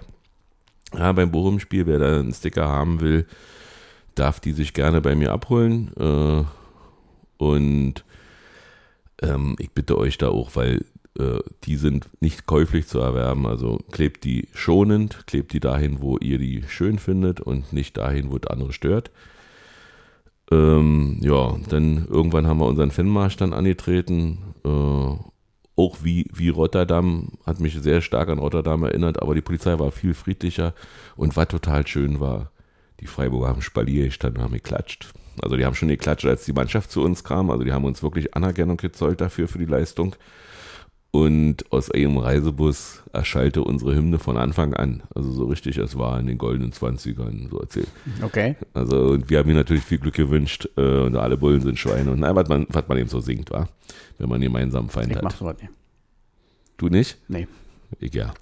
Ja, 0.94 1.12
beim 1.14 1.32
Bochum-Spiel, 1.32 1.86
wer 1.86 2.00
da 2.00 2.20
einen 2.20 2.34
Sticker 2.34 2.68
haben 2.68 3.00
will, 3.00 3.26
darf 4.16 4.42
die 4.42 4.52
sich 4.52 4.74
gerne 4.74 5.00
bei 5.00 5.16
mir 5.16 5.32
abholen. 5.32 5.92
Äh, 5.98 6.44
und 7.42 8.06
ähm, 9.20 9.56
ich 9.58 9.72
bitte 9.72 9.98
euch 9.98 10.20
da 10.20 10.30
auch, 10.30 10.56
weil 10.56 10.86
äh, 11.18 11.40
die 11.64 11.76
sind 11.76 12.08
nicht 12.20 12.46
käuflich 12.46 12.86
zu 12.86 13.00
erwerben. 13.00 13.48
Also 13.48 13.80
klebt 13.92 14.26
die 14.26 14.48
schonend, 14.54 15.26
klebt 15.26 15.52
die 15.52 15.60
dahin, 15.60 16.02
wo 16.02 16.20
ihr 16.20 16.38
die 16.38 16.64
schön 16.68 17.00
findet 17.00 17.42
und 17.42 17.74
nicht 17.74 17.98
dahin, 17.98 18.32
wo 18.32 18.38
das 18.38 18.52
andere 18.52 18.74
stört. 18.74 19.10
Ähm, 20.52 21.18
ja, 21.22 21.58
dann 21.68 22.06
irgendwann 22.08 22.46
haben 22.46 22.60
wir 22.60 22.68
unseren 22.68 22.92
Fanmarsch 22.92 23.38
dann 23.38 23.54
angetreten. 23.54 24.38
Äh, 24.64 25.16
auch 25.76 25.98
wie, 26.04 26.28
wie 26.32 26.50
Rotterdam, 26.50 27.40
hat 27.44 27.60
mich 27.60 27.74
sehr 27.82 28.02
stark 28.02 28.30
an 28.30 28.38
Rotterdam 28.38 28.84
erinnert, 28.84 29.20
aber 29.20 29.34
die 29.34 29.42
Polizei 29.42 29.80
war 29.80 29.92
viel 29.92 30.14
friedlicher 30.14 30.76
und 31.16 31.36
was 31.36 31.48
total 31.48 31.88
schön 31.88 32.20
war, 32.20 32.51
die 33.02 33.08
Freiburger 33.08 33.48
haben 33.48 33.62
Spalier 33.62 34.06
gestanden 34.06 34.38
und 34.38 34.46
haben 34.46 34.54
geklatscht. 34.54 35.12
Also 35.42 35.58
die 35.58 35.66
haben 35.66 35.76
schon 35.76 35.90
geklatscht, 35.90 36.26
als 36.26 36.46
die 36.46 36.54
Mannschaft 36.54 36.92
zu 36.92 37.02
uns 37.02 37.24
kam. 37.24 37.50
Also 37.50 37.64
die 37.64 37.74
haben 37.74 37.86
uns 37.86 38.04
wirklich 38.04 38.36
Anerkennung 38.36 38.78
gezollt 38.78 39.22
dafür, 39.22 39.48
für 39.48 39.58
die 39.58 39.66
Leistung. 39.66 40.16
Und 41.14 41.70
aus 41.74 41.92
einem 41.92 42.18
Reisebus 42.18 43.04
erschallte 43.12 43.64
unsere 43.64 43.96
Hymne 43.96 44.18
von 44.18 44.38
Anfang 44.38 44.74
an. 44.74 45.04
Also 45.14 45.32
so 45.32 45.46
richtig, 45.46 45.78
es 45.78 45.98
war 45.98 46.18
in 46.20 46.28
den 46.28 46.38
goldenen 46.38 46.72
Zwanzigern, 46.72 47.50
so 47.52 47.60
erzählt. 47.60 47.90
Okay. 48.22 48.56
Also 48.74 49.10
und 49.10 49.30
wir 49.30 49.40
haben 49.40 49.50
ihm 49.50 49.58
natürlich 49.58 49.84
viel 49.84 49.98
Glück 49.98 50.14
gewünscht 50.14 50.70
äh, 50.78 51.02
und 51.02 51.18
alle 51.18 51.36
Bullen 51.36 51.60
sind 51.60 51.78
Schweine 51.78 52.12
und 52.12 52.22
nein, 52.22 52.34
was 52.36 52.48
man, 52.48 52.66
was 52.70 52.88
man 52.88 52.98
eben 52.98 53.10
so 53.10 53.20
singt, 53.20 53.52
war, 53.52 53.68
wenn 54.20 54.30
man 54.30 54.40
gemeinsam 54.40 54.88
Feind 54.88 55.10
ich 55.10 55.18
hat. 55.18 55.24
mach 55.24 55.36
sowas 55.36 55.58
nicht. 55.62 55.74
Du 56.78 56.88
nicht? 56.88 57.18
Nee. 57.28 57.48
Ich 58.00 58.14
ja. 58.14 58.34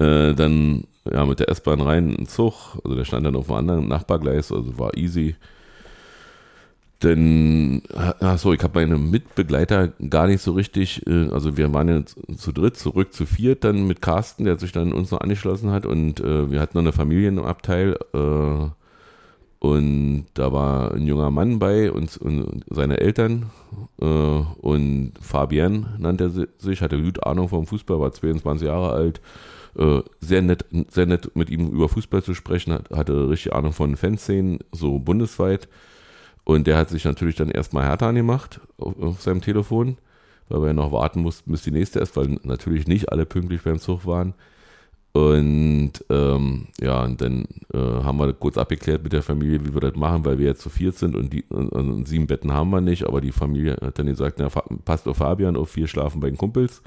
Äh, 0.00 0.34
dann 0.34 0.84
ja, 1.10 1.24
mit 1.26 1.40
der 1.40 1.50
S-Bahn 1.50 1.80
rein 1.80 2.10
in 2.14 2.26
Zug. 2.26 2.78
Also 2.84 2.96
der 2.96 3.04
stand 3.04 3.26
dann 3.26 3.36
auf 3.36 3.50
einem 3.50 3.58
anderen 3.58 3.88
Nachbargleis, 3.88 4.50
also 4.50 4.78
war 4.78 4.96
easy. 4.96 5.36
Denn, 7.02 7.82
achso, 7.94 8.52
ich 8.52 8.62
habe 8.62 8.80
meine 8.80 8.98
Mitbegleiter 8.98 9.88
gar 10.10 10.26
nicht 10.26 10.42
so 10.42 10.52
richtig, 10.52 11.06
äh, 11.06 11.30
also 11.30 11.56
wir 11.56 11.72
waren 11.72 11.88
ja 11.88 12.02
zu 12.36 12.52
dritt, 12.52 12.76
zurück 12.76 13.14
zu 13.14 13.24
viert, 13.24 13.64
dann 13.64 13.86
mit 13.86 14.02
Carsten, 14.02 14.44
der 14.44 14.58
sich 14.58 14.72
dann 14.72 14.92
uns 14.92 15.10
noch 15.10 15.22
angeschlossen 15.22 15.70
hat 15.70 15.86
und 15.86 16.20
äh, 16.20 16.50
wir 16.50 16.60
hatten 16.60 16.76
noch 16.76 16.82
eine 16.82 16.92
Familie 16.92 17.28
im 17.28 17.38
Abteil 17.38 17.96
äh, 18.12 18.68
und 19.60 20.26
da 20.34 20.52
war 20.52 20.92
ein 20.92 21.06
junger 21.06 21.30
Mann 21.30 21.58
bei 21.58 21.90
und, 21.90 22.18
und 22.18 22.64
seine 22.68 23.00
Eltern 23.00 23.46
äh, 24.00 24.04
und 24.04 25.12
Fabian 25.22 25.94
nannte 25.98 26.24
er 26.24 26.48
sich, 26.58 26.82
hatte 26.82 27.00
gut 27.00 27.24
Ahnung 27.24 27.48
vom 27.48 27.66
Fußball, 27.66 27.98
war 27.98 28.12
22 28.12 28.66
Jahre 28.66 28.92
alt, 28.92 29.22
äh, 29.76 30.00
sehr 30.20 30.42
nett, 30.42 30.64
sehr 30.88 31.06
nett 31.06 31.34
mit 31.36 31.50
ihm 31.50 31.68
über 31.68 31.88
Fußball 31.88 32.22
zu 32.22 32.34
sprechen, 32.34 32.72
hat, 32.72 32.90
hatte 32.90 33.28
richtig 33.28 33.54
Ahnung 33.54 33.72
von 33.72 33.96
Fanszenen, 33.96 34.58
so 34.72 34.98
bundesweit. 34.98 35.68
Und 36.44 36.66
der 36.66 36.76
hat 36.76 36.88
sich 36.88 37.04
natürlich 37.04 37.36
dann 37.36 37.50
erstmal 37.50 37.86
Hertha 37.86 38.08
angemacht 38.08 38.60
auf, 38.78 39.00
auf 39.00 39.22
seinem 39.22 39.40
Telefon, 39.40 39.98
weil 40.48 40.62
wir 40.62 40.72
noch 40.72 40.92
warten 40.92 41.20
mussten, 41.20 41.52
bis 41.52 41.62
die 41.62 41.70
nächste 41.70 42.00
ist, 42.00 42.16
weil 42.16 42.38
natürlich 42.42 42.88
nicht 42.88 43.12
alle 43.12 43.26
pünktlich 43.26 43.62
beim 43.62 43.78
Zug 43.78 44.06
waren. 44.06 44.34
Und 45.12 45.92
ähm, 46.08 46.68
ja, 46.80 47.02
und 47.04 47.20
dann 47.20 47.44
äh, 47.74 47.78
haben 47.78 48.18
wir 48.18 48.32
kurz 48.32 48.56
abgeklärt 48.56 49.02
mit 49.02 49.12
der 49.12 49.22
Familie, 49.22 49.64
wie 49.64 49.74
wir 49.74 49.80
das 49.80 49.96
machen, 49.96 50.24
weil 50.24 50.38
wir 50.38 50.46
jetzt 50.46 50.62
zu 50.62 50.70
viert 50.70 50.96
sind 50.96 51.16
und, 51.16 51.32
die, 51.32 51.42
und, 51.48 51.68
und 51.70 52.06
sieben 52.06 52.28
Betten 52.28 52.52
haben 52.52 52.70
wir 52.70 52.80
nicht, 52.80 53.04
aber 53.04 53.20
die 53.20 53.32
Familie 53.32 53.76
hat 53.80 53.98
dann 53.98 54.06
gesagt, 54.06 54.38
na, 54.38 54.48
passt 54.84 55.08
auf 55.08 55.16
Fabian, 55.16 55.56
auf 55.56 55.70
vier 55.70 55.88
schlafen 55.88 56.20
bei 56.20 56.30
den 56.30 56.38
Kumpels 56.38 56.80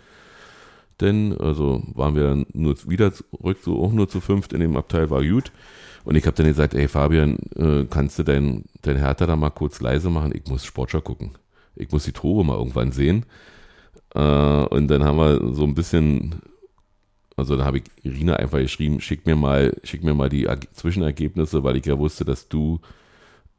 denn, 1.02 1.38
also 1.38 1.84
waren 1.94 2.16
wir 2.16 2.24
dann 2.24 2.46
nur 2.54 2.76
wieder 2.88 3.14
zurück, 3.14 3.58
so 3.62 3.82
auch 3.84 3.92
nur 3.92 4.08
zu 4.10 4.22
fünft 4.22 4.54
in 4.54 4.60
dem 4.60 4.76
Abteil, 4.76 5.10
war 5.10 5.24
gut. 5.24 5.52
Und 6.06 6.16
ich 6.16 6.26
habe 6.26 6.36
dann 6.36 6.48
gesagt, 6.48 6.74
ey 6.74 6.88
Fabian, 6.88 7.38
äh, 7.56 7.86
kannst 7.90 8.20
du 8.20 8.24
dein, 8.24 8.66
dein 8.82 8.98
Hertha 8.98 9.26
da 9.26 9.36
mal 9.36 9.50
kurz 9.50 9.82
leise 9.82 10.10
machen? 10.10 10.34
Ich 10.36 10.50
muss 10.50 10.66
Sportschau 10.66 11.02
gucken. 11.02 11.32
Ich 11.76 11.92
muss 11.92 12.04
die 12.04 12.12
Tore 12.12 12.44
mal 12.46 12.58
irgendwann 12.58 12.92
sehen. 12.92 13.26
Äh, 14.14 14.20
und 14.20 14.88
dann 14.90 15.04
haben 15.04 15.18
wir 15.18 15.54
so 15.54 15.64
ein 15.64 15.76
bisschen, 15.76 16.36
also 17.36 17.56
da 17.56 17.66
habe 17.66 17.78
ich 17.78 17.84
Irina 18.04 18.36
einfach 18.36 18.60
geschrieben, 18.60 19.00
schick 19.02 19.26
mir 19.26 19.36
mal, 19.36 19.76
schick 19.84 20.04
mir 20.04 20.14
mal 20.14 20.30
die 20.30 20.48
Zwischenergebnisse, 20.74 21.64
weil 21.64 21.78
ich 21.78 21.86
ja 21.86 21.98
wusste, 21.98 22.26
dass 22.26 22.50
du 22.50 22.80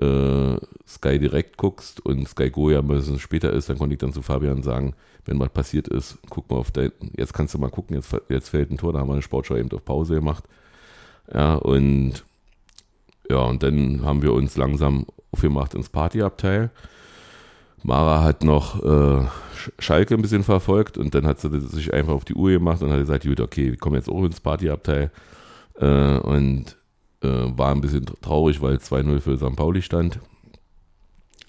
äh, 0.01 0.57
Sky 0.87 1.19
direkt 1.19 1.57
guckst 1.57 2.05
und 2.05 2.29
Sky 2.29 2.51
Go 2.51 2.71
ja 2.71 2.81
ein 2.81 2.89
bisschen 2.89 3.19
später 3.19 3.53
ist, 3.53 3.69
dann 3.69 3.79
konnte 3.79 3.95
ich 3.95 4.01
dann 4.01 4.13
zu 4.13 4.23
Fabian 4.23 4.63
sagen, 4.63 4.95
wenn 5.25 5.39
was 5.39 5.51
passiert 5.51 5.89
ist, 5.89 6.19
guck 6.29 6.51
mal 6.51 6.57
auf 6.57 6.71
dein, 6.71 6.93
jetzt 7.17 7.33
kannst 7.33 7.55
du 7.55 7.59
mal 7.59 7.71
gucken, 7.71 7.97
jetzt, 7.97 8.15
jetzt 8.29 8.49
fällt 8.51 8.71
ein 8.71 8.77
Tor, 8.77 8.93
da 8.93 9.01
haben 9.01 9.09
wir 9.09 9.15
eine 9.15 9.23
Sportschau 9.23 9.57
eben 9.57 9.71
auf 9.73 9.85
Pause 9.85 10.15
gemacht. 10.15 10.45
Ja, 11.33 11.55
und 11.55 12.25
ja, 13.31 13.39
und 13.39 13.63
dann 13.63 14.05
haben 14.05 14.23
wir 14.23 14.35
uns 14.35 14.57
langsam 14.57 15.07
aufgemacht 15.33 15.75
ins 15.75 15.89
Partyabteil. 15.89 16.71
Mara 17.83 18.23
hat 18.23 18.45
noch 18.45 18.83
äh, 18.83 19.27
Schalke 19.79 20.15
ein 20.15 20.23
bisschen 20.23 20.43
verfolgt 20.43 20.99
und 20.99 21.15
dann 21.15 21.27
hat 21.27 21.41
sie 21.41 21.61
sich 21.61 21.93
einfach 21.93 22.13
auf 22.13 22.25
die 22.25 22.35
Uhr 22.35 22.51
gemacht 22.51 22.83
und 22.83 22.91
hat 22.91 22.99
gesagt, 22.99 23.25
gut, 23.25 23.41
okay, 23.41 23.71
wir 23.71 23.77
kommen 23.79 23.97
jetzt 23.97 24.09
auch 24.09 24.25
ins 24.25 24.41
Partyabteil. 24.41 25.11
Äh, 25.79 26.19
und 26.19 26.77
äh, 27.25 27.59
war 27.59 27.73
ein 27.73 27.81
bisschen 27.81 28.07
traurig, 28.21 28.61
weil 28.61 28.77
2-0 28.77 29.21
für 29.21 29.37
St. 29.37 29.57
Pauli 29.57 29.83
stand. 29.83 30.21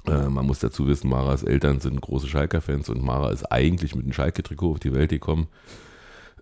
Äh, 0.08 0.30
man 0.30 0.46
muss 0.46 0.60
dazu 0.60 0.88
wissen, 0.88 1.10
Maras 1.10 1.44
Eltern 1.44 1.80
sind 1.80 2.02
große 2.02 2.28
Schalker-Fans 2.28 2.90
und 2.90 3.04
Mara 3.04 3.32
ist 3.32 3.52
eigentlich 3.52 3.96
mit 3.96 4.06
einem 4.06 4.14
Schalke-Trikot 4.14 4.72
auf 4.72 4.80
die 4.80 4.94
Welt 4.94 5.10
gekommen. 5.10 5.48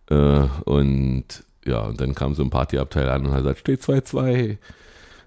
Äh, 0.10 0.48
und 0.66 1.26
ja, 1.66 1.82
und 1.82 2.00
dann 2.00 2.14
kam 2.14 2.36
so 2.36 2.44
ein 2.44 2.50
Partyabteil 2.50 3.10
an 3.10 3.26
und 3.26 3.32
hat 3.32 3.40
gesagt, 3.40 3.60
steht 3.60 3.82
2-2. 3.82 4.58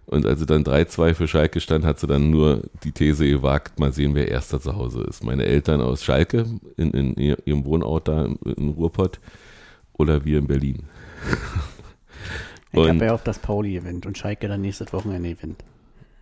Und 0.07 0.24
als 0.24 0.39
sie 0.39 0.47
dann 0.47 0.62
3-2 0.62 1.14
für 1.14 1.26
Schalke 1.26 1.61
stand, 1.61 1.85
hat 1.85 1.99
sie 1.99 2.07
dann 2.07 2.31
nur 2.31 2.62
die 2.85 2.93
These 2.93 3.26
gewagt, 3.26 3.81
mal 3.81 3.93
sehen, 3.93 4.14
wer 4.14 4.28
erster 4.28 4.61
zu 4.61 4.76
Hause 4.76 5.03
ist. 5.03 5.24
Meine 5.24 5.45
Eltern 5.47 5.81
aus 5.81 6.05
Schalke 6.05 6.47
in, 6.76 6.93
in 6.93 7.14
ihrem 7.14 7.64
Wohnort 7.64 8.07
da 8.07 8.26
in 8.26 8.68
Ruhrpott 8.70 9.18
oder 9.95 10.24
wir 10.24 10.39
in 10.39 10.47
Berlin. 10.47 10.85
Ich 12.85 12.89
habe 12.89 13.05
ja 13.05 13.14
auf 13.14 13.22
das 13.22 13.39
Pauli-Event 13.39 14.07
und 14.07 14.18
Schalke 14.18 14.49
dann 14.49 14.61
nächstes 14.61 14.93
Wochenende-Event. 14.93 15.64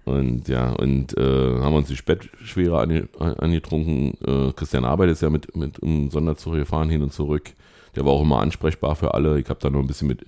Und 0.04 0.48
ja, 0.48 0.70
und 0.70 1.16
äh, 1.16 1.60
haben 1.60 1.74
uns 1.74 1.88
die 1.88 1.96
Spätschwere 1.96 2.78
ange, 2.78 3.08
angetrunken. 3.18 4.16
Äh, 4.24 4.52
Christian 4.52 4.84
Arbeit 4.84 5.10
ist 5.10 5.22
ja 5.22 5.30
mit, 5.30 5.56
mit 5.56 5.82
einem 5.82 6.10
Sonderzug 6.10 6.54
gefahren, 6.54 6.90
hin 6.90 7.02
und 7.02 7.12
zurück. 7.12 7.52
Der 7.96 8.04
war 8.04 8.12
auch 8.12 8.22
immer 8.22 8.40
ansprechbar 8.40 8.96
für 8.96 9.14
alle. 9.14 9.40
Ich 9.40 9.48
habe 9.48 9.60
da 9.60 9.70
noch 9.70 9.80
ein 9.80 9.86
bisschen 9.86 10.08
mit, 10.08 10.26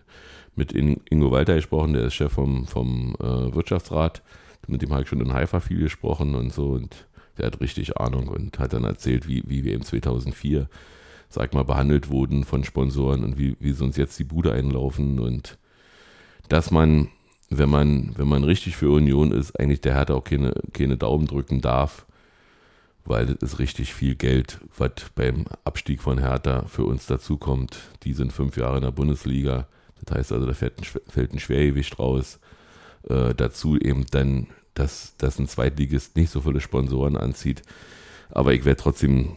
mit 0.55 0.73
Ingo 0.73 1.31
Walter 1.31 1.55
gesprochen, 1.55 1.93
der 1.93 2.05
ist 2.05 2.15
Chef 2.15 2.33
vom, 2.33 2.67
vom 2.67 3.17
äh, 3.21 3.55
Wirtschaftsrat. 3.55 4.23
Mit 4.67 4.83
dem 4.83 4.93
habe 4.93 5.03
ich 5.03 5.09
schon 5.09 5.21
in 5.21 5.33
Haifa 5.33 5.61
viel 5.61 5.81
gesprochen 5.81 6.35
und 6.35 6.53
so. 6.53 6.71
Und 6.71 7.07
der 7.37 7.47
hat 7.47 7.61
richtig 7.61 7.99
Ahnung 7.99 8.29
und 8.29 8.59
hat 8.59 8.73
dann 8.73 8.85
erzählt, 8.85 9.29
wie, 9.29 9.43
wie 9.47 9.63
wir 9.63 9.75
im 9.75 9.83
2004, 9.83 10.69
sag 11.29 11.53
mal, 11.53 11.65
behandelt 11.65 12.09
wurden 12.09 12.45
von 12.45 12.65
Sponsoren 12.65 13.25
und 13.25 13.39
wie, 13.39 13.57
wie 13.61 13.73
sie 13.73 13.85
uns 13.85 13.97
jetzt 13.97 14.19
die 14.19 14.25
Bude 14.25 14.53
einlaufen 14.53 15.21
und 15.21 15.59
dass 16.49 16.71
man, 16.71 17.09
wenn 17.51 17.69
man, 17.69 18.13
wenn 18.17 18.29
man 18.29 18.45
richtig 18.45 18.77
für 18.77 18.91
Union 18.91 19.33
ist, 19.33 19.59
eigentlich 19.59 19.81
der 19.81 19.95
Hertha 19.95 20.15
auch 20.15 20.25
keine, 20.25 20.55
keine 20.73 20.97
Daumen 20.97 21.27
drücken 21.27 21.61
darf, 21.61 22.07
weil 23.05 23.27
das 23.27 23.53
ist 23.53 23.59
richtig 23.59 23.95
viel 23.95 24.17
Geld, 24.17 24.59
was 24.77 24.93
beim 25.15 25.45
Abstieg 25.65 26.01
von 26.01 26.19
Hertha 26.19 26.65
für 26.67 26.85
uns 26.85 27.07
dazukommt. 27.07 27.79
Die 28.03 28.15
sind 28.15 28.33
fünf 28.33 28.57
Jahre 28.57 28.79
in 28.79 28.83
der 28.83 28.91
Bundesliga. 28.91 29.69
Das 30.05 30.17
heißt 30.17 30.33
also, 30.33 30.47
da 30.47 30.55
fällt 30.55 30.79
ein, 30.81 30.85
fällt 31.09 31.33
ein 31.33 31.39
Schwergewicht 31.39 31.99
raus. 31.99 32.41
Äh, 33.09 33.35
dazu 33.35 33.79
eben 33.79 34.07
dann, 34.11 34.49
dass, 34.75 35.15
dass 35.19 35.39
ein 35.39 35.47
Zweitligist 35.47 36.17
nicht 36.17 36.31
so 36.31 36.41
viele 36.41 36.61
Sponsoren 36.61 37.17
anzieht. 37.17 37.63
Aber 38.31 38.53
ich 38.55 38.65
werde 38.65 38.83
trotzdem 38.83 39.37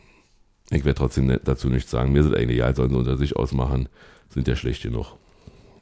Ich 0.72 0.86
werde 0.86 0.98
trotzdem 0.98 1.40
dazu 1.44 1.70
nichts 1.70 1.92
sagen. 1.92 2.12
Mir 2.12 2.24
sind 2.24 2.36
eigentlich 2.36 2.58
egal, 2.58 2.76
sollen 2.76 2.92
sie 2.92 2.98
unter 2.98 3.18
sich 3.18 3.36
ausmachen, 3.36 3.90
sind 4.30 4.48
ja 4.48 4.56
schlecht 4.56 4.84
genug. 4.84 5.16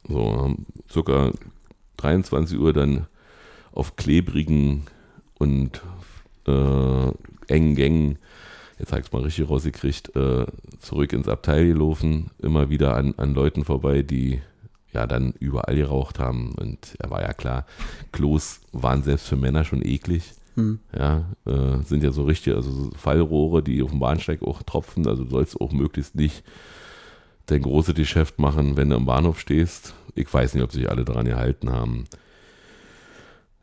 So, 0.06 0.36
haben 0.36 0.66
circa 0.90 1.32
23 1.98 2.58
Uhr 2.58 2.72
dann 2.72 3.06
auf 3.72 3.96
klebrigen 3.96 4.86
und 5.38 5.82
äh, 6.46 7.12
engen 7.48 7.74
Gängen, 7.74 8.18
jetzt 8.78 8.92
habe 8.92 9.00
ich 9.00 9.06
es 9.06 9.12
mal 9.12 9.22
richtig 9.22 9.48
rausgekriegt, 9.48 10.14
äh, 10.16 10.46
zurück 10.80 11.12
ins 11.12 11.28
Abteil 11.28 11.66
gelaufen, 11.66 12.30
immer 12.38 12.70
wieder 12.70 12.96
an, 12.96 13.14
an 13.16 13.34
Leuten 13.34 13.64
vorbei, 13.64 14.02
die 14.02 14.40
ja 14.92 15.06
dann 15.06 15.32
überall 15.38 15.76
geraucht 15.76 16.18
haben. 16.18 16.52
Und 16.54 16.94
er 16.98 17.10
war 17.10 17.20
ja 17.20 17.32
klar, 17.32 17.66
Klos 18.12 18.60
waren 18.72 19.02
selbst 19.02 19.28
für 19.28 19.36
Männer 19.36 19.64
schon 19.64 19.84
eklig. 19.84 20.32
Ja, 20.96 21.24
äh, 21.46 21.82
sind 21.84 22.02
ja 22.02 22.10
so 22.10 22.24
richtig, 22.24 22.54
also 22.54 22.70
so 22.70 22.90
Fallrohre, 22.96 23.62
die 23.62 23.82
auf 23.82 23.90
dem 23.90 24.00
Bahnsteig 24.00 24.42
auch 24.42 24.62
tropfen. 24.62 25.06
Also 25.06 25.24
du 25.24 25.30
sollst 25.30 25.60
auch 25.60 25.72
möglichst 25.72 26.14
nicht 26.14 26.42
dein 27.50 27.62
großes 27.62 27.94
Geschäft 27.94 28.38
machen, 28.38 28.76
wenn 28.76 28.90
du 28.90 28.96
am 28.96 29.06
Bahnhof 29.06 29.40
stehst. 29.40 29.94
Ich 30.14 30.32
weiß 30.32 30.54
nicht, 30.54 30.62
ob 30.62 30.72
sich 30.72 30.90
alle 30.90 31.04
daran 31.04 31.26
gehalten 31.26 31.70
haben. 31.70 32.04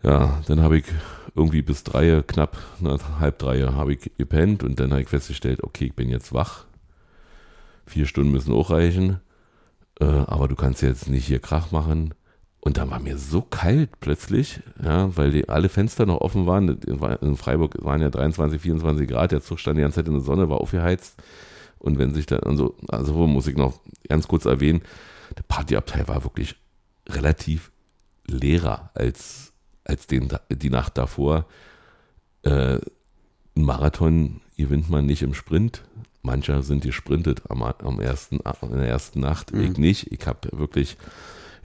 Ja, 0.03 0.41
dann 0.47 0.61
habe 0.61 0.77
ich 0.77 0.85
irgendwie 1.35 1.61
bis 1.61 1.83
drei, 1.83 2.21
knapp 2.25 2.57
na, 2.79 2.97
halb 3.19 3.39
drei, 3.39 3.61
habe 3.61 3.93
ich 3.93 4.11
gepennt 4.17 4.63
und 4.63 4.79
dann 4.79 4.91
habe 4.91 5.01
ich 5.01 5.09
festgestellt, 5.09 5.63
okay, 5.63 5.85
ich 5.85 5.93
bin 5.93 6.09
jetzt 6.09 6.33
wach. 6.33 6.65
Vier 7.85 8.05
Stunden 8.05 8.31
müssen 8.31 8.53
auch 8.53 8.71
reichen. 8.71 9.19
Äh, 9.99 10.05
aber 10.05 10.47
du 10.47 10.55
kannst 10.55 10.81
jetzt 10.81 11.09
nicht 11.09 11.25
hier 11.25 11.39
Krach 11.39 11.71
machen. 11.71 12.13
Und 12.59 12.77
dann 12.77 12.89
war 12.89 12.99
mir 12.99 13.17
so 13.17 13.41
kalt 13.41 13.99
plötzlich, 13.99 14.59
ja, 14.83 15.15
weil 15.15 15.29
die, 15.29 15.49
alle 15.49 15.69
Fenster 15.69 16.07
noch 16.07 16.21
offen 16.21 16.47
waren. 16.47 16.67
In 17.21 17.37
Freiburg 17.37 17.77
waren 17.83 18.01
ja 18.01 18.09
23, 18.09 18.59
24 18.59 19.07
Grad, 19.07 19.31
der 19.31 19.41
Zug 19.41 19.59
stand 19.59 19.77
die 19.77 19.83
ganze 19.83 19.97
Zeit 19.97 20.07
in 20.07 20.13
der 20.13 20.23
Sonne, 20.23 20.49
war 20.49 20.59
aufgeheizt. 20.59 21.21
Und 21.85 21.99
wenn 21.99 22.15
sich 22.15 22.25
dann, 22.25 22.39
also, 22.39 22.75
also 22.87 23.27
muss 23.27 23.45
ich 23.45 23.55
noch 23.55 23.79
ganz 24.09 24.27
kurz 24.27 24.45
erwähnen, 24.45 24.81
der 25.37 25.43
Partyabteil 25.43 26.07
war 26.07 26.23
wirklich 26.23 26.55
relativ 27.07 27.71
leerer 28.25 28.89
als, 28.95 29.53
als 29.83 30.07
den, 30.07 30.27
die 30.49 30.71
Nacht 30.71 30.97
davor. 30.97 31.45
Äh, 32.41 32.79
ein 33.55 33.63
Marathon 33.63 34.41
gewinnt 34.57 34.89
man 34.89 35.05
nicht 35.05 35.21
im 35.21 35.35
Sprint. 35.35 35.83
Mancher 36.23 36.63
sind 36.63 36.83
gesprintet 36.83 37.43
am, 37.49 37.61
am 37.61 37.99
ersten, 37.99 38.39
in 38.63 38.77
der 38.77 38.87
ersten 38.87 39.19
Nacht. 39.19 39.53
Mhm. 39.53 39.61
Ich 39.61 39.77
nicht. 39.77 40.11
Ich 40.11 40.25
habe 40.25 40.49
wirklich, 40.53 40.97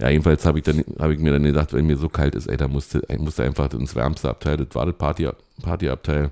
ja, 0.01 0.09
jedenfalls 0.09 0.47
habe 0.47 0.59
ich, 0.59 0.65
dann, 0.65 0.85
hab 0.99 1.11
ich 1.11 1.19
mir 1.19 1.33
dann 1.33 1.43
gedacht, 1.43 1.73
wenn 1.73 1.87
mir 1.87 1.97
so 1.97 2.09
kalt 2.09 2.35
ist, 2.35 2.47
ey, 2.47 2.57
da 2.57 2.69
musste, 2.69 3.03
ich 3.09 3.19
musste 3.19 3.45
einfach 3.45 3.71
ins 3.73 3.95
wärmste 3.95 4.31
Abteil, 4.31 4.57
das 4.57 4.75
war 4.75 4.87
das 4.87 4.97
Party, 4.97 5.29
Partyabteil. 5.63 6.31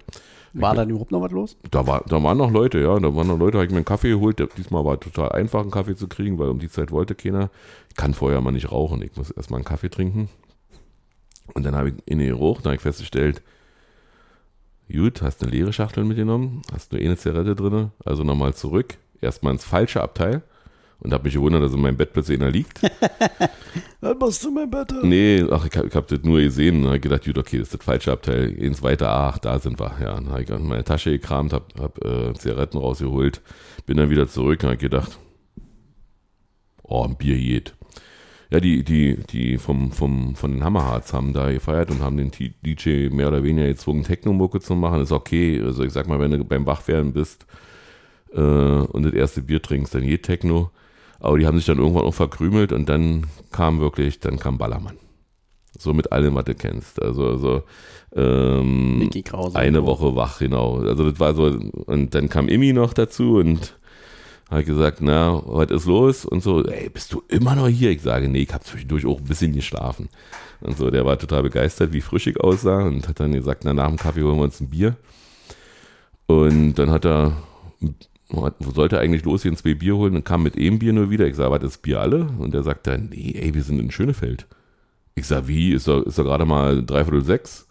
War 0.54 0.74
da 0.74 0.84
überhaupt 0.84 1.12
noch 1.12 1.20
was 1.20 1.30
los? 1.30 1.56
Da, 1.70 1.86
war, 1.86 2.02
da 2.08 2.22
waren 2.22 2.38
noch 2.38 2.50
Leute, 2.50 2.78
ja. 2.78 2.98
Da 2.98 3.14
waren 3.14 3.26
noch 3.26 3.38
Leute, 3.38 3.58
habe 3.58 3.66
ich 3.66 3.70
mir 3.70 3.76
einen 3.76 3.84
Kaffee 3.84 4.08
geholt. 4.08 4.42
Diesmal 4.56 4.84
war 4.84 4.98
total 4.98 5.30
einfach, 5.32 5.60
einen 5.60 5.70
Kaffee 5.70 5.94
zu 5.94 6.08
kriegen, 6.08 6.38
weil 6.38 6.48
um 6.48 6.58
die 6.58 6.70
Zeit 6.70 6.90
wollte 6.90 7.14
keiner. 7.14 7.50
Ich 7.90 7.96
kann 7.96 8.14
vorher 8.14 8.40
mal 8.40 8.52
nicht 8.52 8.72
rauchen. 8.72 9.02
Ich 9.02 9.14
muss 9.16 9.30
erstmal 9.30 9.58
einen 9.58 9.66
Kaffee 9.66 9.90
trinken. 9.90 10.30
Und 11.54 11.64
dann 11.64 11.76
habe 11.76 11.90
ich 11.90 11.94
in 12.06 12.18
den 12.18 12.28
Geruch, 12.28 12.62
dann 12.62 12.70
habe 12.70 12.76
ich 12.76 12.82
festgestellt, 12.82 13.42
gut, 14.90 15.20
hast 15.22 15.42
eine 15.42 15.52
leere 15.52 15.72
Schachtel 15.72 16.04
mitgenommen, 16.04 16.62
hast 16.72 16.92
nur 16.92 17.00
eine 17.00 17.16
Zigarette 17.16 17.54
drin, 17.54 17.90
also 18.04 18.24
nochmal 18.24 18.54
zurück, 18.54 18.96
erstmal 19.20 19.52
ins 19.52 19.64
falsche 19.64 20.02
Abteil 20.02 20.42
und 21.00 21.12
habe 21.12 21.24
mich 21.24 21.34
gewundert, 21.34 21.62
dass 21.62 21.72
in 21.72 21.80
meinem 21.80 21.96
Bett 21.96 22.12
plötzlich 22.12 22.40
einer 22.40 22.50
liegt. 22.50 22.80
Was 24.00 24.18
machst 24.18 24.44
du 24.44 24.50
mein 24.50 24.70
Bett? 24.70 24.92
Nee, 25.02 25.44
ach, 25.50 25.66
ich 25.66 25.76
habe 25.76 25.90
hab 25.92 26.08
das 26.08 26.22
nur 26.22 26.40
gesehen 26.40 26.82
und 26.82 26.88
habe 26.88 27.00
gedacht, 27.00 27.24
gut, 27.24 27.38
okay, 27.38 27.58
das 27.58 27.68
ist 27.68 27.74
das 27.74 27.84
falsche 27.84 28.12
Abteil, 28.12 28.50
ins 28.50 28.82
weiter, 28.82 29.10
ach, 29.10 29.38
da 29.38 29.58
sind 29.58 29.78
wir. 29.78 29.96
Ja, 30.00 30.14
dann 30.14 30.30
habe 30.30 30.42
ich 30.42 30.50
in 30.50 30.66
meine 30.66 30.84
Tasche 30.84 31.10
gekramt, 31.10 31.52
habe 31.52 31.66
hab, 31.80 32.04
äh, 32.04 32.34
Zigaretten 32.34 32.78
rausgeholt, 32.78 33.42
bin 33.86 33.96
dann 33.96 34.10
wieder 34.10 34.28
zurück 34.28 34.62
und 34.62 34.70
habe 34.70 34.78
gedacht, 34.78 35.18
oh, 36.82 37.04
ein 37.04 37.16
Bier 37.16 37.36
geht. 37.36 37.74
Ja, 38.50 38.60
die, 38.60 38.82
die, 38.82 39.18
die 39.30 39.58
vom, 39.58 39.92
vom, 39.92 40.34
von 40.34 40.52
den 40.52 40.64
Hammerharts 40.64 41.12
haben 41.12 41.34
da 41.34 41.52
gefeiert 41.52 41.90
und 41.90 42.00
haben 42.00 42.16
den 42.16 42.30
DJ 42.30 43.10
mehr 43.10 43.28
oder 43.28 43.44
weniger 43.44 43.68
gezwungen, 43.68 44.04
Techno-Mucke 44.04 44.60
zu 44.60 44.74
machen. 44.74 45.02
Ist 45.02 45.12
okay. 45.12 45.60
Also 45.62 45.84
ich 45.84 45.92
sag 45.92 46.08
mal, 46.08 46.18
wenn 46.18 46.30
du 46.30 46.42
beim 46.44 46.64
Wachwerden 46.64 47.12
bist 47.12 47.46
äh, 48.32 48.40
und 48.40 49.02
das 49.02 49.12
erste 49.12 49.42
Bier 49.42 49.60
trinkst, 49.60 49.94
dann 49.94 50.02
geht 50.02 50.22
Techno. 50.22 50.70
Aber 51.20 51.38
die 51.38 51.46
haben 51.46 51.56
sich 51.56 51.66
dann 51.66 51.78
irgendwann 51.78 52.04
auch 52.04 52.14
verkrümelt 52.14 52.72
und 52.72 52.88
dann 52.88 53.26
kam 53.50 53.80
wirklich, 53.80 54.20
dann 54.20 54.38
kam 54.38 54.58
Ballermann. 54.58 54.96
So 55.78 55.92
mit 55.92 56.12
allem, 56.12 56.34
was 56.34 56.44
du 56.44 56.54
kennst. 56.54 57.00
Also, 57.02 57.28
also 57.28 57.62
ähm, 58.14 59.10
eine 59.54 59.84
Woche 59.84 60.16
wach, 60.16 60.38
genau. 60.38 60.78
Also 60.78 61.10
das 61.10 61.20
war 61.20 61.34
so, 61.34 61.58
und 61.86 62.14
dann 62.14 62.28
kam 62.28 62.48
Immi 62.48 62.72
noch 62.72 62.92
dazu 62.92 63.36
und 63.36 63.78
ich 64.56 64.66
gesagt, 64.66 65.00
na, 65.02 65.42
was 65.44 65.70
ist 65.70 65.84
los? 65.84 66.24
Und 66.24 66.42
so, 66.42 66.64
ey, 66.64 66.88
bist 66.88 67.12
du 67.12 67.22
immer 67.28 67.54
noch 67.54 67.68
hier? 67.68 67.90
Ich 67.90 68.00
sage, 68.00 68.28
nee, 68.28 68.42
ich 68.42 68.54
habe 68.54 68.64
zwischendurch 68.64 69.04
auch 69.04 69.18
ein 69.18 69.24
bisschen 69.24 69.52
geschlafen. 69.52 70.08
Und 70.60 70.78
so, 70.78 70.90
der 70.90 71.04
war 71.04 71.18
total 71.18 71.42
begeistert, 71.42 71.92
wie 71.92 72.00
frisch 72.00 72.26
ich 72.26 72.40
aussah 72.40 72.84
und 72.84 73.08
hat 73.08 73.20
dann 73.20 73.32
gesagt, 73.32 73.64
na, 73.64 73.74
nach 73.74 73.88
dem 73.88 73.98
Kaffee 73.98 74.22
holen 74.22 74.38
wir 74.38 74.44
uns 74.44 74.60
ein 74.60 74.70
Bier. 74.70 74.96
Und 76.26 76.74
dann 76.74 76.90
hat 76.90 77.04
er, 77.04 77.36
sollte 78.30 78.98
eigentlich 78.98 79.24
losgehen, 79.24 79.56
zwei 79.56 79.74
Bier 79.74 79.96
holen 79.96 80.16
und 80.16 80.24
kam 80.24 80.42
mit 80.42 80.56
einem 80.56 80.78
Bier 80.78 80.92
nur 80.92 81.10
wieder. 81.10 81.26
Ich 81.26 81.36
sage, 81.36 81.50
war 81.50 81.58
das 81.58 81.78
Bier 81.78 82.00
alle? 82.00 82.28
Und 82.38 82.54
er 82.54 82.62
sagt 82.62 82.86
dann, 82.86 83.08
nee, 83.10 83.34
ey, 83.38 83.54
wir 83.54 83.62
sind 83.62 83.80
in 83.80 83.90
Schönefeld. 83.90 84.46
Ich 85.14 85.26
sage, 85.26 85.48
wie? 85.48 85.72
Ist 85.72 85.88
doch, 85.88 86.02
ist 86.02 86.18
doch 86.18 86.24
gerade 86.24 86.44
mal 86.44 86.84
dreiviertel 86.84 87.24
sechs? 87.24 87.66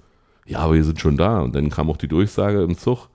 Ja, 0.45 0.59
aber 0.59 0.73
wir 0.73 0.83
sind 0.83 0.99
schon 0.99 1.17
da. 1.17 1.41
Und 1.41 1.55
dann 1.55 1.69
kam 1.69 1.89
auch 1.89 1.97
die 1.97 2.07
Durchsage 2.07 2.63
im 2.63 2.77
Zug 2.77 3.09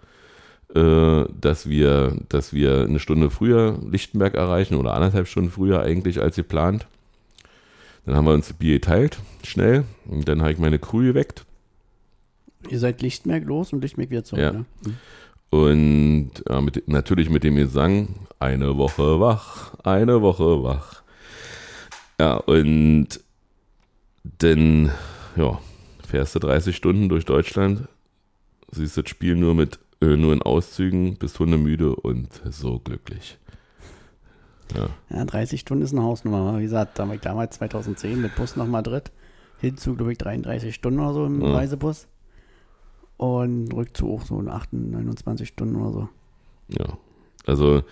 äh, 0.75 1.25
dass 1.39 1.69
wir, 1.69 2.17
dass 2.29 2.53
wir 2.53 2.85
eine 2.85 2.99
Stunde 2.99 3.31
früher 3.31 3.79
Lichtenberg 3.91 4.35
erreichen 4.35 4.77
oder 4.77 4.95
anderthalb 4.95 5.29
Stunden 5.29 5.51
früher 5.51 5.83
eigentlich 5.83 6.21
als 6.21 6.37
geplant. 6.37 6.87
Dann 8.07 8.17
haben 8.17 8.25
wir 8.25 8.33
uns 8.33 8.49
die 8.49 8.55
Bier 8.55 8.75
geteilt, 8.75 9.19
schnell. 9.45 9.85
Und 10.07 10.29
dann 10.29 10.41
habe 10.41 10.53
ich 10.53 10.59
meine 10.59 10.79
Crew 10.79 11.03
geweckt. 11.03 11.45
Ihr 12.69 12.79
seid 12.79 13.03
Lichtenberg 13.03 13.45
los 13.45 13.73
und 13.73 13.83
Lichtenberg 13.83 14.11
wieder 14.11 14.25
zurück, 14.25 14.43
ja. 14.43 14.53
ne? 14.53 14.65
Und 15.53 16.31
ja, 16.49 16.63
mit, 16.63 16.89
natürlich 16.89 17.29
mit 17.29 17.45
dem 17.45 17.57
Gesang, 17.57 18.09
eine 18.39 18.79
Woche 18.79 19.21
wach, 19.21 19.75
eine 19.85 20.23
Woche 20.23 20.63
wach. 20.63 21.03
Ja, 22.19 22.37
und 22.37 23.21
dann, 24.39 24.91
ja, 25.37 25.61
fährst 26.09 26.35
du 26.35 26.39
30 26.39 26.75
Stunden 26.75 27.11
durch 27.11 27.27
Deutschland, 27.27 27.87
siehst 28.71 28.97
das 28.97 29.11
Spiel 29.11 29.37
nur 29.37 29.55
mit 29.55 29.79
äh, 30.01 30.17
nur 30.17 30.33
in 30.33 30.41
Auszügen, 30.41 31.17
bist 31.17 31.39
hundemüde 31.39 31.97
und 31.97 32.29
so 32.51 32.79
glücklich. 32.79 33.37
Ja. 34.75 34.89
ja, 35.11 35.25
30 35.27 35.61
Stunden 35.61 35.85
ist 35.85 35.93
eine 35.93 36.03
Hausnummer. 36.03 36.59
Wie 36.61 36.63
gesagt, 36.63 36.99
damals 36.99 37.57
2010 37.57 38.23
mit 38.23 38.35
Bus 38.37 38.57
nach 38.57 38.67
Madrid, 38.67 39.13
Hinzug, 39.61 39.99
glaube 39.99 40.13
ich, 40.13 40.19
33 40.19 40.75
Stunden 40.75 41.01
oder 41.01 41.13
so 41.13 41.27
im 41.27 41.43
ja. 41.43 41.53
Reisebus. 41.53 42.09
Und 43.23 43.73
Rückzug 43.73 44.11
auch 44.11 44.27
so 44.27 44.41
in 44.41 44.49
28, 44.49 44.91
29 44.91 45.47
Stunden 45.49 45.77
oder 45.77 45.93
so. 45.93 46.09
Ja, 46.77 46.99
also 47.47 47.85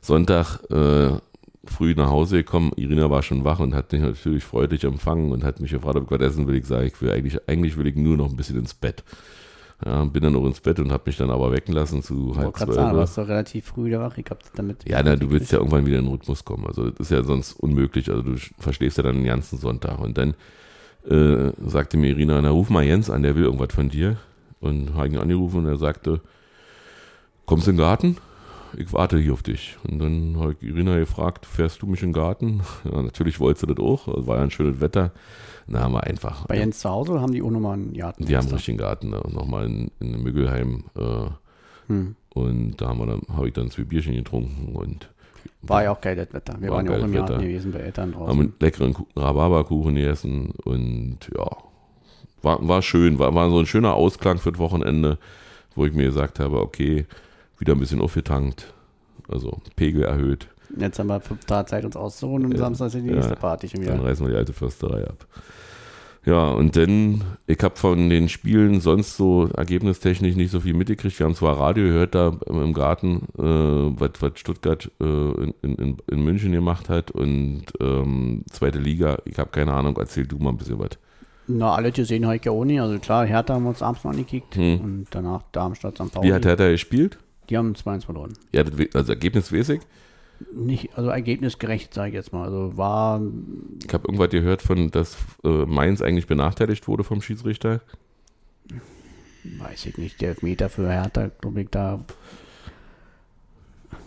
Sonntag 0.00 0.58
äh, 0.70 1.18
früh 1.66 1.94
nach 1.94 2.08
Hause 2.08 2.38
gekommen. 2.38 2.72
Irina 2.76 3.10
war 3.10 3.22
schon 3.22 3.44
wach 3.44 3.58
und 3.58 3.74
hat 3.74 3.92
mich 3.92 4.00
natürlich 4.00 4.42
freudig 4.42 4.84
empfangen 4.84 5.32
und 5.32 5.44
hat 5.44 5.60
mich 5.60 5.70
gefragt, 5.70 5.96
ob 5.96 6.04
ich 6.04 6.10
was 6.10 6.26
essen 6.26 6.46
will. 6.46 6.54
Ich 6.54 6.64
sage, 6.64 6.86
ich 6.86 7.02
will 7.02 7.10
eigentlich, 7.10 7.46
eigentlich 7.46 7.76
will 7.76 7.88
ich 7.88 7.96
nur 7.96 8.16
noch 8.16 8.30
ein 8.30 8.36
bisschen 8.36 8.58
ins 8.58 8.72
Bett. 8.72 9.04
Ja, 9.84 10.02
bin 10.06 10.22
dann 10.22 10.34
auch 10.34 10.46
ins 10.46 10.60
Bett 10.60 10.80
und 10.80 10.90
habe 10.92 11.02
mich 11.04 11.18
dann 11.18 11.28
aber 11.28 11.52
wecken 11.52 11.74
lassen 11.74 12.02
zu 12.02 12.34
halb 12.38 12.56
zwölf. 12.56 12.74
Sagen, 12.74 12.92
du 12.92 12.96
warst 12.96 13.18
doch 13.18 13.28
relativ 13.28 13.66
früh 13.66 13.84
wieder 13.84 14.00
wach. 14.00 14.16
Ich 14.16 14.30
hab 14.30 14.42
damit 14.54 14.88
ja, 14.88 15.02
na, 15.02 15.14
du 15.14 15.30
willst 15.30 15.52
ja 15.52 15.58
irgendwann 15.58 15.84
wieder 15.84 15.98
in 15.98 16.06
den 16.06 16.12
Rhythmus 16.12 16.42
kommen. 16.42 16.64
Also 16.64 16.88
das 16.88 17.00
ist 17.00 17.10
ja 17.10 17.22
sonst 17.22 17.52
unmöglich. 17.52 18.10
Also 18.10 18.22
du 18.22 18.36
verstehst 18.58 18.96
ja 18.96 19.02
dann 19.02 19.16
den 19.16 19.26
ganzen 19.26 19.58
Sonntag. 19.58 19.98
Und 20.00 20.16
dann 20.16 20.34
äh, 21.06 21.52
sagte 21.66 21.98
mir 21.98 22.12
Irina, 22.12 22.40
na 22.40 22.48
ruf 22.48 22.70
mal 22.70 22.82
Jens 22.82 23.10
an, 23.10 23.22
der 23.22 23.36
will 23.36 23.44
irgendwas 23.44 23.74
von 23.74 23.90
dir. 23.90 24.16
Und 24.60 24.94
habe 24.94 25.08
ihn 25.08 25.16
angerufen 25.16 25.58
und 25.58 25.66
er 25.66 25.76
sagte, 25.76 26.20
kommst 27.46 27.66
du 27.66 27.70
in 27.70 27.76
den 27.76 27.82
Garten? 27.82 28.16
Ich 28.76 28.92
warte 28.92 29.18
hier 29.18 29.32
auf 29.32 29.42
dich. 29.42 29.76
Und 29.88 29.98
dann 29.98 30.36
habe 30.38 30.52
ich 30.52 30.62
Irina 30.62 30.98
gefragt, 30.98 31.46
fährst 31.46 31.82
du 31.82 31.86
mich 31.86 32.02
in 32.02 32.10
den 32.10 32.14
Garten? 32.14 32.62
Ja, 32.84 33.02
natürlich 33.02 33.40
wollte 33.40 33.60
sie 33.60 33.66
das 33.66 33.78
auch. 33.78 34.06
Es 34.08 34.26
war 34.26 34.36
ja 34.36 34.44
ein 34.44 34.50
schönes 34.50 34.80
Wetter. 34.80 35.12
Na, 35.66 35.80
haben 35.80 35.92
wir 35.92 36.04
einfach. 36.04 36.46
Bei 36.46 36.56
Jens 36.56 36.80
zu 36.80 36.90
Hause 36.90 37.20
haben 37.20 37.32
die 37.32 37.42
auch 37.42 37.50
nochmal 37.50 37.74
einen 37.74 37.94
Garten? 37.94 38.26
Die 38.26 38.36
haben 38.36 38.46
einen 38.46 38.54
richtigen 38.54 38.78
Garten, 38.78 39.10
ne? 39.10 39.22
nochmal 39.30 39.66
in, 39.66 39.90
in 40.00 40.22
Müggelheim. 40.22 40.84
Äh, 40.96 41.30
hm. 41.88 42.16
Und 42.32 42.80
da 42.80 42.88
haben 42.88 42.98
wir 42.98 43.06
dann, 43.06 43.22
habe 43.36 43.48
ich 43.48 43.54
dann 43.54 43.70
zwei 43.70 43.84
Bierchen 43.84 44.14
getrunken 44.14 44.76
und 44.76 45.10
war 45.62 45.82
ja 45.82 45.92
auch 45.92 46.00
geiles 46.00 46.32
Wetter. 46.32 46.56
Wir 46.60 46.70
war 46.70 46.78
waren 46.78 46.86
ja 46.86 46.92
auch 46.92 47.04
im 47.04 47.12
Garten 47.12 47.40
gewesen 47.40 47.72
bei 47.72 47.80
Eltern 47.80 48.12
draußen. 48.12 48.28
Haben 48.28 48.40
einen 48.40 48.54
leckeren 48.60 48.96
Rhabarberkuchen 49.16 49.94
gegessen 49.94 50.52
und 50.64 51.18
ja, 51.36 51.48
war, 52.42 52.66
war 52.66 52.82
schön. 52.82 53.18
War, 53.18 53.34
war 53.34 53.50
so 53.50 53.58
ein 53.58 53.66
schöner 53.66 53.94
Ausklang 53.94 54.38
für 54.38 54.52
das 54.52 54.58
Wochenende, 54.58 55.18
wo 55.74 55.86
ich 55.86 55.92
mir 55.92 56.06
gesagt 56.06 56.38
habe, 56.38 56.60
okay, 56.60 57.06
wieder 57.58 57.74
ein 57.74 57.80
bisschen 57.80 58.00
aufgetankt, 58.00 58.72
also 59.28 59.60
Pegel 59.76 60.04
erhöht. 60.04 60.48
Jetzt 60.76 60.98
haben 60.98 61.08
wir 61.08 61.20
fünf 61.20 61.44
Tage 61.44 61.66
Zeit, 61.66 61.84
uns 61.84 61.96
auszuruhen 61.96 62.44
und 62.46 62.52
ja, 62.52 62.58
Samstag 62.58 62.90
sind 62.90 63.04
die 63.04 63.12
nächste 63.12 63.34
ja, 63.34 63.40
Party 63.40 63.68
schon 63.68 63.82
wieder. 63.82 63.92
Dann 63.92 64.02
reißen 64.02 64.24
wir 64.24 64.32
die 64.32 64.38
alte 64.38 64.52
Försterei 64.52 65.04
ab. 65.04 65.26
Ja, 66.26 66.50
und 66.50 66.76
dann, 66.76 67.22
ich 67.46 67.58
habe 67.62 67.76
von 67.76 68.10
den 68.10 68.28
Spielen 68.28 68.80
sonst 68.80 69.16
so 69.16 69.48
ergebnistechnisch 69.56 70.36
nicht 70.36 70.50
so 70.50 70.60
viel 70.60 70.74
mitgekriegt. 70.74 71.18
Wir 71.18 71.24
haben 71.24 71.34
zwar 71.34 71.58
Radio 71.58 71.84
gehört 71.84 72.14
da 72.14 72.36
im 72.46 72.74
Garten, 72.74 73.22
äh, 73.38 73.98
was, 73.98 74.10
was 74.20 74.32
Stuttgart 74.34 74.90
äh, 75.00 75.04
in, 75.04 75.54
in, 75.62 75.96
in 76.10 76.22
München 76.22 76.52
gemacht 76.52 76.90
hat 76.90 77.10
und 77.10 77.64
ähm, 77.80 78.44
zweite 78.50 78.78
Liga. 78.78 79.18
Ich 79.24 79.38
habe 79.38 79.50
keine 79.50 79.72
Ahnung, 79.72 79.96
erzähl 79.98 80.26
du 80.26 80.36
mal 80.38 80.50
ein 80.50 80.58
bisschen 80.58 80.78
was. 80.78 80.90
Na, 81.58 81.74
alle 81.74 81.90
gesehen 81.92 82.24
habe 82.26 82.36
ich 82.36 82.44
ja 82.44 82.52
auch 82.52 82.64
nicht. 82.64 82.80
Also 82.80 82.98
klar, 82.98 83.26
Hertha 83.26 83.54
haben 83.54 83.64
wir 83.64 83.70
uns 83.70 83.82
abends 83.82 84.04
noch 84.04 84.10
angekickt 84.12 84.54
Hm. 84.56 84.80
und 84.80 85.06
danach 85.10 85.42
Darmstadt, 85.52 85.96
St. 85.98 86.12
Pauli. 86.12 86.28
Wie 86.28 86.32
hat 86.34 86.44
Hertha 86.44 86.68
gespielt? 86.70 87.18
Die 87.48 87.56
haben 87.56 87.74
2-1 87.74 88.04
verloren. 88.04 88.32
Ja, 88.52 88.62
also 88.94 89.12
ergebnismäßig. 89.12 89.80
Nicht, 90.54 90.96
also 90.96 91.10
ergebnisgerecht, 91.10 91.92
sage 91.92 92.10
ich 92.10 92.14
jetzt 92.14 92.32
mal. 92.32 92.44
Also 92.44 92.76
war, 92.76 93.20
Ich 93.86 93.92
habe 93.92 94.06
irgendwas 94.08 94.30
gehört 94.30 94.62
von, 94.62 94.90
dass 94.90 95.16
äh, 95.44 95.48
Mainz 95.66 96.00
eigentlich 96.00 96.26
benachteiligt 96.26 96.86
wurde 96.88 97.04
vom 97.04 97.20
Schiedsrichter. 97.20 97.80
weiß 99.58 99.86
ich 99.86 99.98
nicht, 99.98 100.20
der 100.20 100.30
Elfmeter 100.30 100.68
für 100.68 100.88
Hertha, 100.90 101.30
glaube 101.40 101.62
ich, 101.62 101.68
da 101.70 102.00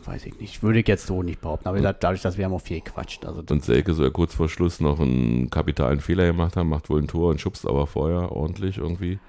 weiß 0.06 0.26
ich 0.26 0.39
nicht. 0.39 0.64
Würde 0.64 0.80
ich 0.80 0.88
jetzt 0.88 1.08
so 1.08 1.24
nicht 1.24 1.41
behaupten. 1.41 1.68
Aber 1.68 1.78
gesagt, 1.78 2.04
dadurch, 2.04 2.22
dass 2.22 2.38
wir 2.38 2.45
haben 2.45 2.54
auch 2.54 2.62
viel 2.62 2.82
gequatscht. 2.82 3.26
Also 3.26 3.43
Und 3.49 3.64
Selke 3.64 3.93
soll 3.93 4.12
kurz 4.12 4.34
vor 4.34 4.49
Schluss 4.49 4.80
noch 4.80 4.99
einen 4.99 5.49
kapitalen 5.49 5.99
Fehler 5.99 6.26
gemacht 6.26 6.56
haben, 6.56 6.70
macht 6.70 6.89
wohl 6.89 7.01
ein 7.01 7.08
Tor 7.08 7.30
und 7.32 7.41
schubst 7.41 7.68
aber 7.68 7.88
vorher 7.88 8.32
ordentlich 8.32 8.78
irgendwie. 8.78 9.20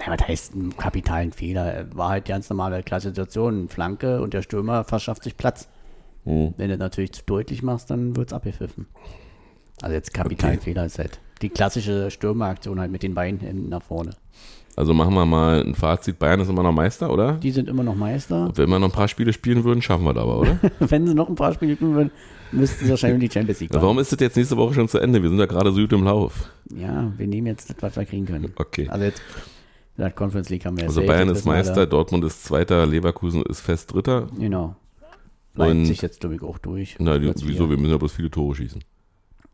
Ja, 0.00 0.06
was 0.16 0.26
heißt 0.26 0.54
ein 0.54 0.76
kapitalen 0.76 1.32
Fehler? 1.32 1.86
War 1.94 2.10
halt 2.10 2.24
ganz 2.24 2.48
normale 2.48 2.82
Klassisation, 2.82 3.68
Flanke 3.68 4.22
und 4.22 4.34
der 4.34 4.42
Stürmer 4.42 4.84
verschafft 4.84 5.24
sich 5.24 5.36
Platz. 5.36 5.68
Hm. 6.24 6.54
Wenn 6.56 6.70
du 6.70 6.78
natürlich 6.78 7.12
zu 7.12 7.22
deutlich 7.24 7.62
machst, 7.62 7.90
dann 7.90 8.16
wird 8.16 8.28
es 8.28 8.32
abgepfiffen. 8.32 8.86
Also 9.80 9.94
jetzt 9.94 10.14
kapitalen 10.14 10.56
Okay. 10.56 10.64
Fehler 10.64 10.86
ist 10.86 10.98
halt 10.98 11.20
die 11.42 11.48
klassische 11.48 12.10
Stürmeraktion 12.10 12.78
halt 12.80 12.92
mit 12.92 13.02
den 13.02 13.14
Beinen 13.14 13.68
nach 13.68 13.82
vorne. 13.82 14.12
Also 14.74 14.94
machen 14.94 15.12
wir 15.14 15.26
mal 15.26 15.62
ein 15.62 15.74
Fazit. 15.74 16.18
Bayern 16.18 16.40
ist 16.40 16.48
immer 16.48 16.62
noch 16.62 16.72
Meister, 16.72 17.12
oder? 17.12 17.34
Die 17.34 17.50
sind 17.50 17.68
immer 17.68 17.82
noch 17.82 17.94
Meister. 17.94 18.50
Wenn 18.54 18.70
wir 18.70 18.78
noch 18.78 18.88
ein 18.88 18.92
paar 18.92 19.08
Spiele 19.08 19.32
spielen 19.32 19.64
würden, 19.64 19.82
schaffen 19.82 20.04
wir 20.04 20.14
das 20.14 20.22
aber, 20.22 20.38
oder? 20.40 20.58
Wenn 20.80 21.06
sie 21.06 21.14
noch 21.14 21.28
ein 21.28 21.34
paar 21.34 21.52
Spiele 21.52 21.76
spielen 21.76 21.94
würden, 21.94 22.10
müssten 22.52 22.84
sie 22.84 22.90
wahrscheinlich 22.90 23.28
die 23.30 23.34
Champions 23.38 23.60
League 23.60 23.70
machen. 23.72 23.82
Warum 23.82 23.98
ist 23.98 24.12
das 24.12 24.20
jetzt 24.20 24.36
nächste 24.36 24.56
Woche 24.56 24.72
schon 24.74 24.88
zu 24.88 24.98
Ende? 24.98 25.22
Wir 25.22 25.28
sind 25.28 25.38
ja 25.38 25.44
gerade 25.46 25.72
gut 25.72 25.92
im 25.92 26.04
Lauf. 26.04 26.50
Ja, 26.74 27.12
wir 27.18 27.26
nehmen 27.26 27.48
jetzt 27.48 27.68
das, 27.68 27.76
was 27.80 27.96
wir 27.96 28.06
kriegen 28.06 28.24
können. 28.24 28.52
Okay. 28.56 28.88
Also 28.88 29.04
jetzt, 29.04 29.20
wie 29.94 29.96
gesagt, 30.02 30.16
Conference 30.16 30.48
League 30.48 30.64
haben 30.64 30.78
wir 30.78 30.84
Also 30.84 31.02
Bayern 31.02 31.28
jetzt 31.28 31.38
ist 31.38 31.44
wissen 31.44 31.48
wir 31.50 31.52
Meister, 31.58 31.86
Dortmund 31.86 32.24
ist 32.24 32.44
Zweiter, 32.44 32.86
Leverkusen 32.86 33.42
ist 33.42 33.60
fest 33.60 33.92
Dritter. 33.92 34.28
Genau. 34.38 34.74
Leipzig 35.54 35.98
Und- 35.98 36.02
jetzt, 36.02 36.20
glaube 36.20 36.36
ich, 36.36 36.42
auch 36.42 36.56
durch. 36.56 36.96
Na, 36.98 37.18
die, 37.18 37.30
wieso? 37.44 37.68
Wir 37.68 37.76
müssen 37.76 37.90
ja 37.90 37.98
bloß 37.98 38.12
viele 38.12 38.30
Tore 38.30 38.54
schießen. 38.54 38.82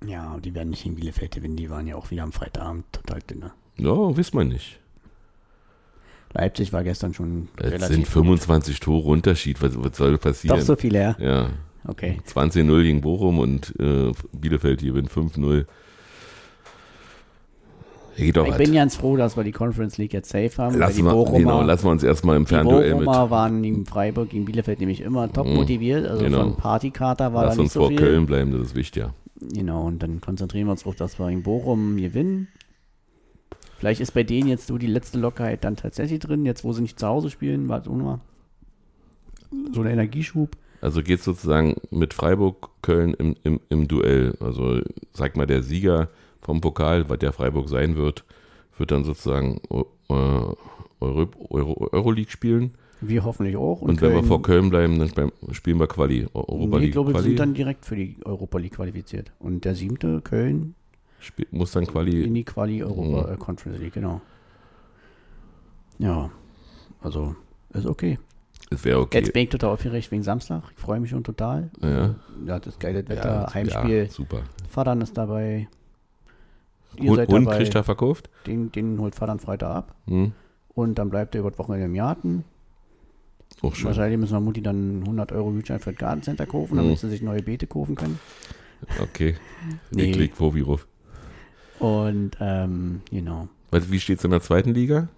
Ja, 0.07 0.39
die 0.39 0.55
werden 0.55 0.71
nicht 0.71 0.87
in 0.87 0.95
Bielefeld 0.95 1.35
gewinnen. 1.35 1.57
Die 1.57 1.71
waren 1.71 1.89
ja 1.89 1.97
auch 1.97 2.13
wieder 2.13 2.23
am 2.23 2.31
Freitagabend 2.31 2.85
total 2.93 3.19
dünner. 3.29 3.51
Ja, 3.79 4.17
wisst 4.17 4.33
man 4.33 4.47
nicht. 4.47 4.79
Leipzig 6.35 6.73
war 6.73 6.85
gestern 6.85 7.15
schon 7.15 7.49
Es 7.57 7.65
relativ 7.73 7.95
sind 7.97 8.07
25 8.09 8.81
Tore 8.81 9.09
Unterschied. 9.09 9.61
Was, 9.63 9.73
was 9.83 9.97
soll 9.97 10.19
passieren? 10.19 10.59
Doch 10.59 10.65
so 10.65 10.77
viel, 10.77 10.95
ja. 10.95 11.17
Ja, 11.19 11.49
Okay. 11.87 12.19
20-0 12.31 12.83
gegen 12.83 13.01
Bochum 13.01 13.39
und 13.39 13.73
äh, 13.81 14.13
Bielefeld 14.33 14.81
gewinnt 14.83 15.11
5-0. 15.11 15.65
Geht 18.17 18.37
doch 18.37 18.45
Ich 18.47 18.51
was. 18.51 18.59
bin 18.59 18.73
ganz 18.75 18.97
froh, 18.97 19.17
dass 19.17 19.37
wir 19.37 19.45
die 19.45 19.53
Conference 19.53 19.97
League 19.97 20.13
jetzt 20.13 20.29
safe 20.31 20.51
haben. 20.59 20.73
die 20.75 20.79
Lassen 20.81 21.05
wir, 21.05 21.13
Bochumer, 21.13 21.39
genau, 21.39 21.63
lassen 21.63 21.85
wir 21.85 21.91
uns 21.93 22.03
erstmal 22.03 22.37
im 22.37 22.45
die 22.45 22.49
Fernduell 22.49 22.95
mit. 22.97 23.05
Bochumer 23.05 23.31
waren 23.31 23.63
in 23.63 23.87
Freiburg 23.87 24.31
gegen 24.31 24.45
Bielefeld 24.45 24.81
nämlich 24.81 25.01
immer 25.03 25.33
top 25.33 25.47
Mhm. 25.47 25.55
motiviert. 25.55 26.05
Also 26.07 26.25
Genau. 26.25 26.41
von 26.43 26.57
Partykater 26.57 27.33
war 27.33 27.45
Lass 27.47 27.55
da 27.57 27.63
uns 27.63 27.67
nicht 27.67 27.73
so 27.75 27.81
vor 27.81 27.89
viel. 27.91 27.97
Köln 27.99 28.27
bleiben, 28.27 28.51
das 28.53 28.63
ist 28.69 28.75
wichtig. 28.75 29.05
Ja. 29.05 29.15
Genau, 29.55 29.87
und 29.87 30.03
dann 30.03 30.21
konzentrieren 30.21 30.67
wir 30.67 30.73
uns 30.73 30.81
darauf, 30.83 30.97
dass 30.97 31.19
wir 31.21 31.29
in 31.31 31.45
Bochum 31.45 31.97
gewinnen. 31.97 32.49
Vielleicht 33.79 34.01
ist 34.01 34.13
bei 34.13 34.25
denen 34.25 34.49
jetzt 34.49 34.67
so 34.67 34.77
die 34.77 34.89
letzte 34.89 35.19
Lockerheit 35.21 35.63
dann 35.63 35.77
tatsächlich 35.77 36.19
drin, 36.19 36.45
jetzt 36.45 36.65
wo 36.65 36.73
sie 36.73 36.83
nicht 36.83 36.99
zu 36.99 37.07
Hause 37.07 37.31
spielen, 37.31 37.69
war 37.69 37.81
es 37.81 37.87
auch 37.87 37.95
nochmal 37.95 38.21
so 39.73 39.81
ein 39.83 39.87
Energieschub. 39.87 40.57
Also 40.81 41.03
geht 41.03 41.23
sozusagen 41.23 41.77
mit 41.91 42.13
Freiburg, 42.13 42.71
Köln 42.83 43.15
im, 43.15 43.37
im, 43.45 43.61
im 43.69 43.87
Duell. 43.87 44.37
Also 44.41 44.81
sag 45.13 45.37
mal, 45.37 45.47
der 45.47 45.63
Sieger 45.63 46.09
vom 46.41 46.61
Pokal, 46.61 47.09
was 47.09 47.19
der 47.19 47.33
Freiburg 47.33 47.69
sein 47.69 47.95
wird, 47.95 48.25
wird 48.77 48.91
dann 48.91 49.05
sozusagen 49.05 49.61
äh, 49.71 49.85
Euro, 50.09 51.29
Euro, 51.51 51.89
Euroleague 51.93 52.31
spielen. 52.31 52.73
Wir 53.01 53.25
hoffentlich 53.25 53.57
auch. 53.57 53.81
Und, 53.81 54.01
wenn 54.01 54.13
wir 54.13 54.25
vor 54.25 54.43
Köln 54.43 54.71
bleiben, 54.71 54.99
dann 54.99 55.31
spielen 55.53 55.79
wir 55.79 55.87
Quali. 55.87 56.27
Europa 56.35 56.57
nee, 56.57 56.65
ich 56.65 56.83
League 56.83 56.93
glaube, 56.93 57.15
wir 57.15 57.23
sind 57.23 57.39
dann 57.39 57.55
direkt 57.55 57.85
für 57.85 57.95
die 57.95 58.17
Europa 58.25 58.59
League 58.59 58.75
qualifiziert. 58.75 59.31
Und 59.39 59.65
der 59.65 59.77
siebte, 59.77 60.21
Köln, 60.21 60.75
Spiel, 61.21 61.47
muss 61.51 61.73
dann 61.73 61.83
in 61.85 61.89
Quali. 61.91 62.31
die 62.33 62.45
Quali 62.45 62.83
Europa 62.83 63.27
Mhm. 63.29 63.35
äh, 63.35 63.37
Conference 63.37 63.81
League, 63.81 63.93
genau. 63.95 64.21
Ja, 65.99 66.31
also 67.03 67.35
ist 67.73 67.87
okay. 67.87 68.19
Es 68.71 68.85
wäre 68.85 69.01
okay. 69.01 69.19
Jetzt 69.19 69.33
bin 69.33 69.45
ich 69.45 69.49
total 69.49 69.71
aufgeregt 69.71 70.11
wegen 70.11 70.23
Samstag. 70.23 70.63
Ich 70.77 70.81
freue 70.81 71.01
mich 71.01 71.11
schon 71.11 71.25
total. 71.25 71.71
ja. 71.81 72.15
Ja, 72.47 72.59
das 72.61 72.79
geile 72.79 73.01
Ja, 73.03 73.09
Wetter, 73.09 73.51
Heimspiel. 73.55 74.05
Ja, 74.05 74.11
super. 74.11 74.43
Vatern 74.71 75.01
ist 75.01 75.17
dabei. 75.17 75.69
Ihr 76.97 77.11
Und, 77.11 77.17
seid 77.17 77.29
und 77.31 77.45
dabei. 77.45 77.57
kriegt 77.59 77.75
er 77.75 77.85
verkauft? 77.85 78.31
Den, 78.47 78.71
den 78.73 78.99
holt 79.01 79.15
Vatern 79.15 79.39
Freitag 79.41 79.71
ab. 79.75 79.95
Hm? 80.07 80.33
Und 80.75 80.99
dann 80.99 81.11
bleibt 81.11 81.35
er 81.35 81.41
über 81.41 81.51
das 81.51 81.59
Wochenende 81.59 81.87
im 81.87 81.95
Garten. 81.95 82.45
Auch 83.63 83.75
schön. 83.75 83.87
Wahrscheinlich 83.87 84.19
müssen 84.19 84.35
wir 84.35 84.41
Mutti 84.41 84.63
dann 84.63 85.01
100 85.03 85.33
Euro 85.33 85.51
Gutschein 85.51 85.81
für 85.81 85.91
das 85.93 85.99
Gartencenter 85.99 86.47
kaufen, 86.47 86.77
damit 86.77 86.93
Mhm. 86.93 86.97
sie 86.97 87.09
sich 87.11 87.23
neue 87.23 87.43
Beete 87.43 87.67
kaufen 87.67 87.95
können. 87.97 88.19
Okay. 89.03 89.35
Nee. 89.91 90.05
Ich 90.05 90.13
klick 90.13 90.37
Vorwurf. 90.37 90.87
Und, 91.79 92.33
ähm, 92.41 93.03
genau. 93.11 93.49
Was, 93.71 93.91
wie 93.91 94.01
steht 94.01 94.19
es 94.19 94.25
in 94.25 94.31
der 94.31 94.41
zweiten 94.41 94.71
Liga? 94.75 95.09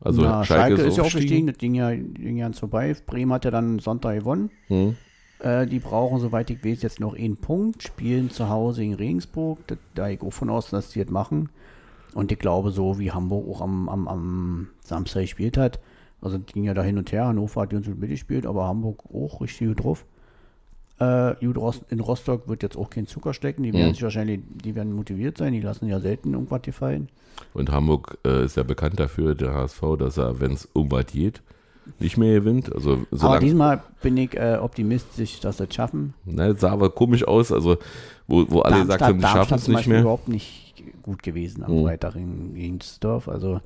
Also 0.00 0.22
Na, 0.22 0.44
Schalke, 0.44 0.82
ist 0.82 0.96
ja 0.96 1.02
auch 1.02 1.06
aufgestiegen. 1.06 1.46
gestiegen, 1.46 1.46
das 1.46 1.58
ging 1.58 1.74
ja, 1.74 1.94
ging 1.94 2.36
ja 2.36 2.52
vorbei. 2.52 2.94
Bremen 3.06 3.32
hat 3.32 3.44
ja 3.44 3.50
dann 3.50 3.78
Sonntag 3.78 4.18
gewonnen. 4.18 4.50
Hm? 4.66 4.96
Äh, 5.38 5.66
die 5.66 5.78
brauchen, 5.78 6.20
soweit 6.20 6.50
ich 6.50 6.64
weiß, 6.64 6.82
jetzt 6.82 7.00
noch 7.00 7.14
einen 7.14 7.36
Punkt, 7.36 7.82
spielen 7.82 8.30
zu 8.30 8.48
Hause 8.48 8.84
in 8.84 8.94
Regensburg. 8.94 9.58
Da, 9.66 9.76
da 9.94 10.08
ich 10.08 10.20
auch 10.22 10.32
von 10.32 10.50
aus, 10.50 10.70
dass 10.70 10.90
die 10.90 11.02
das 11.02 11.10
machen. 11.10 11.48
Und 12.14 12.30
ich 12.30 12.38
glaube, 12.38 12.70
so 12.70 12.98
wie 12.98 13.10
Hamburg 13.10 13.48
auch 13.48 13.60
am, 13.60 13.88
am, 13.88 14.08
am 14.08 14.68
Samstag 14.84 15.22
gespielt 15.22 15.56
hat, 15.56 15.80
also 16.20 16.38
ging 16.38 16.64
ja 16.64 16.74
da 16.74 16.82
hin 16.82 16.96
und 16.96 17.12
her, 17.12 17.26
Hannover 17.26 17.62
hat 17.62 17.70
ganz 17.70 17.86
gut 17.86 17.98
mitgespielt, 17.98 18.46
aber 18.46 18.66
Hamburg 18.66 19.04
auch 19.12 19.40
richtig 19.40 19.68
gut 19.68 19.84
drauf. 19.84 20.06
Äh, 21.00 21.34
in 21.44 22.00
Rostock 22.00 22.48
wird 22.48 22.62
jetzt 22.62 22.76
auch 22.76 22.88
kein 22.88 23.06
Zucker 23.08 23.34
stecken, 23.34 23.64
die 23.64 23.72
werden 23.72 23.88
Mhm. 23.88 23.94
sich 23.94 24.02
wahrscheinlich, 24.02 24.40
die 24.48 24.74
werden 24.76 24.92
motiviert 24.92 25.38
sein, 25.38 25.52
die 25.52 25.60
lassen 25.60 25.88
ja 25.88 25.98
selten 25.98 26.34
irgendwas 26.34 26.62
gefallen. 26.62 27.08
Und 27.52 27.72
Hamburg 27.72 28.18
äh, 28.24 28.44
ist 28.44 28.56
ja 28.56 28.62
bekannt 28.62 29.00
dafür, 29.00 29.34
der 29.34 29.52
HSV, 29.54 29.82
dass 29.98 30.16
er, 30.18 30.38
wenn 30.38 30.52
es 30.52 30.68
um 30.72 30.90
was 30.92 31.06
geht, 31.06 31.42
nicht 31.98 32.16
mehr 32.16 32.34
gewinnt. 32.40 32.72
Also 32.72 33.04
aber 33.18 33.40
diesmal 33.40 33.82
bin 34.02 34.16
ich 34.16 34.34
äh, 34.36 34.56
optimistisch, 34.60 35.40
dass 35.40 35.58
sie 35.58 35.64
es 35.64 35.74
schaffen. 35.74 36.14
das 36.24 36.60
sah 36.60 36.70
aber 36.70 36.90
komisch 36.90 37.26
aus, 37.26 37.50
also 37.50 37.76
wo, 38.28 38.44
wo 38.48 38.60
alle 38.60 38.82
gesagt 38.82 39.02
haben, 39.02 39.18
die 39.18 39.26
schaffen 39.26 39.54
es 39.56 39.66
nicht 39.68 39.86
mehr. 39.88 40.00
überhaupt 40.02 40.28
nicht 40.28 40.74
gut 41.02 41.22
gewesen 41.24 41.64
am 41.64 41.72
Mhm. 41.80 41.82
Freitag 41.86 42.14
in, 42.14 42.54
gegen 42.54 42.78
Düsseldorf. 42.78 43.28
Also 43.28 43.60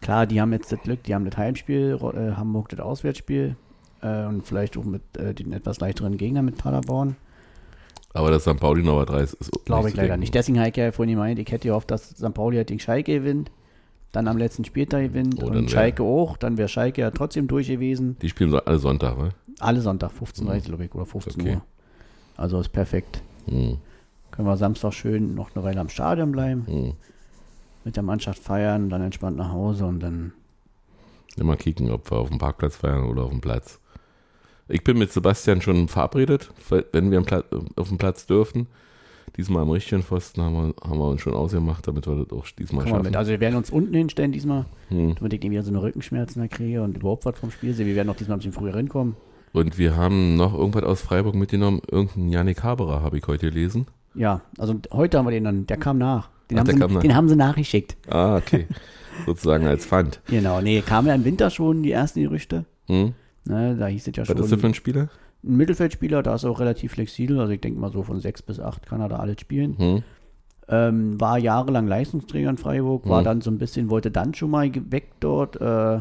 klar, 0.00 0.26
die 0.26 0.40
haben 0.40 0.52
jetzt 0.52 0.72
das 0.72 0.80
Glück, 0.82 1.02
die 1.04 1.14
haben 1.14 1.24
das 1.24 1.36
Heimspiel, 1.36 1.98
äh, 2.14 2.32
Hamburg 2.36 2.68
das 2.70 2.80
Auswärtsspiel 2.80 3.56
äh, 4.04 4.26
und 4.26 4.46
vielleicht 4.46 4.76
auch 4.76 4.84
mit 4.84 5.02
äh, 5.16 5.34
den 5.34 5.52
etwas 5.52 5.80
leichteren 5.80 6.16
Gegnern 6.16 6.44
mit 6.44 6.58
Paderborn. 6.58 7.16
Aber 8.12 8.30
dass 8.30 8.42
St. 8.44 8.60
Pauli 8.60 8.82
noch 8.84 8.96
was 8.98 9.08
reißt, 9.12 9.34
ist 9.34 9.50
Glaube 9.64 9.88
ich 9.88 9.96
leider 9.96 10.08
denken. 10.10 10.20
nicht. 10.20 10.34
Deswegen 10.34 10.58
habe 10.60 10.68
ich 10.68 10.76
ja 10.76 10.92
vorhin 10.92 11.14
gemeint, 11.16 11.38
ich 11.40 11.50
hätte 11.50 11.66
gehofft, 11.68 11.90
dass 11.90 12.10
St. 12.10 12.32
Pauli 12.32 12.56
halt 12.58 12.70
den 12.70 12.78
Schalke 12.78 13.12
gewinnt, 13.12 13.50
dann 14.12 14.28
am 14.28 14.38
letzten 14.38 14.64
Spieltag 14.64 15.02
gewinnt 15.02 15.42
Oh, 15.42 15.46
und 15.46 15.68
Schalke 15.68 16.04
auch. 16.04 16.36
Dann 16.36 16.56
wäre 16.56 16.68
Schalke 16.68 17.00
ja 17.00 17.10
trotzdem 17.10 17.48
durch 17.48 17.66
gewesen. 17.66 18.16
Die 18.22 18.28
spielen 18.28 18.50
so 18.50 18.58
alle 18.58 18.78
Sonntag, 18.78 19.18
ne? 19.18 19.30
Alle 19.58 19.80
Sonntag, 19.80 20.12
15.30 20.12 20.60
glaube 20.66 20.84
ich, 20.84 20.94
oder 20.94 21.06
15 21.06 21.40
Okay. 21.40 21.54
Uhr. 21.56 21.62
Also 22.36 22.60
ist 22.60 22.68
perfekt. 22.72 23.20
Hm, 23.46 23.78
Können 24.30 24.46
wir 24.48 24.56
Samstag 24.56 24.92
schön 24.92 25.34
noch 25.34 25.54
eine 25.54 25.64
Weile 25.64 25.80
am 25.80 25.88
Stadion 25.88 26.30
bleiben. 26.30 26.66
hm. 26.66 26.92
mit 27.84 27.96
der 27.96 28.02
Mannschaft 28.04 28.38
feiern, 28.42 28.88
dann 28.90 29.02
entspannt 29.02 29.36
nach 29.36 29.50
Hause 29.50 29.86
und 29.86 29.98
dann. 30.00 30.32
Immer 31.36 31.56
kicken, 31.56 31.90
ob 31.90 32.08
wir 32.12 32.18
auf 32.18 32.28
dem 32.28 32.38
Parkplatz 32.38 32.76
feiern 32.76 33.04
oder 33.04 33.24
auf 33.24 33.30
dem 33.30 33.40
Platz. 33.40 33.80
Ich 34.68 34.82
bin 34.82 34.98
mit 34.98 35.12
Sebastian 35.12 35.60
schon 35.60 35.88
verabredet, 35.88 36.50
wenn 36.92 37.10
wir 37.10 37.22
auf 37.76 37.88
dem 37.88 37.98
Platz 37.98 38.26
dürfen. 38.26 38.66
Diesmal 39.36 39.62
am 39.62 39.70
richtigen 39.70 40.02
Pfosten 40.02 40.42
haben 40.42 40.54
wir, 40.54 40.74
haben 40.88 40.98
wir 40.98 41.08
uns 41.08 41.20
schon 41.20 41.34
ausgemacht, 41.34 41.86
damit 41.88 42.06
wir 42.06 42.24
das 42.24 42.30
auch 42.38 42.46
diesmal 42.56 42.84
wir 42.84 42.90
schaffen. 42.90 43.16
Also 43.16 43.32
wir 43.32 43.40
werden 43.40 43.56
uns 43.56 43.68
unten 43.70 43.92
hinstellen 43.94 44.30
diesmal, 44.32 44.64
Hm. 44.88 45.16
damit 45.16 45.32
ich 45.32 45.40
nicht 45.40 45.50
wieder 45.50 45.62
so 45.62 45.70
eine 45.70 45.82
Rückenschmerzen 45.82 46.40
da 46.40 46.48
kriege 46.48 46.82
und 46.82 46.96
überhaupt 46.98 47.24
was 47.24 47.38
vom 47.38 47.50
Spiel 47.50 47.74
sehe. 47.74 47.84
Wir 47.86 47.96
werden 47.96 48.08
auch 48.10 48.16
diesmal 48.16 48.36
ein 48.36 48.38
bisschen 48.38 48.52
früher 48.52 48.74
hinkommen. 48.76 49.16
Und 49.52 49.76
wir 49.76 49.96
haben 49.96 50.36
noch 50.36 50.54
irgendwas 50.54 50.84
aus 50.84 51.00
Freiburg 51.02 51.34
mitgenommen. 51.34 51.80
Irgendeinen 51.90 52.28
Janik 52.28 52.62
Haberer 52.62 53.02
habe 53.02 53.18
ich 53.18 53.26
heute 53.26 53.48
gelesen. 53.50 53.86
Ja, 54.14 54.42
also 54.58 54.74
heute 54.92 55.18
haben 55.18 55.26
wir 55.26 55.30
den 55.32 55.44
dann, 55.44 55.66
der 55.66 55.76
kam 55.78 55.98
nach. 55.98 56.28
Den, 56.50 56.58
Ach, 56.58 56.60
haben, 56.60 56.72
sie, 56.72 56.78
kam 56.78 56.92
nach. 56.92 57.00
den 57.00 57.14
haben 57.14 57.28
sie 57.28 57.36
nachgeschickt. 57.36 57.96
Ah, 58.08 58.36
okay. 58.36 58.66
Sozusagen 59.26 59.66
als 59.66 59.84
Pfand. 59.86 60.20
Genau, 60.28 60.60
nee, 60.60 60.80
kam 60.82 61.06
ja 61.06 61.14
im 61.14 61.24
Winter 61.24 61.50
schon 61.50 61.82
die 61.82 61.90
ersten 61.92 62.22
Gerüchte. 62.22 62.64
Hm? 62.86 63.14
Ne, 63.46 63.76
da 63.76 63.86
hieß 63.86 64.06
es 64.08 64.16
ja 64.16 64.22
Was 64.22 64.28
schon. 64.28 64.38
ist 64.38 64.52
das 64.52 64.60
für 64.60 64.66
ein 64.66 64.74
Spieler? 64.74 65.08
ein 65.42 65.56
Mittelfeldspieler, 65.56 66.22
da 66.22 66.34
ist 66.36 66.44
er 66.44 66.50
auch 66.50 66.60
relativ 66.60 66.92
flexibel. 66.92 67.38
Also 67.38 67.52
ich 67.52 67.60
denke 67.60 67.78
mal 67.78 67.92
so 67.92 68.02
von 68.02 68.18
sechs 68.18 68.40
bis 68.40 68.58
acht 68.60 68.86
kann 68.86 69.00
er 69.02 69.08
da 69.10 69.16
alles 69.16 69.40
spielen. 69.40 69.76
Hm? 69.78 70.02
Ähm, 70.68 71.20
war 71.20 71.36
jahrelang 71.38 71.86
Leistungsträger 71.86 72.48
in 72.48 72.56
Freiburg, 72.56 73.06
war 73.06 73.20
Mhm. 73.20 73.24
dann 73.24 73.40
so 73.42 73.50
ein 73.50 73.58
bisschen, 73.58 73.90
wollte 73.90 74.10
dann 74.10 74.32
schon 74.32 74.50
mal 74.50 74.70
weg 74.90 75.08
dort, 75.20 75.60
äh, 75.60 76.00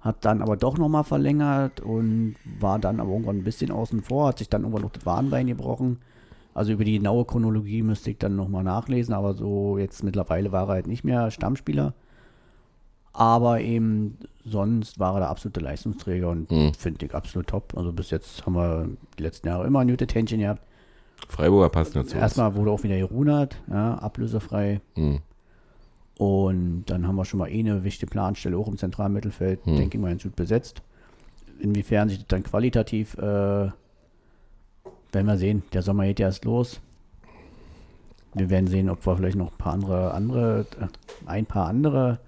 hat 0.00 0.24
dann 0.24 0.42
aber 0.42 0.56
doch 0.56 0.76
nochmal 0.78 1.04
verlängert 1.04 1.80
und 1.80 2.34
war 2.58 2.80
dann 2.80 2.98
aber 2.98 3.12
irgendwann 3.12 3.36
ein 3.38 3.44
bisschen 3.44 3.70
außen 3.70 4.02
vor, 4.02 4.26
hat 4.28 4.38
sich 4.38 4.48
dann 4.48 4.62
irgendwann 4.62 4.82
noch 4.82 4.90
das 4.90 5.06
Wadenbein 5.06 5.46
gebrochen. 5.46 5.98
Also 6.54 6.72
über 6.72 6.84
die 6.84 6.98
genaue 6.98 7.24
Chronologie 7.24 7.82
müsste 7.82 8.10
ich 8.10 8.18
dann 8.18 8.34
nochmal 8.34 8.64
nachlesen, 8.64 9.14
aber 9.14 9.34
so 9.34 9.78
jetzt 9.78 10.02
mittlerweile 10.02 10.50
war 10.50 10.64
er 10.68 10.74
halt 10.74 10.86
nicht 10.88 11.04
mehr 11.04 11.30
Stammspieler. 11.30 11.94
Aber 13.12 13.60
eben 13.60 14.16
sonst 14.44 14.98
war 14.98 15.14
er 15.14 15.20
der 15.20 15.30
absolute 15.30 15.60
Leistungsträger 15.60 16.30
und 16.30 16.50
Mhm. 16.50 16.72
finde 16.74 17.04
ich 17.06 17.14
absolut 17.14 17.46
top. 17.48 17.74
Also 17.76 17.92
bis 17.92 18.10
jetzt 18.10 18.44
haben 18.46 18.54
wir 18.54 18.88
die 19.18 19.22
letzten 19.22 19.48
Jahre 19.48 19.66
immer 19.66 19.80
ein 19.80 19.88
gute 19.88 20.06
Tänchen 20.06 20.40
gehabt. 20.40 20.62
Freiburger 21.28 21.68
passen 21.68 21.92
dazu. 21.94 22.16
Erstmal 22.16 22.54
wurde 22.56 22.70
auch 22.70 22.82
wieder 22.82 22.96
gerunert, 22.96 23.56
ja, 23.70 23.94
ablösefrei. 23.98 24.80
Mhm. 24.96 25.20
Und 26.18 26.84
dann 26.86 27.06
haben 27.06 27.16
wir 27.16 27.24
schon 27.24 27.38
mal 27.38 27.48
eh 27.48 27.58
eine 27.60 27.84
wichtige 27.84 28.10
Planstelle 28.10 28.56
auch 28.56 28.68
im 28.68 28.76
zentralen 28.76 29.12
Mittelfeld, 29.12 29.64
Hm. 29.64 29.76
denke 29.76 29.96
ich 29.96 30.00
mal, 30.02 30.08
ganz 30.10 30.22
gut 30.22 30.36
besetzt. 30.36 30.82
Inwiefern 31.60 32.08
sich 32.08 32.18
das 32.18 32.26
dann 32.28 32.42
qualitativ, 32.42 33.14
äh, 33.18 33.20
werden 33.20 33.72
wir 35.26 35.36
sehen. 35.38 35.62
Der 35.72 35.82
Sommer 35.82 36.04
geht 36.06 36.20
ja 36.20 36.26
erst 36.26 36.44
los. 36.44 36.80
Wir 38.34 38.50
werden 38.50 38.66
sehen, 38.66 38.88
ob 38.88 39.04
wir 39.06 39.16
vielleicht 39.16 39.36
noch 39.36 39.52
ein 39.52 39.58
paar 39.58 39.72
andere, 39.74 40.12
andere 40.14 40.66
äh, 40.80 40.86
ein 41.26 41.46
paar 41.46 41.66
andere 41.68 42.18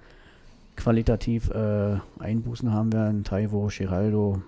qualitativ 0.77 1.51
äh, 1.51 1.97
Einbußen 2.19 2.73
haben 2.73 2.93
werden. 2.93 3.25
Taiwo, 3.25 3.69
Geraldo, 3.77 4.43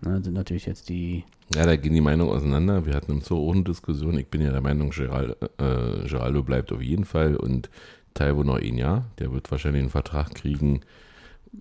ne, 0.00 0.22
sind 0.22 0.34
natürlich 0.34 0.66
jetzt 0.66 0.88
die 0.88 1.24
Ja, 1.54 1.66
da 1.66 1.76
gehen 1.76 1.94
die 1.94 2.00
Meinungen 2.00 2.32
auseinander. 2.32 2.86
Wir 2.86 2.94
hatten 2.94 3.12
im 3.12 3.20
Zoo 3.20 3.50
eine 3.52 3.62
Diskussion. 3.64 4.18
Ich 4.18 4.28
bin 4.28 4.40
ja 4.40 4.50
der 4.52 4.60
Meinung, 4.60 4.90
Geral, 4.90 5.36
äh, 5.58 6.08
Geraldo 6.08 6.42
bleibt 6.42 6.72
auf 6.72 6.82
jeden 6.82 7.04
Fall 7.04 7.36
und 7.36 7.70
Taiwo 8.14 8.42
noch 8.44 8.60
ein 8.60 8.76
Jahr. 8.78 9.04
Der 9.18 9.32
wird 9.32 9.50
wahrscheinlich 9.50 9.80
einen 9.82 9.90
Vertrag 9.90 10.34
kriegen 10.34 10.80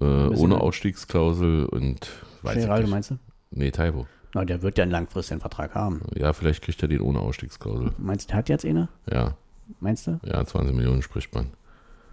äh, 0.02 0.06
ohne 0.06 0.60
Ausstiegsklausel 0.62 1.66
und 1.66 2.10
weiß 2.44 2.58
ich 2.58 2.64
Geraldo, 2.64 2.84
nicht. 2.84 2.92
meinst 2.92 3.12
du? 3.12 3.18
Nee, 3.52 3.72
Taiwo. 3.72 4.06
Na, 4.34 4.44
der 4.44 4.62
wird 4.62 4.78
ja 4.78 4.84
einen 4.84 4.92
langfristigen 4.92 5.40
Vertrag 5.40 5.74
haben. 5.74 6.02
Ja, 6.16 6.34
vielleicht 6.34 6.62
kriegt 6.64 6.82
er 6.82 6.90
den 6.90 7.00
ohne 7.02 7.20
Ausstiegsklausel. 7.20 7.94
Meinst 7.98 8.26
du, 8.26 8.28
der 8.30 8.38
hat 8.38 8.50
jetzt 8.50 8.66
eine? 8.66 8.90
Ja, 9.12 9.36
Meinst 9.80 10.08
du? 10.08 10.20
ja, 10.24 10.44
20 10.46 10.76
Millionen 10.76 11.02
spricht 11.02 11.34
man. 11.34 11.48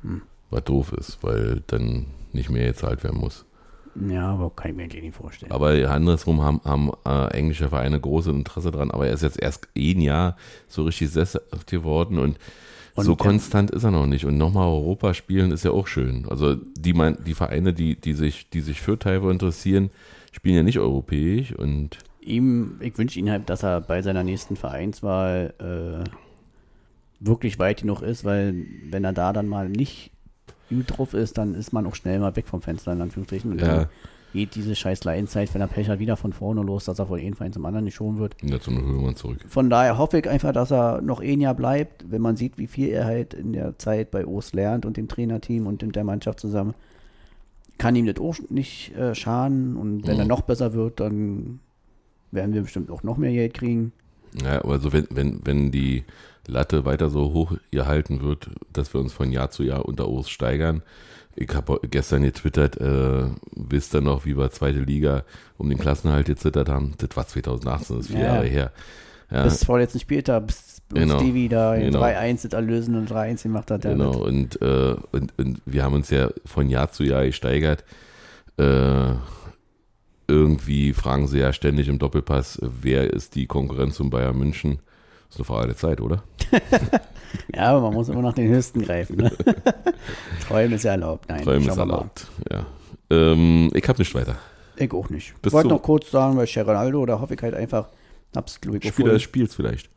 Hm. 0.03 0.23
Was 0.55 0.65
doof 0.65 0.93
ist, 0.93 1.19
weil 1.23 1.63
dann 1.67 2.07
nicht 2.33 2.51
mehr 2.51 2.67
gezahlt 2.69 3.03
werden 3.05 3.21
muss. 3.21 3.45
Ja, 4.09 4.33
aber 4.33 4.51
kann 4.51 4.71
ich 4.73 4.77
mir 4.77 4.83
eigentlich 4.85 5.03
nicht 5.05 5.15
vorstellen. 5.17 5.53
Aber 5.53 5.71
andersrum 5.91 6.43
haben, 6.43 6.61
haben 6.65 6.91
äh, 7.07 7.27
englische 7.37 7.69
Vereine 7.69 8.01
große 8.01 8.31
Interesse 8.31 8.71
dran, 8.73 8.91
aber 8.91 9.07
er 9.07 9.15
ist 9.15 9.23
jetzt 9.23 9.41
erst 9.41 9.69
ein 9.77 10.01
Jahr 10.01 10.37
so 10.67 10.83
richtig 10.85 11.11
sesshaft 11.11 11.69
geworden 11.71 12.19
und, 12.19 12.39
Und 12.97 13.05
so 13.05 13.15
der- 13.15 13.25
konstant 13.27 13.71
ist 13.71 13.85
er 13.85 13.93
noch 13.93 14.07
nicht. 14.07 14.25
Und 14.25 14.37
nochmal 14.37 14.67
Europa 14.67 15.15
spielen 15.15 15.53
ist 15.53 15.65
ja 15.65 15.71
auch 15.71 15.87
schön. 15.87 16.27
Also 16.29 16.57
die, 16.57 16.93
mein, 16.93 17.19
die 17.25 17.35
Vereine, 17.35 17.73
die, 17.73 17.95
die, 18.01 18.15
sich, 18.15 18.49
die 18.51 18.63
sich 18.63 18.81
für 18.81 18.99
Taiwo 18.99 19.31
interessieren, 19.31 19.91
spielen 20.33 20.57
ja 20.57 20.63
nicht 20.65 20.81
europäisch 20.81 21.53
und 21.55 21.99
ihm, 22.21 22.79
ich 22.81 22.99
wünsche 22.99 23.21
ihm 23.21 23.31
halt, 23.31 23.49
dass 23.49 23.63
er 23.63 23.81
bei 23.81 24.03
seiner 24.03 24.25
nächsten 24.25 24.57
Vereinswahl 24.57 25.55
äh, 25.61 26.05
wirklich 27.21 27.59
weit 27.61 27.83
genug 27.83 28.03
ist, 28.03 28.25
weil 28.25 28.57
wenn 28.91 29.05
er 29.05 29.13
da 29.13 29.33
dann 29.33 29.47
mal 29.47 29.69
nicht 29.69 30.11
gut 30.69 30.85
drauf 30.97 31.15
ist, 31.15 31.39
dann 31.39 31.55
ist 31.55 31.73
man 31.73 31.87
auch 31.87 31.95
schnell 31.95 32.19
mal 32.21 32.35
weg 32.37 32.47
vom 32.49 32.63
Fenster, 32.63 32.93
in 32.93 33.01
Anführungsstrichen. 33.01 33.53
Und 33.53 33.61
Ja. 33.61 33.67
dann 33.67 33.87
geht 34.33 34.55
diese 34.57 34.75
scheiß 34.75 35.05
Leidenzeit, 35.05 35.55
wenn 35.55 35.61
er 35.61 35.69
Pech 35.69 35.89
hat, 35.89 36.01
wieder 36.01 36.17
von 36.17 36.33
vorne 36.33 36.63
los, 36.63 36.87
dass 36.87 36.99
er 36.99 37.07
von 37.07 37.21
einem 37.21 37.35
Verein 37.35 37.53
zum 37.53 37.65
anderen 37.67 37.85
geschoben 37.87 38.19
wird. 38.19 38.35
dazu 38.43 38.73
holen 38.73 39.05
wir 39.05 39.15
zurück. 39.15 39.39
Von 39.47 39.71
daher 39.71 39.97
hoffe 39.97 40.19
ich 40.19 40.29
einfach, 40.29 40.53
dass 40.53 40.73
er 40.73 41.01
noch 41.03 41.21
ein 41.21 41.41
Jahr 41.41 41.55
bleibt, 41.55 42.11
wenn 42.11 42.21
man 42.21 42.35
sieht, 42.37 42.59
wie 42.59 42.67
viel 42.67 42.89
er 42.89 43.05
halt 43.05 43.33
in 43.35 43.53
der 43.53 43.79
Zeit 43.79 44.11
bei 44.11 44.27
OS 44.27 44.53
lernt 44.53 44.87
und 44.87 44.97
dem 44.97 45.07
Trainerteam 45.07 45.67
und 45.69 45.83
mit 45.83 45.95
der 45.95 46.03
Mannschaft 46.05 46.41
zusammen. 46.41 46.75
Kann 47.79 47.95
ihm 47.97 48.07
das 48.07 48.19
auch 48.19 48.37
nicht 48.51 48.95
äh, 48.97 49.15
schaden 49.15 49.77
und 49.77 50.07
wenn 50.07 50.19
er 50.19 50.25
Mhm. 50.25 50.29
noch 50.31 50.43
besser 50.43 50.73
wird, 50.75 50.99
dann 51.01 51.61
werden 52.33 52.55
wir 52.55 52.63
bestimmt 52.63 52.91
auch 52.91 53.03
noch 53.05 53.17
mehr 53.17 53.33
Geld 53.33 53.55
kriegen. 53.55 53.93
Ja, 54.43 54.61
also 54.63 54.93
wenn, 54.93 55.07
wenn, 55.11 55.41
wenn 55.45 55.71
die 55.71 56.03
Latte 56.47 56.85
weiter 56.85 57.11
so 57.11 57.33
hoch 57.33 57.53
gehalten 57.71 58.21
wird, 58.23 58.51
dass 58.73 58.93
wir 58.95 59.01
uns 59.01 59.13
von 59.13 59.31
Jahr 59.33 59.51
zu 59.51 59.63
Jahr 59.63 59.87
unter 59.87 60.09
Urs 60.09 60.29
steigern. 60.29 60.83
Ich 61.37 61.53
habe 61.55 61.81
gestern 61.91 62.23
getwittert, 62.23 62.77
äh, 62.81 63.25
wisst 63.57 63.95
ihr 63.95 64.01
noch, 64.01 64.25
wie 64.25 64.37
wir 64.37 64.51
zweite 64.51 64.79
Liga 64.81 65.25
um 65.59 65.69
den 65.69 65.79
Klassenhalt 65.79 66.27
gezittert 66.27 66.69
haben? 66.69 66.95
Das 66.99 67.17
war 67.17 67.27
2018, 67.27 67.97
das 67.97 68.07
ist 68.07 68.13
vier 68.13 68.21
Ja. 68.21 68.35
Jahre 68.35 68.47
her. 68.47 68.73
Ja, 69.31 69.43
Bis 69.45 69.65
vorletzten 69.65 69.99
Spieltag, 70.01 70.47
bis 70.47 70.81
Genau. 70.93 71.19
Stevie 71.19 71.49
da 71.49 71.77
Genau. 71.77 71.99
3-1 72.01 72.43
das 72.43 72.53
Erlösen 72.53 72.95
und 72.95 73.11
3-1 73.11 73.43
gemacht 73.43 73.71
hat. 73.71 73.83
genau. 73.83 74.19
Und, 74.19 74.61
äh, 74.63 74.95
und, 75.13 75.33
und 75.39 75.61
wir 75.67 75.83
haben 75.83 75.95
uns 75.95 76.11
ja 76.11 76.29
von 76.45 76.69
Jahr 76.69 76.93
zu 76.93 77.03
Jahr 77.05 77.25
gesteigert. 77.25 77.85
Äh, 78.59 79.15
irgendwie 80.29 80.93
fragen 80.93 81.27
sie 81.27 81.39
ja 81.39 81.53
ständig 81.53 81.89
im 81.89 81.99
Doppelpass, 81.99 82.59
wer 82.63 83.13
ist 83.13 83.35
die 83.35 83.47
Konkurrenz 83.47 83.97
zum 83.97 84.11
Bayern 84.11 84.39
München? 84.39 84.79
Ist 85.35 85.41
eine 85.41 85.45
Frage 85.47 85.67
der 85.69 85.77
Zeit, 85.77 86.01
oder? 86.01 86.23
Ja, 87.53 87.73
aber 87.73 87.81
man 87.81 87.95
muss 87.95 88.09
immer 88.09 88.23
nach 88.23 88.33
den 88.35 88.49
Höchsten 88.49 88.83
greifen. 88.83 89.17
Ne? 89.17 89.33
Träumen 90.47 90.75
ist 90.75 90.85
ja 90.85 90.93
erlaubt. 90.93 91.29
Nein, 91.29 91.43
Träumen 91.43 91.69
ist 91.69 91.77
erlaubt. 91.77 92.29
Ja. 92.51 92.65
Ähm, 93.11 93.71
ich 93.75 93.89
habe 93.89 93.99
nicht 93.99 94.15
weiter. 94.15 94.37
Ich 94.77 94.93
auch 94.93 95.11
nicht. 95.11 95.35
Ich 95.45 95.53
wollte 95.53 95.69
noch 95.69 95.83
kurz 95.83 96.11
sagen, 96.13 96.37
bei 96.37 96.45
Geraldo, 96.47 97.05
da 97.07 97.21
hoffe 97.21 97.35
ich 97.35 97.43
halt 97.43 97.55
einfach, 97.55 97.89
hab's 98.37 98.61
glaube 98.61 98.79
ich 98.79 98.87
Spieler 98.89 99.15
des 99.15 99.23
Spiels 99.23 99.55
vielleicht. 99.55 99.91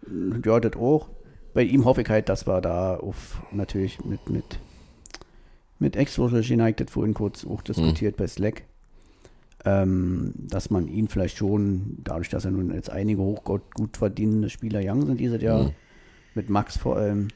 Ja, 0.43 0.59
das 0.59 0.73
auch. 0.75 1.07
Bei 1.53 1.61
ihm 1.61 1.85
hoffe 1.85 2.01
ich 2.01 2.09
halt, 2.09 2.27
dass 2.29 2.47
wir 2.47 2.59
da 2.59 2.97
auf 2.97 3.39
natürlich 3.51 4.03
mit, 4.03 4.27
mit, 4.29 4.59
mit 5.77 5.95
Ex-Social 5.95 6.41
United 6.41 6.89
vorhin 6.89 7.13
kurz 7.13 7.45
auch 7.45 7.61
diskutiert 7.61 8.15
Mhm. 8.15 8.17
bei 8.23 8.27
Slack, 8.27 8.63
ähm, 9.65 10.33
dass 10.37 10.69
man 10.69 10.87
ihn 10.87 11.07
vielleicht 11.07 11.37
schon, 11.37 11.97
dadurch, 12.03 12.29
dass 12.29 12.45
er 12.45 12.51
nun 12.51 12.73
jetzt 12.73 12.89
einige 12.89 13.21
hochgut 13.21 13.73
gut 13.73 13.97
verdienende 13.97 14.49
Spieler 14.49 14.81
young 14.83 15.05
sind 15.05 15.19
dieses 15.19 15.41
Jahr, 15.41 15.63
Mhm. 15.65 15.71
mit 16.35 16.49
Max 16.49 16.77
vor 16.77 16.97
allem, 16.97 17.29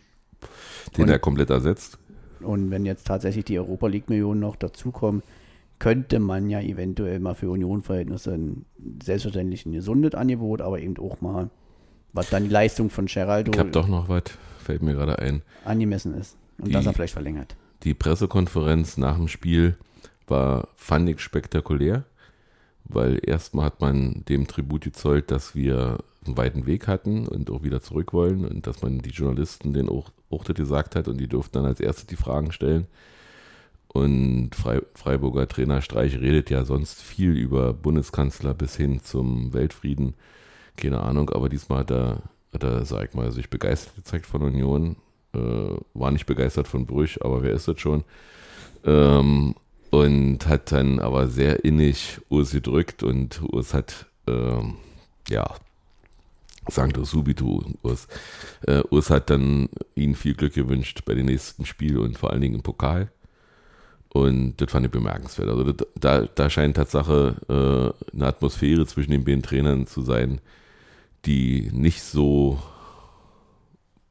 Den 0.98 1.04
Und- 1.04 1.10
er 1.10 1.20
komplett 1.20 1.50
ersetzt. 1.52 2.00
und 2.42 2.72
wenn 2.72 2.86
jetzt 2.86 3.06
tatsächlich 3.06 3.46
die 3.46 3.60
Europa 3.60 3.88
League 3.88 4.10
Millionen 4.10 4.40
noch 4.40 4.56
dazukommen, 4.56 5.22
könnte 5.78 6.20
man 6.20 6.50
ja 6.50 6.60
eventuell 6.62 7.20
mal 7.20 7.34
für 7.36 7.50
Union-Verhältnisse 7.50 8.34
ein 8.34 8.66
selbstverständlich 9.04 9.66
ein 9.66 9.72
gesundes 9.74 10.14
Angebot, 10.16 10.62
aber 10.62 10.80
eben 10.80 10.98
auch 10.98 11.22
mal, 11.22 11.50
was 12.14 12.30
dann 12.30 12.44
die 12.44 12.50
Leistung 12.50 12.90
von 12.90 13.06
Geraldo 13.08 13.52
Ich 13.54 13.60
habe 13.60 13.70
doch 13.72 13.88
noch 13.88 14.10
was, 14.10 14.24
fällt 14.60 14.82
mir 14.84 14.94
gerade 14.94 15.20
ein. 15.20 15.42
angemessen 15.66 16.14
ist. 16.16 16.38
Und 16.60 16.68
Die- 16.68 16.72
dass 16.74 16.86
er 16.86 16.94
vielleicht 16.94 17.14
verlängert. 17.14 17.56
Die 17.84 17.94
Pressekonferenz 17.96 18.98
nach 18.98 19.16
dem 19.18 19.28
Spiel 19.28 19.76
war, 20.28 20.68
fand 20.76 21.10
ich 21.10 21.20
spektakulär, 21.20 22.04
weil 22.86 23.20
erstmal 23.24 23.66
hat 23.66 23.82
man 23.82 24.24
dem 24.28 24.48
Tribut 24.48 24.84
gezollt, 24.84 25.32
dass 25.32 25.56
wir 25.56 26.00
einen 26.26 26.38
weiten 26.38 26.66
Weg 26.66 26.88
hatten 26.88 27.28
und 27.28 27.50
auch 27.50 27.64
wieder 27.64 27.82
zurück 27.82 28.14
wollen 28.14 28.46
und 28.46 28.68
dass 28.68 28.82
man 28.82 29.00
die 29.00 29.10
Journalisten 29.10 29.74
den 29.74 29.90
auch, 29.90 30.12
auch 30.30 30.44
gesagt 30.44 30.96
hat 30.96 31.08
und 31.08 31.18
die 31.18 31.28
durften 31.28 31.54
dann 31.54 31.66
als 31.66 31.80
erstes 31.80 32.06
die 32.08 32.16
Fragen 32.16 32.52
stellen. 32.52 32.88
Und 33.94 34.56
Frei, 34.56 34.82
Freiburger 34.94 35.48
Trainer 35.48 35.82
Streich 35.82 36.18
redet 36.20 36.50
ja 36.50 36.64
sonst 36.64 37.02
viel 37.02 37.32
über 37.32 37.74
Bundeskanzler 37.74 38.54
bis 38.54 38.78
hin 38.78 39.02
zum 39.02 39.54
Weltfrieden. 39.54 40.14
Keine 40.78 41.02
Ahnung, 41.02 41.30
aber 41.32 41.50
diesmal 41.50 41.80
hat 41.80 41.92
er, 41.92 42.22
hat 42.54 42.64
er, 42.64 42.86
sag 42.86 43.10
ich 43.10 43.16
mal, 43.16 43.32
sich 43.32 43.50
begeistert 43.50 43.96
gezeigt 43.96 44.26
von 44.26 44.44
Union. 44.44 44.96
Äh, 45.34 45.76
war 45.94 46.12
nicht 46.12 46.26
begeistert 46.26 46.68
von 46.68 46.86
Brüch, 46.86 47.20
aber 47.24 47.42
wer 47.44 47.52
ist 47.52 47.68
das 47.68 47.80
schon? 47.80 48.06
Ähm, 48.86 49.56
und 49.92 50.48
hat 50.48 50.72
dann 50.72 51.00
aber 51.00 51.28
sehr 51.28 51.64
innig 51.64 52.20
Urs 52.30 52.52
gedrückt 52.52 53.04
und 53.04 53.42
Urs 53.44 53.74
hat, 53.74 54.08
ähm, 54.26 54.78
ja, 55.30 55.46
Sancto 56.70 57.04
subito, 57.04 57.64
Urs. 57.84 58.08
Äh, 58.66 58.82
Urs 58.90 59.10
hat 59.10 59.30
dann 59.30 59.70
ihnen 59.96 60.16
viel 60.16 60.34
Glück 60.34 60.54
gewünscht 60.54 61.02
bei 61.06 61.14
dem 61.14 61.26
nächsten 61.26 61.66
Spiel 61.66 61.98
und 61.98 62.18
vor 62.18 62.32
allen 62.32 62.42
Dingen 62.42 62.56
im 62.56 62.64
Pokal. 62.64 63.12
Und 64.14 64.58
das 64.58 64.72
fand 64.72 64.86
ich 64.86 64.92
bemerkenswert. 64.92 65.50
Also 65.50 65.72
das, 65.72 65.88
da, 66.00 66.22
da 66.26 66.50
scheint 66.50 66.78
Tatsache 66.78 67.36
äh, 67.50 68.16
eine 68.16 68.28
Atmosphäre 68.28 68.86
zwischen 68.86 69.12
den 69.12 69.26
beiden 69.26 69.44
Trainern 69.44 69.88
zu 69.88 70.02
sein, 70.02 70.40
die 71.26 71.70
nicht 71.74 72.02
so, 72.02 72.60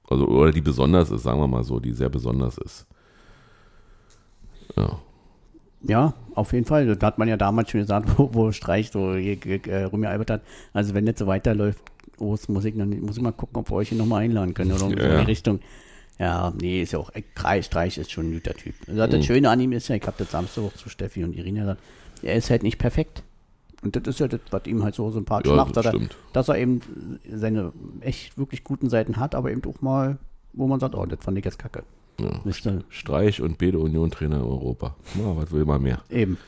also 0.09 0.27
oder 0.27 0.53
die 0.53 0.61
besonders 0.61 1.11
ist, 1.11 1.23
sagen 1.23 1.41
wir 1.41 1.49
mal 1.49 1.65
so, 1.65 1.81
die 1.81 1.93
sehr 1.93 2.09
besonders 2.11 2.59
ist. 2.59 2.87
Ja. 4.77 5.01
Ja, 5.83 6.15
auf 6.35 6.53
jeden 6.53 6.67
Fall. 6.67 6.87
Das 6.87 6.99
hat 7.07 7.19
man 7.19 7.29
ja 7.29 7.37
damals 7.37 7.71
schon 7.71 7.81
gesagt, 7.81 8.09
wo, 8.19 8.31
wo 8.35 8.53
Streich 8.53 8.91
so 8.91 9.15
äh, 9.15 9.83
rumgealbert 9.85 10.31
hat. 10.31 10.43
Also 10.73 10.95
wenn 10.95 11.07
das 11.07 11.19
so 11.19 11.27
weiterläuft, 11.27 11.81
oh, 12.19 12.33
das 12.33 12.49
muss 12.49 12.65
ich, 12.65 12.75
mal 12.75 13.33
gucken, 13.33 13.57
ob 13.57 13.71
wir 13.71 13.77
euch 13.77 13.89
hier 13.89 13.99
nochmal 13.99 14.23
einladen 14.23 14.55
können 14.55 14.71
oder 14.73 14.81
so 14.81 14.91
Ja. 14.91 15.13
in 15.13 15.19
die 15.21 15.25
Richtung. 15.31 15.61
Ja, 16.19 16.53
nee, 16.61 16.83
ist 16.83 16.93
ja 16.93 16.99
auch, 16.99 17.11
Streich, 17.35 17.65
Streich 17.65 17.97
ist 17.97 18.11
schon 18.13 18.27
ein 18.31 18.33
guter 18.35 18.53
Typ. 18.55 18.75
Also 18.87 19.07
das 19.07 19.15
Mhm. 19.21 19.23
Schöne 19.23 19.49
an 19.51 19.59
ihm 19.61 19.73
ist 19.73 19.89
ja, 19.89 19.97
ich 19.97 20.03
habe 20.07 20.17
das 20.19 20.31
Samstag 20.31 20.63
auch 20.65 20.75
zu 20.75 20.91
Steffi 20.91 21.25
und 21.25 21.35
Irina 21.35 21.61
gesagt, 21.61 21.81
er 22.23 22.35
ist 22.35 22.51
halt 22.51 22.63
nicht 22.63 22.77
perfekt. 22.79 23.23
Und 23.83 23.97
das 23.97 24.03
ist 24.07 24.21
ja 24.21 24.29
das, 24.29 24.41
was 24.51 24.67
ihm 24.67 24.85
halt 24.85 24.95
so 24.95 25.11
sympathisch 25.11 25.49
Ja, 25.51 25.57
macht, 25.57 25.75
das 25.75 25.85
dass 25.85 25.95
er, 25.95 26.01
dass 26.35 26.49
er 26.51 26.59
eben 26.59 26.81
seine 27.33 27.73
echt 28.03 28.37
wirklich 28.37 28.65
guten 28.65 28.91
Seiten 28.91 29.17
hat, 29.17 29.35
aber 29.35 29.51
eben 29.51 29.63
auch 29.65 29.81
mal 29.81 30.19
wo 30.53 30.67
man 30.67 30.81
sagt, 30.81 30.95
oh, 30.97 31.07
das 31.07 31.21
fand 31.23 31.39
ich 31.39 31.45
jetzt 31.45 31.59
kacke. 31.61 31.85
Ja. 32.25 32.73
Streich 32.89 33.41
und 33.43 33.59
beide 33.59 33.79
Union-Trainer 33.79 34.37
in 34.37 34.43
Europa. 34.43 34.95
Na, 35.15 35.37
was 35.37 35.51
will 35.53 35.65
man 35.65 35.83
mehr? 35.83 36.01
Eben. 36.11 36.39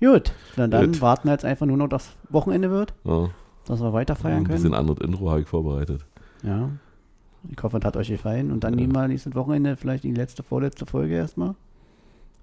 Gut, 0.00 0.32
dann, 0.56 0.70
dann 0.70 0.86
Gut. 0.92 1.00
warten 1.00 1.28
wir 1.28 1.32
jetzt 1.32 1.44
einfach 1.44 1.66
nur 1.66 1.76
noch, 1.78 1.88
dass 1.88 2.10
Wochenende 2.28 2.70
wird, 2.70 2.92
Ja. 3.04 3.30
dass 3.66 3.80
wir 3.80 3.92
weiter 3.92 4.14
feiern 4.14 4.38
Ein 4.38 4.44
können. 4.44 4.56
bisschen 4.56 4.74
anderes 4.74 5.00
Intro 5.00 5.30
habe 5.30 5.40
ich 5.40 5.48
vorbereitet. 5.48 6.04
Ja. 6.42 6.70
Ich 7.50 7.62
hoffe, 7.62 7.78
es 7.78 7.84
hat 7.84 7.96
euch 7.96 8.08
gefallen. 8.08 8.50
Und 8.50 8.64
dann 8.64 8.74
nehmen 8.74 8.92
wir 8.94 9.06
nächstes 9.08 9.34
Wochenende 9.34 9.76
vielleicht 9.76 10.04
die 10.04 10.12
letzte, 10.12 10.42
vorletzte 10.42 10.84
Folge 10.84 11.14
erstmal. 11.14 11.54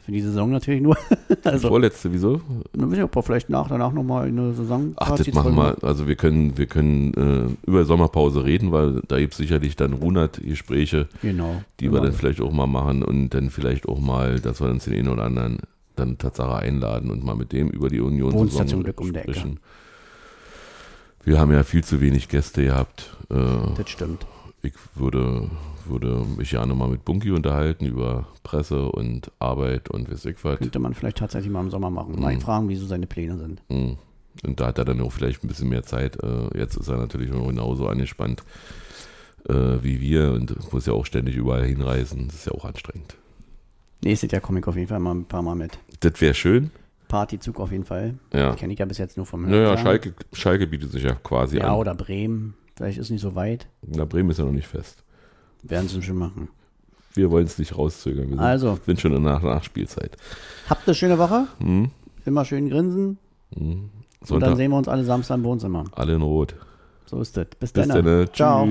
Für 0.05 0.11
die 0.11 0.21
Saison 0.21 0.51
natürlich 0.51 0.81
nur. 0.81 0.97
also, 1.45 1.69
Vorletzte, 1.69 2.11
wieso? 2.11 2.41
dann 2.73 2.89
wissen 2.91 2.97
wir, 2.99 3.05
ob 3.05 3.15
wir 3.15 3.23
vielleicht 3.23 3.49
nach, 3.49 3.69
danach 3.69 3.93
nochmal 3.93 4.27
eine 4.27 4.53
Saison 4.53 4.93
Ach, 4.97 5.15
das 5.15 5.31
machen 5.33 5.55
wir. 5.55 5.77
Also 5.81 6.07
wir 6.09 6.15
können, 6.15 6.57
wir 6.57 6.65
können 6.65 7.13
äh, 7.13 7.69
über 7.69 7.85
Sommerpause 7.85 8.43
reden, 8.43 8.71
weil 8.73 9.01
da 9.07 9.17
gibt 9.17 9.31
es 9.33 9.37
sicherlich 9.37 9.77
dann 9.77 9.93
Runat-Gespräche, 9.93 11.07
Genau. 11.21 11.61
die 11.79 11.91
wir 11.91 12.01
dann 12.01 12.11
vielleicht 12.11 12.41
auch 12.41 12.51
mal 12.51 12.67
machen 12.67 13.01
und 13.03 13.29
dann 13.29 13.49
vielleicht 13.49 13.87
auch 13.87 13.99
mal, 13.99 14.39
dass 14.41 14.59
wir 14.59 14.69
uns 14.69 14.83
den 14.85 14.93
einen 14.95 15.07
oder 15.07 15.23
anderen 15.23 15.59
dann 15.95 16.17
Tatsache 16.17 16.55
einladen 16.55 17.09
und 17.09 17.23
mal 17.23 17.35
mit 17.35 17.51
dem 17.53 17.69
über 17.69 17.87
die 17.87 18.01
Union 18.01 18.33
Wohnst 18.33 18.57
ja 18.59 18.65
zum 18.65 18.83
Glück 18.83 18.99
um 18.99 19.13
die 19.13 19.19
Ecke. 19.19 19.31
sprechen. 19.33 19.59
Wir 21.23 21.39
haben 21.39 21.51
ja 21.53 21.63
viel 21.63 21.83
zu 21.83 22.01
wenig 22.01 22.27
Gäste 22.27 22.63
gehabt. 22.65 23.15
Äh, 23.29 23.35
Das 23.77 23.89
stimmt. 23.89 24.25
Ich 24.63 24.73
würde, 24.95 25.49
würde 25.85 26.25
mich 26.37 26.51
gerne 26.51 26.73
mal 26.73 26.87
mit 26.89 27.05
Bunky 27.05 27.31
unterhalten 27.31 27.85
über 27.85 28.27
Presse 28.43 28.85
und 28.91 29.31
Arbeit 29.39 29.89
und 29.89 30.09
weiß 30.11 30.25
ich 30.25 30.43
was. 30.43 30.57
Könnte 30.59 30.79
man 30.79 30.93
vielleicht 30.93 31.17
tatsächlich 31.17 31.51
mal 31.51 31.61
im 31.61 31.69
Sommer 31.69 31.89
machen. 31.89 32.19
Mal 32.19 32.33
ihn 32.33 32.41
fragen, 32.41 32.69
wie 32.69 32.75
so 32.75 32.85
seine 32.85 33.07
Pläne 33.07 33.37
sind. 33.37 33.61
Mm. 33.69 33.93
Und 34.45 34.59
da 34.59 34.67
hat 34.67 34.79
er 34.79 34.85
dann 34.85 34.99
auch 35.01 35.11
vielleicht 35.11 35.43
ein 35.43 35.47
bisschen 35.47 35.69
mehr 35.69 35.83
Zeit. 35.83 36.17
Äh, 36.23 36.57
Jetzt 36.57 36.75
ist 36.75 36.87
er 36.87 36.97
natürlich 36.97 37.29
noch 37.29 37.47
genauso 37.47 37.87
angespannt 37.87 38.43
äh, 39.47 39.53
wie 39.83 40.01
wir 40.01 40.31
und 40.33 40.71
muss 40.73 40.85
ja 40.85 40.93
auch 40.93 41.05
ständig 41.05 41.35
überall 41.35 41.65
hinreisen. 41.65 42.27
Das 42.27 42.37
ist 42.37 42.45
ja 42.45 42.53
auch 42.53 42.65
anstrengend. 42.65 43.17
Nächstes 44.03 44.31
Jahr 44.31 44.41
komme 44.41 44.59
ich 44.59 44.67
auf 44.67 44.75
jeden 44.75 44.87
Fall 44.87 44.99
mal 44.99 45.13
ein 45.15 45.25
paar 45.25 45.41
Mal 45.41 45.55
mit. 45.55 45.77
Das 46.01 46.19
wäre 46.19 46.33
schön. 46.33 46.71
Partyzug 47.07 47.59
auf 47.59 47.71
jeden 47.71 47.85
Fall. 47.85 48.15
Ja. 48.33 48.55
Kenne 48.55 48.73
ich 48.73 48.79
ja 48.79 48.85
bis 48.85 48.97
jetzt 48.97 49.17
nur 49.17 49.25
vom 49.25 49.43
Naja, 49.43 49.55
Hören. 49.67 49.77
Schalke, 49.77 50.13
Schalke 50.33 50.67
bietet 50.67 50.91
sich 50.91 51.03
ja 51.03 51.13
quasi 51.13 51.57
Ja, 51.57 51.73
an. 51.73 51.79
oder 51.79 51.93
Bremen. 51.95 52.55
Vielleicht 52.75 52.97
ist 52.97 53.09
nicht 53.09 53.21
so 53.21 53.35
weit. 53.35 53.67
Na, 53.81 54.05
Bremen 54.05 54.29
ist 54.31 54.39
ja 54.39 54.45
noch 54.45 54.51
nicht 54.51 54.67
fest. 54.67 55.03
Werden 55.61 55.87
sie 55.87 56.01
schon 56.01 56.17
machen. 56.17 56.49
Wir 57.13 57.29
wollen 57.29 57.45
es 57.45 57.59
nicht 57.59 57.77
rauszögern. 57.77 58.23
Wir 58.29 58.35
sind, 58.37 58.39
Also. 58.39 58.79
sind 58.85 58.99
schon 58.99 59.13
in 59.13 59.23
der 59.23 59.33
Nach 59.33 59.43
Nachspielzeit. 59.43 60.17
Habt 60.69 60.87
eine 60.87 60.95
schöne 60.95 61.17
Woche. 61.19 61.47
Hm? 61.59 61.91
Immer 62.25 62.43
schön 62.45 62.69
grinsen. 62.69 63.19
Und 63.55 63.91
dann 64.39 64.55
sehen 64.55 64.71
wir 64.71 64.77
uns 64.77 64.87
alle 64.87 65.03
Samstag 65.03 65.35
im 65.35 65.43
Wohnzimmer. 65.43 65.85
alle 65.91 66.15
in 66.15 66.21
Rot. 66.23 66.55
So 67.05 67.21
ist 67.21 67.37
das. 67.37 67.45
Bis, 67.59 67.71
Bis 67.71 67.87
dann. 67.87 68.03
dann. 68.03 68.33
Ciao. 68.33 68.67